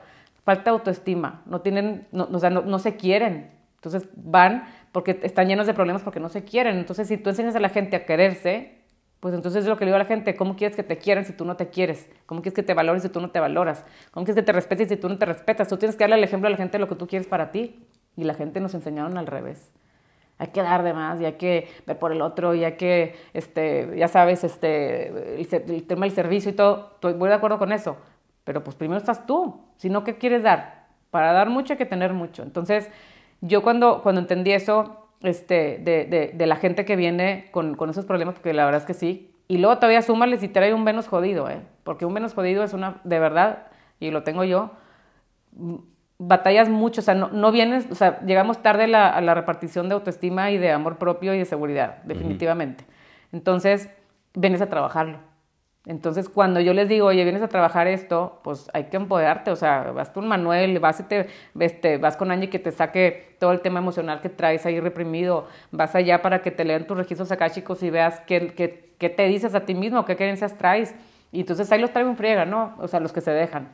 Falta 0.45 0.65
de 0.65 0.71
autoestima, 0.71 1.43
no 1.47 1.63
tienen, 1.63 2.07
no, 2.13 2.29
o 2.31 2.39
sea, 2.39 2.51
no, 2.51 2.79
se 2.79 2.97
quieren. 2.97 3.51
Entonces 3.77 4.09
van 4.15 4.69
porque 4.93 5.19
están 5.23 5.49
llenos 5.49 5.67
de 5.67 5.73
problemas 5.73 6.03
porque 6.03 6.21
no 6.21 6.29
se 6.29 6.45
quieren. 6.45 6.77
Entonces, 6.77 7.09
si 7.09 7.17
tú 7.17 7.31
enseñas 7.31 7.57
a 7.57 7.61
la 7.61 7.71
gente 7.71 7.97
a 7.97 8.05
quererse, 8.05 8.78
pues 9.21 9.35
entonces 9.35 9.65
es 9.65 9.69
lo 9.69 9.77
que 9.77 9.85
le 9.85 9.91
digo 9.91 9.97
a 9.97 10.01
la 10.01 10.05
gente, 10.05 10.37
¿cómo 10.37 10.57
quieres 10.57 10.77
que 10.77 10.83
te 10.83 10.99
quieran 10.99 11.25
si 11.25 11.33
tú 11.33 11.45
no 11.45 11.57
te 11.57 11.69
quieres? 11.69 12.09
¿Cómo 12.27 12.41
quieres 12.41 12.55
que 12.55 12.63
te 12.63 12.75
valoren 12.75 13.03
si 13.03 13.09
tú 13.09 13.21
no 13.21 13.31
te 13.31 13.41
valoras? 13.41 13.85
¿Cómo 14.13 14.25
quieres 14.25 14.41
que 14.41 14.47
te 14.47 14.53
respeten 14.53 14.89
si 14.89 14.97
tú 14.97 15.09
no 15.09 15.19
te 15.19 15.27
respetas? 15.27 15.69
Tú 15.69 15.77
tienes 15.77 15.97
que 15.97 16.05
darle 16.05 16.17
el 16.17 16.25
ejemplo 16.25 16.47
a 16.47 16.51
la 16.51 16.57
gente 16.57 16.79
de 16.79 16.79
lo 16.79 16.89
que 16.89 16.95
tú 16.95 17.07
quieres 17.07 17.27
para 17.27 17.51
ti. 17.51 17.85
Y 18.17 18.25
la 18.25 18.35
gente 18.35 18.61
nos 18.61 18.75
enseñaron 18.75 19.19
al 19.19 19.27
revés 19.27 19.73
hay 20.39 20.49
que 20.49 20.63
dar 20.63 20.83
de 20.83 20.95
más 20.95 21.21
y 21.21 21.25
hay 21.25 21.33
que 21.33 21.69
ver 21.87 21.99
por 21.99 22.13
el 22.13 22.23
otro 22.23 22.55
y 22.55 22.65
hay 22.65 22.77
que, 22.77 23.17
este, 23.35 23.93
ya 23.97 24.09
sabes, 24.09 24.45
este, 24.45 25.41
el, 25.41 25.87
tema 25.87 26.07
del 26.07 26.15
servicio 26.15 26.53
y 26.53 26.55
todo, 26.55 26.93
estoy 26.95 27.15
voy 27.15 27.29
de 27.29 27.35
acuerdo 27.35 27.59
con 27.59 27.73
eso, 27.73 27.97
pero 28.45 28.63
pues 28.63 28.77
primero 28.77 28.99
estás 28.99 29.27
tú, 29.27 29.61
si 29.77 29.91
no, 29.91 30.05
¿qué 30.05 30.17
quieres 30.17 30.45
dar? 30.45 30.87
Para 31.11 31.33
dar 31.33 31.51
mucho 31.51 31.73
hay 31.73 31.77
que 31.77 31.87
tener 31.87 32.13
mucho. 32.13 32.43
Entonces, 32.43 32.89
yo 33.41 33.63
cuando, 33.63 34.03
cuando 34.03 34.21
entendí 34.21 34.53
eso 34.53 35.08
este, 35.23 35.79
de, 35.79 36.05
de, 36.05 36.33
de 36.35 36.47
la 36.47 36.57
gente 36.57 36.85
que 36.85 36.97
viene 36.97 37.49
con, 37.51 37.75
con, 37.75 37.91
esos 37.91 38.05
problemas, 38.05 38.35
porque 38.35 38.53
la 38.53 38.65
verdad 38.65 38.81
es 38.81 38.87
que 38.87 38.95
sí, 38.95 39.35
y 39.49 39.59
luego 39.59 39.77
todavía 39.77 40.03
súmale 40.03 40.39
si 40.39 40.49
trae 40.49 40.75
un 40.75 40.85
menos 40.85 41.09
jodido, 41.09 41.49
¿eh? 41.49 41.61
porque 41.85 42.05
un 42.05 42.13
menos 42.13 42.35
jodido 42.35 42.63
es 42.63 42.73
una, 42.75 43.01
de 43.05 43.19
verdad, 43.19 43.67
y 43.99 44.11
lo 44.11 44.23
tengo 44.23 44.45
yo, 44.45 44.73
batallas 46.19 46.69
mucho, 46.69 47.01
o 47.01 47.05
sea, 47.05 47.15
no, 47.15 47.29
no 47.29 47.51
vienes, 47.51 47.87
o 47.91 47.95
sea, 47.95 48.21
llegamos 48.21 48.63
tarde 48.63 48.85
a 48.95 49.21
la 49.21 49.35
repartición 49.35 49.89
de 49.89 49.95
autoestima 49.95 50.51
y 50.51 50.59
de 50.59 50.71
amor 50.71 50.99
propio 50.99 51.35
y 51.35 51.39
de 51.39 51.45
seguridad, 51.45 52.03
definitivamente. 52.05 52.85
Entonces, 53.33 53.91
vienes 54.35 54.61
a 54.61 54.69
trabajarlo. 54.69 55.19
Entonces, 55.89 56.29
cuando 56.29 56.61
yo 56.61 56.75
les 56.75 56.87
digo, 56.87 57.07
oye, 57.07 57.25
vienes 57.25 57.41
a 57.41 57.49
trabajar 57.49 57.87
esto, 57.87 58.41
pues 58.45 58.69
hay 58.75 58.85
que 58.85 58.99
empoderarte, 58.99 59.51
o 59.51 59.57
sea, 59.57 59.91
vas 59.93 60.11
con 60.11 60.29
Manuel, 60.29 60.79
vas, 60.81 61.01
y 61.01 61.05
te, 61.05 61.29
este, 61.59 61.97
vas 61.97 62.15
con 62.19 62.31
Angie 62.31 62.51
que 62.51 62.59
te 62.59 62.73
saque 62.73 63.35
todo 63.41 63.53
el 63.53 63.63
tema 63.63 63.79
emocional 63.79 64.21
que 64.21 64.29
traes 64.29 64.67
ahí 64.67 64.81
reprimido, 64.81 65.49
vas 65.71 65.95
allá 65.95 66.21
para 66.21 66.43
que 66.43 66.51
te 66.51 66.67
lean 66.67 66.87
tus 66.87 66.99
registros 66.99 67.33
acá, 67.33 67.49
chicos, 67.49 67.83
y 67.83 67.89
veas 67.89 68.21
qué, 68.27 68.49
qué, 68.49 68.93
qué 68.99 69.09
te 69.09 69.25
dices 69.29 69.55
a 69.55 69.61
ti 69.61 69.75
mismo, 69.75 70.05
qué 70.05 70.15
creencias 70.15 70.59
traes, 70.59 70.95
y 71.33 71.41
entonces 71.41 71.73
ahí 71.73 71.81
los 71.81 71.91
traigo 71.91 72.11
en 72.11 72.19
friega, 72.19 72.45
¿no? 72.45 72.75
O 72.81 72.87
sea, 72.87 73.01
los 73.01 73.15
que 73.15 73.23
se 73.23 73.31
dejan. 73.31 73.71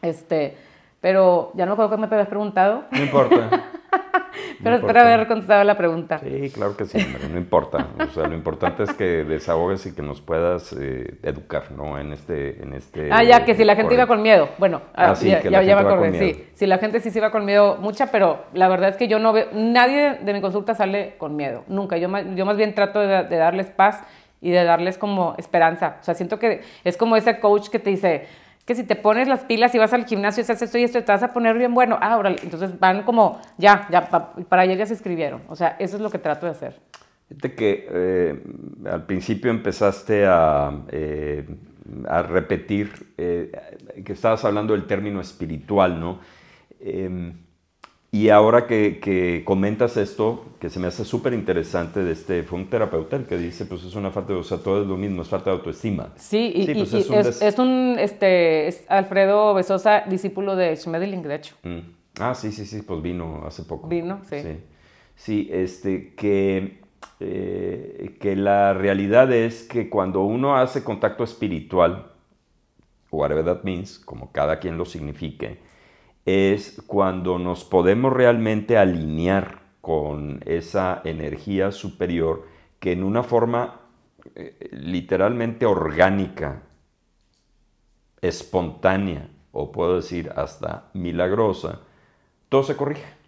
Este, 0.00 0.56
pero 1.02 1.52
ya 1.52 1.66
no 1.66 1.72
me 1.72 1.74
acuerdo 1.74 1.90
que 1.90 2.00
me 2.00 2.06
habías 2.06 2.28
preguntado. 2.28 2.84
No 2.90 3.02
importa. 3.02 3.50
Pero 4.62 4.76
espero 4.76 5.00
haber 5.00 5.26
contestado 5.26 5.64
la 5.64 5.76
pregunta. 5.76 6.18
Sí, 6.18 6.50
claro 6.50 6.76
que 6.76 6.84
sí, 6.86 6.98
no 7.30 7.38
importa. 7.38 7.88
O 7.98 8.10
sea, 8.10 8.26
lo 8.26 8.34
importante 8.34 8.82
es 8.84 8.92
que 8.92 9.24
desahogues 9.24 9.86
y 9.86 9.94
que 9.94 10.02
nos 10.02 10.20
puedas 10.20 10.74
eh, 10.78 11.18
educar, 11.22 11.72
¿no? 11.72 11.98
En 11.98 12.12
este, 12.12 12.62
en 12.62 12.74
este... 12.74 13.10
Ah, 13.12 13.22
ya, 13.22 13.44
que 13.44 13.54
si 13.54 13.64
la 13.64 13.76
gente 13.76 13.94
iba 13.94 14.06
con 14.06 14.22
miedo. 14.22 14.48
Bueno, 14.58 14.82
ah, 14.94 15.10
ah 15.10 15.14
ya, 15.14 15.42
ya, 15.42 15.76
me 15.76 15.82
acordé, 15.82 16.18
sí. 16.18 16.46
Si 16.54 16.66
la 16.66 16.78
gente 16.78 17.00
sí 17.00 17.10
se 17.10 17.18
iba 17.18 17.30
con 17.30 17.44
miedo, 17.44 17.78
mucha, 17.80 18.10
pero 18.10 18.44
la 18.52 18.68
verdad 18.68 18.90
es 18.90 18.96
que 18.96 19.08
yo 19.08 19.18
no 19.18 19.32
veo... 19.32 19.46
Nadie 19.52 20.18
de 20.22 20.32
mi 20.32 20.40
consulta 20.40 20.74
sale 20.74 21.14
con 21.18 21.36
miedo, 21.36 21.64
nunca. 21.68 21.96
Yo 21.96 22.08
más, 22.08 22.24
yo 22.34 22.46
más 22.46 22.56
bien 22.56 22.74
trato 22.74 23.00
de, 23.00 23.24
de 23.24 23.36
darles 23.36 23.66
paz 23.66 24.02
y 24.40 24.50
de 24.50 24.62
darles 24.62 24.98
como 24.98 25.34
esperanza. 25.38 25.96
O 26.00 26.04
sea, 26.04 26.14
siento 26.14 26.38
que 26.38 26.62
es 26.84 26.96
como 26.96 27.16
ese 27.16 27.40
coach 27.40 27.68
que 27.68 27.78
te 27.78 27.90
dice 27.90 28.26
que 28.64 28.74
si 28.74 28.84
te 28.84 28.96
pones 28.96 29.28
las 29.28 29.44
pilas 29.44 29.74
y 29.74 29.78
vas 29.78 29.92
al 29.92 30.06
gimnasio 30.06 30.40
y 30.40 30.44
haces 30.44 30.62
esto 30.62 30.78
y 30.78 30.84
esto, 30.84 31.02
te 31.02 31.12
vas 31.12 31.22
a 31.22 31.32
poner 31.32 31.56
bien 31.58 31.74
bueno. 31.74 31.98
Ah, 32.00 32.14
ahora, 32.14 32.30
entonces 32.30 32.78
van 32.78 33.02
como, 33.02 33.40
ya, 33.58 33.86
ya, 33.90 34.08
para 34.08 34.62
ayer 34.62 34.78
ya 34.78 34.86
se 34.86 34.94
escribieron. 34.94 35.42
O 35.48 35.56
sea, 35.56 35.76
eso 35.78 35.96
es 35.96 36.02
lo 36.02 36.10
que 36.10 36.18
trato 36.18 36.46
de 36.46 36.52
hacer. 36.52 36.80
Fíjate 37.28 37.54
que 37.54 37.88
eh, 37.90 38.42
al 38.90 39.04
principio 39.06 39.50
empezaste 39.50 40.24
a, 40.26 40.72
eh, 40.88 41.44
a 42.08 42.22
repetir 42.22 43.12
eh, 43.18 43.52
que 44.04 44.12
estabas 44.12 44.44
hablando 44.44 44.72
del 44.72 44.86
término 44.86 45.20
espiritual, 45.20 46.00
¿no? 46.00 46.20
Y 48.14 48.28
ahora 48.28 48.68
que, 48.68 49.42
comentas 49.44 49.96
esto, 49.96 50.44
que 50.60 50.70
se 50.70 50.78
me 50.78 50.86
hace 50.86 51.04
súper 51.04 51.32
interesante, 51.32 52.04
de 52.04 52.12
este, 52.12 52.44
fue 52.44 52.60
un 52.60 52.70
terapeuta 52.70 53.16
el 53.16 53.26
que 53.26 53.36
dice, 53.36 53.66
pues 53.66 53.82
es 53.82 53.96
una 53.96 54.12
falta 54.12 54.32
de, 54.32 54.38
o 54.38 54.44
sea, 54.44 54.58
todo 54.58 54.82
es 54.82 54.86
lo 54.86 54.96
mismo, 54.96 55.22
es 55.22 55.28
falta 55.28 55.50
de 55.50 55.56
autoestima. 55.56 56.12
Sí, 56.14 56.52
y, 56.54 56.72
pues 56.74 56.94
es, 56.94 57.58
un 57.58 57.96
este, 57.98 58.68
es 58.68 58.84
Alfredo 58.86 59.52
Besosa, 59.52 60.04
discípulo 60.08 60.54
de 60.54 60.76
Schmedling, 60.76 61.22
de 61.22 61.34
hecho. 61.34 61.56
Mm. 61.64 61.78
Ah, 62.20 62.36
sí, 62.36 62.52
sí, 62.52 62.66
sí, 62.66 62.82
pues 62.82 63.02
vino 63.02 63.42
hace 63.44 63.64
poco. 63.64 63.88
Vino, 63.88 64.20
sí. 64.30 64.36
Sí, 65.16 65.48
este, 65.50 66.14
que, 66.14 66.82
eh, 67.18 68.16
que 68.20 68.36
la 68.36 68.74
realidad 68.74 69.32
es 69.32 69.64
que 69.64 69.90
cuando 69.90 70.22
uno 70.22 70.56
hace 70.56 70.84
contacto 70.84 71.24
espiritual, 71.24 72.12
whatever 73.10 73.44
that 73.44 73.64
means, 73.64 73.98
como 73.98 74.30
cada 74.30 74.60
quien 74.60 74.78
lo 74.78 74.84
signifique, 74.84 75.58
es 76.26 76.82
cuando 76.86 77.38
nos 77.38 77.64
podemos 77.64 78.12
realmente 78.12 78.78
alinear 78.78 79.60
con 79.80 80.40
esa 80.46 81.02
energía 81.04 81.70
superior 81.70 82.46
que 82.80 82.92
en 82.92 83.04
una 83.04 83.22
forma 83.22 83.80
eh, 84.34 84.70
literalmente 84.72 85.66
orgánica, 85.66 86.62
espontánea, 88.22 89.28
o 89.52 89.70
puedo 89.70 89.96
decir 89.96 90.32
hasta 90.34 90.90
milagrosa, 90.94 91.80
todo 92.48 92.62
se 92.62 92.76
corrige. 92.76 93.23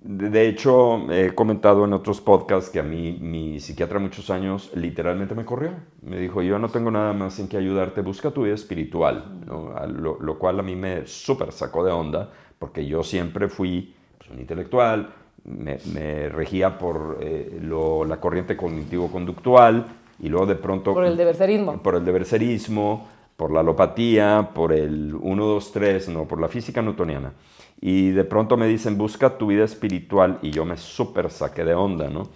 De 0.00 0.46
hecho, 0.46 1.10
he 1.10 1.34
comentado 1.34 1.84
en 1.84 1.92
otros 1.92 2.20
podcasts 2.20 2.70
que 2.70 2.78
a 2.78 2.84
mí 2.84 3.18
mi 3.20 3.58
psiquiatra 3.58 3.98
muchos 3.98 4.30
años 4.30 4.70
literalmente 4.74 5.34
me 5.34 5.44
corrió. 5.44 5.72
Me 6.02 6.18
dijo, 6.18 6.40
yo 6.40 6.58
no 6.60 6.68
tengo 6.68 6.90
nada 6.90 7.12
más 7.12 7.40
en 7.40 7.48
que 7.48 7.56
ayudarte, 7.56 8.00
busca 8.02 8.30
tu 8.30 8.44
vida 8.44 8.54
espiritual, 8.54 9.40
lo, 9.88 10.38
cual 10.38 10.60
a 10.60 10.62
mí 10.62 10.76
me 10.76 11.04
súper 11.06 11.50
sacó 11.50 11.84
de 11.84 11.90
onda, 11.90 12.30
porque 12.60 12.86
yo 12.86 13.02
siempre 13.02 13.48
fui 13.48 13.94
pues, 14.18 14.30
un 14.30 14.38
intelectual, 14.38 15.10
me, 15.44 16.28
regía 16.28 16.78
por 16.78 17.18
eh, 17.20 17.60
la 17.60 18.20
corriente 18.20 18.56
cognitivo-conductual 18.56 19.84
y 20.20 20.28
luego 20.28 20.46
de 20.46 20.54
pronto... 20.54 20.94
Por 20.94 21.06
el 21.06 21.16
debercerismo. 21.16 21.82
Por 21.82 21.96
el 21.96 22.04
debercerismo, 22.04 23.08
por 23.38 23.52
la 23.52 23.60
alopatía, 23.60 24.50
por 24.52 24.74
el 24.74 25.14
1, 25.14 25.46
2, 25.46 25.72
3, 25.72 26.08
no, 26.10 26.26
por 26.26 26.40
la 26.40 26.48
física 26.48 26.82
newtoniana 26.82 27.32
y 27.80 28.10
de 28.10 28.24
pronto 28.24 28.56
me 28.56 28.66
dicen, 28.66 28.98
busca 28.98 29.38
tu 29.38 29.46
vida 29.46 29.64
espiritual 29.64 30.38
y 30.42 30.50
yo 30.50 30.64
me 30.64 30.76
súper 30.76 31.30
saqué 31.30 31.64
de 31.64 31.74
onda, 31.74 32.08
¿no? 32.08 32.28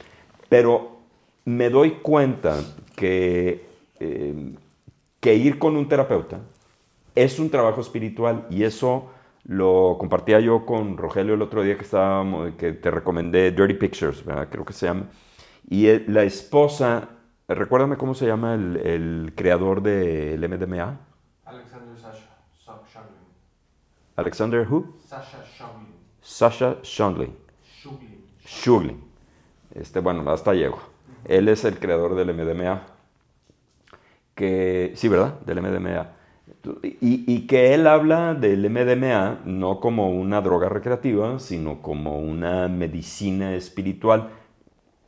Pero 0.48 0.98
me 1.44 1.68
doy 1.68 1.98
cuenta 2.02 2.60
que, 2.94 3.66
eh, 3.98 4.54
que 5.18 5.34
ir 5.34 5.58
con 5.58 5.76
un 5.76 5.88
terapeuta 5.88 6.40
es 7.14 7.38
un 7.38 7.50
trabajo 7.50 7.80
espiritual 7.80 8.46
y 8.50 8.62
eso 8.62 9.10
lo 9.44 9.96
compartía 9.98 10.38
yo 10.38 10.64
con 10.64 10.96
Rogelio 10.96 11.34
el 11.34 11.42
otro 11.42 11.64
día 11.64 11.76
que, 11.76 11.82
estábamos, 11.82 12.52
que 12.54 12.72
te 12.72 12.90
recomendé 12.92 13.50
Dirty 13.50 13.74
Pictures, 13.74 14.22
creo 14.50 14.64
que 14.64 14.72
se 14.72 14.86
llama. 14.86 15.06
Y 15.68 15.98
la 16.08 16.22
esposa, 16.22 17.08
recuérdame 17.54 17.96
cómo 17.96 18.14
se 18.14 18.26
llama 18.26 18.54
el, 18.54 18.76
el 18.78 19.32
creador 19.34 19.82
del 19.82 20.48
MDMA. 20.48 20.98
Alexander 24.16 24.66
who? 24.68 24.94
Sasha 25.04 25.38
Shunglin. 25.58 25.94
Sasha 26.20 26.76
Shunglin. 26.82 27.34
Shuglin. 28.44 29.02
Este, 29.74 30.00
bueno, 30.00 30.30
hasta 30.30 30.52
llego. 30.52 30.78
Él 31.24 31.48
es 31.48 31.64
el 31.64 31.78
creador 31.78 32.14
del 32.14 32.34
MDMA. 32.34 32.82
Que, 34.34 34.92
sí, 34.96 35.08
¿verdad? 35.08 35.40
Del 35.40 35.62
MDMA. 35.62 36.10
Y, 36.82 37.24
y, 37.32 37.46
que 37.46 37.74
él 37.74 37.86
habla 37.86 38.34
del 38.34 38.68
MDMA 38.68 39.40
no 39.44 39.80
como 39.80 40.10
una 40.10 40.40
droga 40.40 40.68
recreativa, 40.68 41.38
sino 41.38 41.80
como 41.80 42.18
una 42.18 42.68
medicina 42.68 43.54
espiritual. 43.54 44.30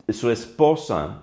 Su 0.09 0.30
esposa 0.30 1.22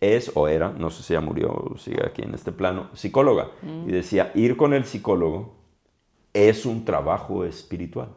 es 0.00 0.32
o 0.34 0.48
era, 0.48 0.70
no 0.70 0.90
sé 0.90 1.02
si 1.02 1.12
ya 1.12 1.20
murió 1.20 1.52
o 1.52 1.76
sigue 1.76 2.04
aquí 2.04 2.22
en 2.22 2.34
este 2.34 2.52
plano, 2.52 2.88
psicóloga. 2.94 3.48
Mm. 3.62 3.88
Y 3.88 3.92
decía, 3.92 4.32
ir 4.34 4.56
con 4.56 4.72
el 4.72 4.84
psicólogo 4.84 5.54
es 6.32 6.64
un 6.66 6.84
trabajo 6.84 7.44
espiritual, 7.44 8.08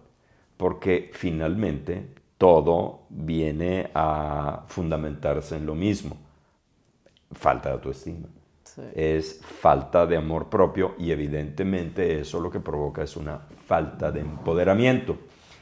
porque 0.58 1.10
finalmente 1.14 2.08
todo 2.38 3.02
viene 3.10 3.90
a 3.94 4.64
fundamentarse 4.68 5.58
en 5.58 5.66
lo 5.66 5.76
mismo. 5.76 6.18
Falta 7.32 7.70
de 7.70 7.76
autoestima. 7.76 8.28
Es 8.96 9.40
falta 9.44 10.08
de 10.08 10.18
amor 10.18 10.50
propio 10.50 10.96
y 10.98 11.12
evidentemente 11.12 12.20
eso 12.20 12.40
lo 12.40 12.50
que 12.50 12.60
provoca 12.60 13.04
es 13.04 13.16
una 13.16 13.40
falta 13.68 14.12
de 14.12 14.22
empoderamiento. 14.22 15.18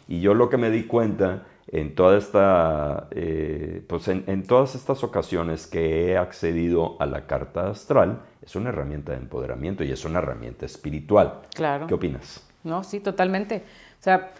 Y 0.08 0.22
yo 0.22 0.34
lo 0.34 0.50
que 0.50 0.58
me 0.58 0.70
di 0.70 0.84
cuenta 0.84 1.44
en, 1.68 1.96
toda 1.96 2.18
esta, 2.18 3.08
eh, 3.12 3.84
pues 3.88 4.08
en, 4.08 4.44
todas 4.44 4.76
estas 4.76 5.04
ocasiones 5.04 5.68
que 5.68 6.12
he 6.12 6.18
accedido 6.18 6.98
a 7.00 7.06
la 7.06 7.28
carta 7.28 7.70
astral, 7.70 8.24
es 8.42 8.56
una 8.56 8.70
herramienta 8.70 9.12
de 9.14 9.20
empoderamiento 9.20 9.84
y 9.84 9.92
es 9.92 10.04
una 10.06 10.20
herramienta 10.20 10.66
espiritual. 10.66 11.42
Claro. 11.54 11.88
¿Qué 11.88 11.94
opinas? 11.94 12.48
No, 12.64 12.84
sí, 12.84 13.00
totalmente. 13.00 13.64
O 14.00 14.04
sea, 14.04 14.32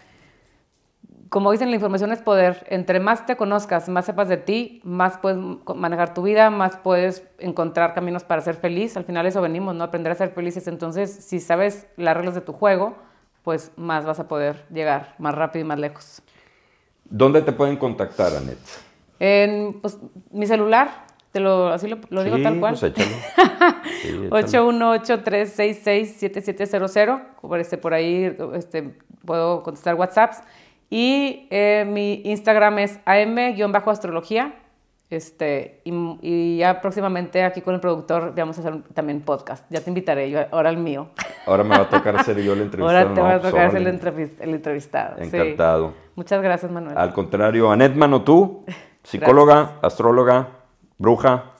como 1.32 1.50
dicen, 1.50 1.70
la 1.70 1.76
información 1.76 2.12
es 2.12 2.20
poder. 2.20 2.66
Entre 2.68 3.00
más 3.00 3.24
te 3.24 3.36
conozcas, 3.36 3.88
más 3.88 4.04
sepas 4.04 4.28
de 4.28 4.36
ti, 4.36 4.82
más 4.84 5.16
puedes 5.16 5.38
manejar 5.74 6.12
tu 6.12 6.22
vida, 6.22 6.50
más 6.50 6.76
puedes 6.76 7.26
encontrar 7.38 7.94
caminos 7.94 8.22
para 8.22 8.42
ser 8.42 8.54
feliz. 8.56 8.98
Al 8.98 9.04
final 9.04 9.24
eso 9.24 9.40
venimos, 9.40 9.74
¿no? 9.74 9.84
Aprender 9.84 10.12
a 10.12 10.14
ser 10.14 10.30
felices. 10.30 10.68
Entonces, 10.68 11.10
si 11.10 11.40
sabes 11.40 11.86
las 11.96 12.14
reglas 12.14 12.34
de 12.34 12.42
tu 12.42 12.52
juego, 12.52 12.96
pues 13.42 13.72
más 13.76 14.04
vas 14.04 14.20
a 14.20 14.28
poder 14.28 14.66
llegar 14.70 15.14
más 15.18 15.34
rápido 15.34 15.64
y 15.64 15.68
más 15.68 15.78
lejos. 15.78 16.22
¿Dónde 17.12 17.42
te 17.42 17.52
pueden 17.52 17.76
contactar, 17.76 18.34
Anet? 18.34 18.58
En 19.20 19.74
pues, 19.82 19.98
mi 20.30 20.46
celular, 20.46 21.04
te 21.30 21.40
lo, 21.40 21.68
así 21.68 21.86
lo, 21.86 21.98
digo 22.24 22.40
tal 22.42 22.58
cual. 22.58 22.74
Pues 22.78 22.84
échalo. 22.84 23.10
sí, 24.02 24.08
818-366-7700. 24.30 27.22
Por, 27.42 27.60
este, 27.60 27.76
por 27.76 27.92
ahí 27.92 28.34
este, 28.54 28.94
puedo 29.26 29.62
contestar 29.62 29.94
WhatsApps. 29.94 30.38
Y 30.88 31.48
eh, 31.50 31.84
mi 31.86 32.22
Instagram 32.24 32.78
es 32.78 32.98
am-astrología. 33.04 34.54
Este, 35.12 35.82
y, 35.84 36.56
ya 36.56 36.80
próximamente 36.80 37.44
aquí 37.44 37.60
con 37.60 37.74
el 37.74 37.80
productor 37.80 38.32
vamos 38.34 38.56
a 38.56 38.60
hacer 38.62 38.82
también 38.94 39.20
podcast. 39.20 39.62
Ya 39.68 39.82
te 39.82 39.90
invitaré, 39.90 40.30
yo, 40.30 40.40
ahora 40.50 40.70
el 40.70 40.78
mío. 40.78 41.10
Ahora 41.44 41.64
me 41.64 41.76
va 41.76 41.82
a 41.82 41.88
tocar 41.90 42.24
ser 42.24 42.40
yo 42.40 42.54
el 42.54 42.62
entrevistado. 42.62 42.98
Ahora 42.98 43.14
te 43.14 43.20
va 43.20 43.34
a 43.34 43.40
tocar 43.42 43.70
ser 43.72 43.82
el, 43.82 44.54
entrevistado. 44.54 45.18
Encantado. 45.18 45.92
Muchas 46.16 46.40
gracias, 46.40 46.72
Manuel. 46.72 46.96
Al 46.96 47.12
contrario, 47.12 47.70
Anet 47.70 47.92
tú, 48.24 48.64
psicóloga, 49.02 49.72
astróloga, 49.82 50.48
bruja, 50.96 51.56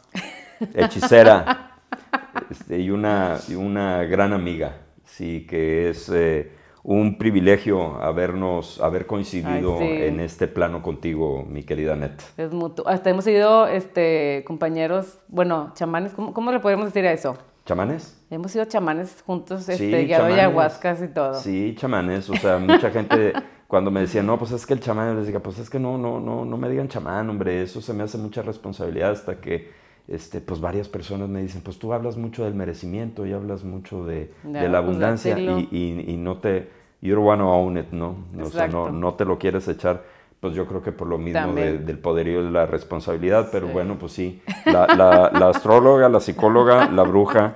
hechicera 0.73 1.73
este, 2.51 2.79
y, 2.79 2.91
una, 2.91 3.37
y 3.49 3.55
una 3.55 4.05
gran 4.05 4.33
amiga. 4.33 4.79
Sí, 5.05 5.47
que 5.47 5.91
es... 5.91 6.09
Eh, 6.09 6.62
un 6.85 7.17
privilegio 7.17 8.03
habernos, 8.03 8.81
haber 8.81 9.07
coincidido 9.07 9.81
en 9.81 10.21
este 10.21 10.49
plano 10.49 10.83
contigo, 10.83 11.47
mi 11.49 11.63
querida 11.63 11.95
Net. 11.95 12.21
Es 12.37 12.53
mutuo. 12.53 12.89
Hasta 12.89 13.11
hemos 13.11 13.25
sido 13.25 13.69
este, 13.69 14.43
compañeros, 14.47 15.19
bueno, 15.29 15.73
chamanes, 15.75 16.13
¿cómo, 16.13 16.35
¿cómo, 16.35 16.51
le 16.51 16.59
podemos 16.59 16.87
decir 16.87 17.07
a 17.07 17.13
eso? 17.13 17.37
¿Chamanes? 17.65 18.21
Hemos 18.31 18.51
sido 18.51 18.65
chamanes 18.65 19.23
juntos, 19.25 19.69
este, 19.69 20.05
guiado 20.05 20.25
ayahuascas 20.25 21.01
y 21.03 21.09
todo. 21.09 21.35
Sí, 21.35 21.77
chamanes, 21.79 22.29
o 22.29 22.35
sea, 22.35 22.59
mucha 22.59 22.91
gente 22.91 23.33
cuando 23.69 23.93
me 23.93 24.01
decía, 24.01 24.23
no, 24.25 24.37
pues 24.37 24.51
es 24.51 24.67
que 24.67 24.75
el 24.75 24.81
chamán, 24.81 25.15
les 25.17 25.27
decía, 25.27 25.41
pues 25.41 25.61
es 25.61 25.71
que 25.71 25.79
no, 25.79 25.97
no, 25.97 26.19
no, 26.19 26.45
no 26.45 26.57
me 26.57 26.69
digan 26.69 26.89
chamán, 26.89 27.31
hombre, 27.31 27.63
eso 27.63 27.81
se 27.81 27.95
me 27.95 28.03
hace 28.03 28.19
mucha 28.19 28.43
responsabilidad 28.43 29.13
hasta 29.13 29.41
que 29.41 29.71
este, 30.09 30.41
pues 30.41 30.61
varias 30.61 30.89
personas 30.89 31.29
me 31.29 31.41
dicen, 31.43 31.63
pues 31.63 31.79
tú 31.79 31.93
hablas 31.93 32.17
mucho 32.17 32.45
del 32.45 32.55
merecimiento 32.55 33.27
y 33.27 33.33
hablas 33.33 33.65
mucho 33.65 34.05
de, 34.05 34.33
de, 34.43 34.69
la 34.69 34.79
abundancia 34.79 35.39
y, 35.39 35.69
y, 35.71 36.13
y, 36.13 36.17
no 36.17 36.39
te, 36.39 36.69
you 37.01 37.15
don't 37.15 37.27
want 37.27 37.41
to 37.41 37.49
own 37.49 37.79
it, 37.79 37.91
¿no? 37.93 38.17
O 38.41 38.51
sea, 38.51 38.67
no, 38.69 38.91
no, 38.91 39.15
te 39.15 39.25
lo 39.25 39.39
quieres 39.39 39.69
echar, 39.69 40.03
pues 40.41 40.55
yo 40.55 40.67
creo 40.67 40.83
que 40.83 40.93
por 40.93 41.07
lo 41.07 41.19
mismo 41.19 41.53
del 41.55 41.99
poderío 41.99 42.41
y 42.41 42.45
de 42.47 42.51
la 42.51 42.67
responsabilidad, 42.67 43.49
pero 43.53 43.69
bueno, 43.69 43.97
pues 43.99 44.13
sí, 44.13 44.43
la, 44.67 44.87
la, 44.89 45.31
la, 45.33 45.49
astróloga, 45.51 46.09
la 46.09 46.21
psicóloga, 46.21 46.91
la 46.91 47.05
bruja 47.05 47.55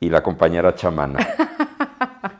y 0.00 0.10
la 0.10 0.22
compañera 0.22 0.74
chamana. 0.74 1.20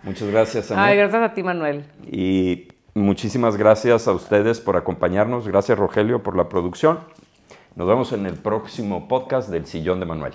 Muchas 0.03 0.29
gracias, 0.31 0.73
Ay, 0.73 0.97
gracias 0.97 1.23
a 1.23 1.35
ti, 1.35 1.43
Manuel. 1.43 1.85
Y 2.11 2.69
muchísimas 2.95 3.57
gracias 3.57 4.09
a 4.09 4.13
ustedes 4.13 4.61
por 4.61 4.77
acompañarnos, 4.77 5.47
gracias 5.47 5.79
Rogelio 5.79 6.23
por 6.23 6.37
la 6.37 6.49
producción. 6.49 6.99
Nos 7.79 7.87
vemos 7.87 8.13
en 8.13 8.27
el 8.27 8.35
próximo 8.35 9.07
podcast 9.07 9.51
del 9.51 9.65
Sillón 9.65 10.01
de 10.01 10.07
Manuel. 10.07 10.33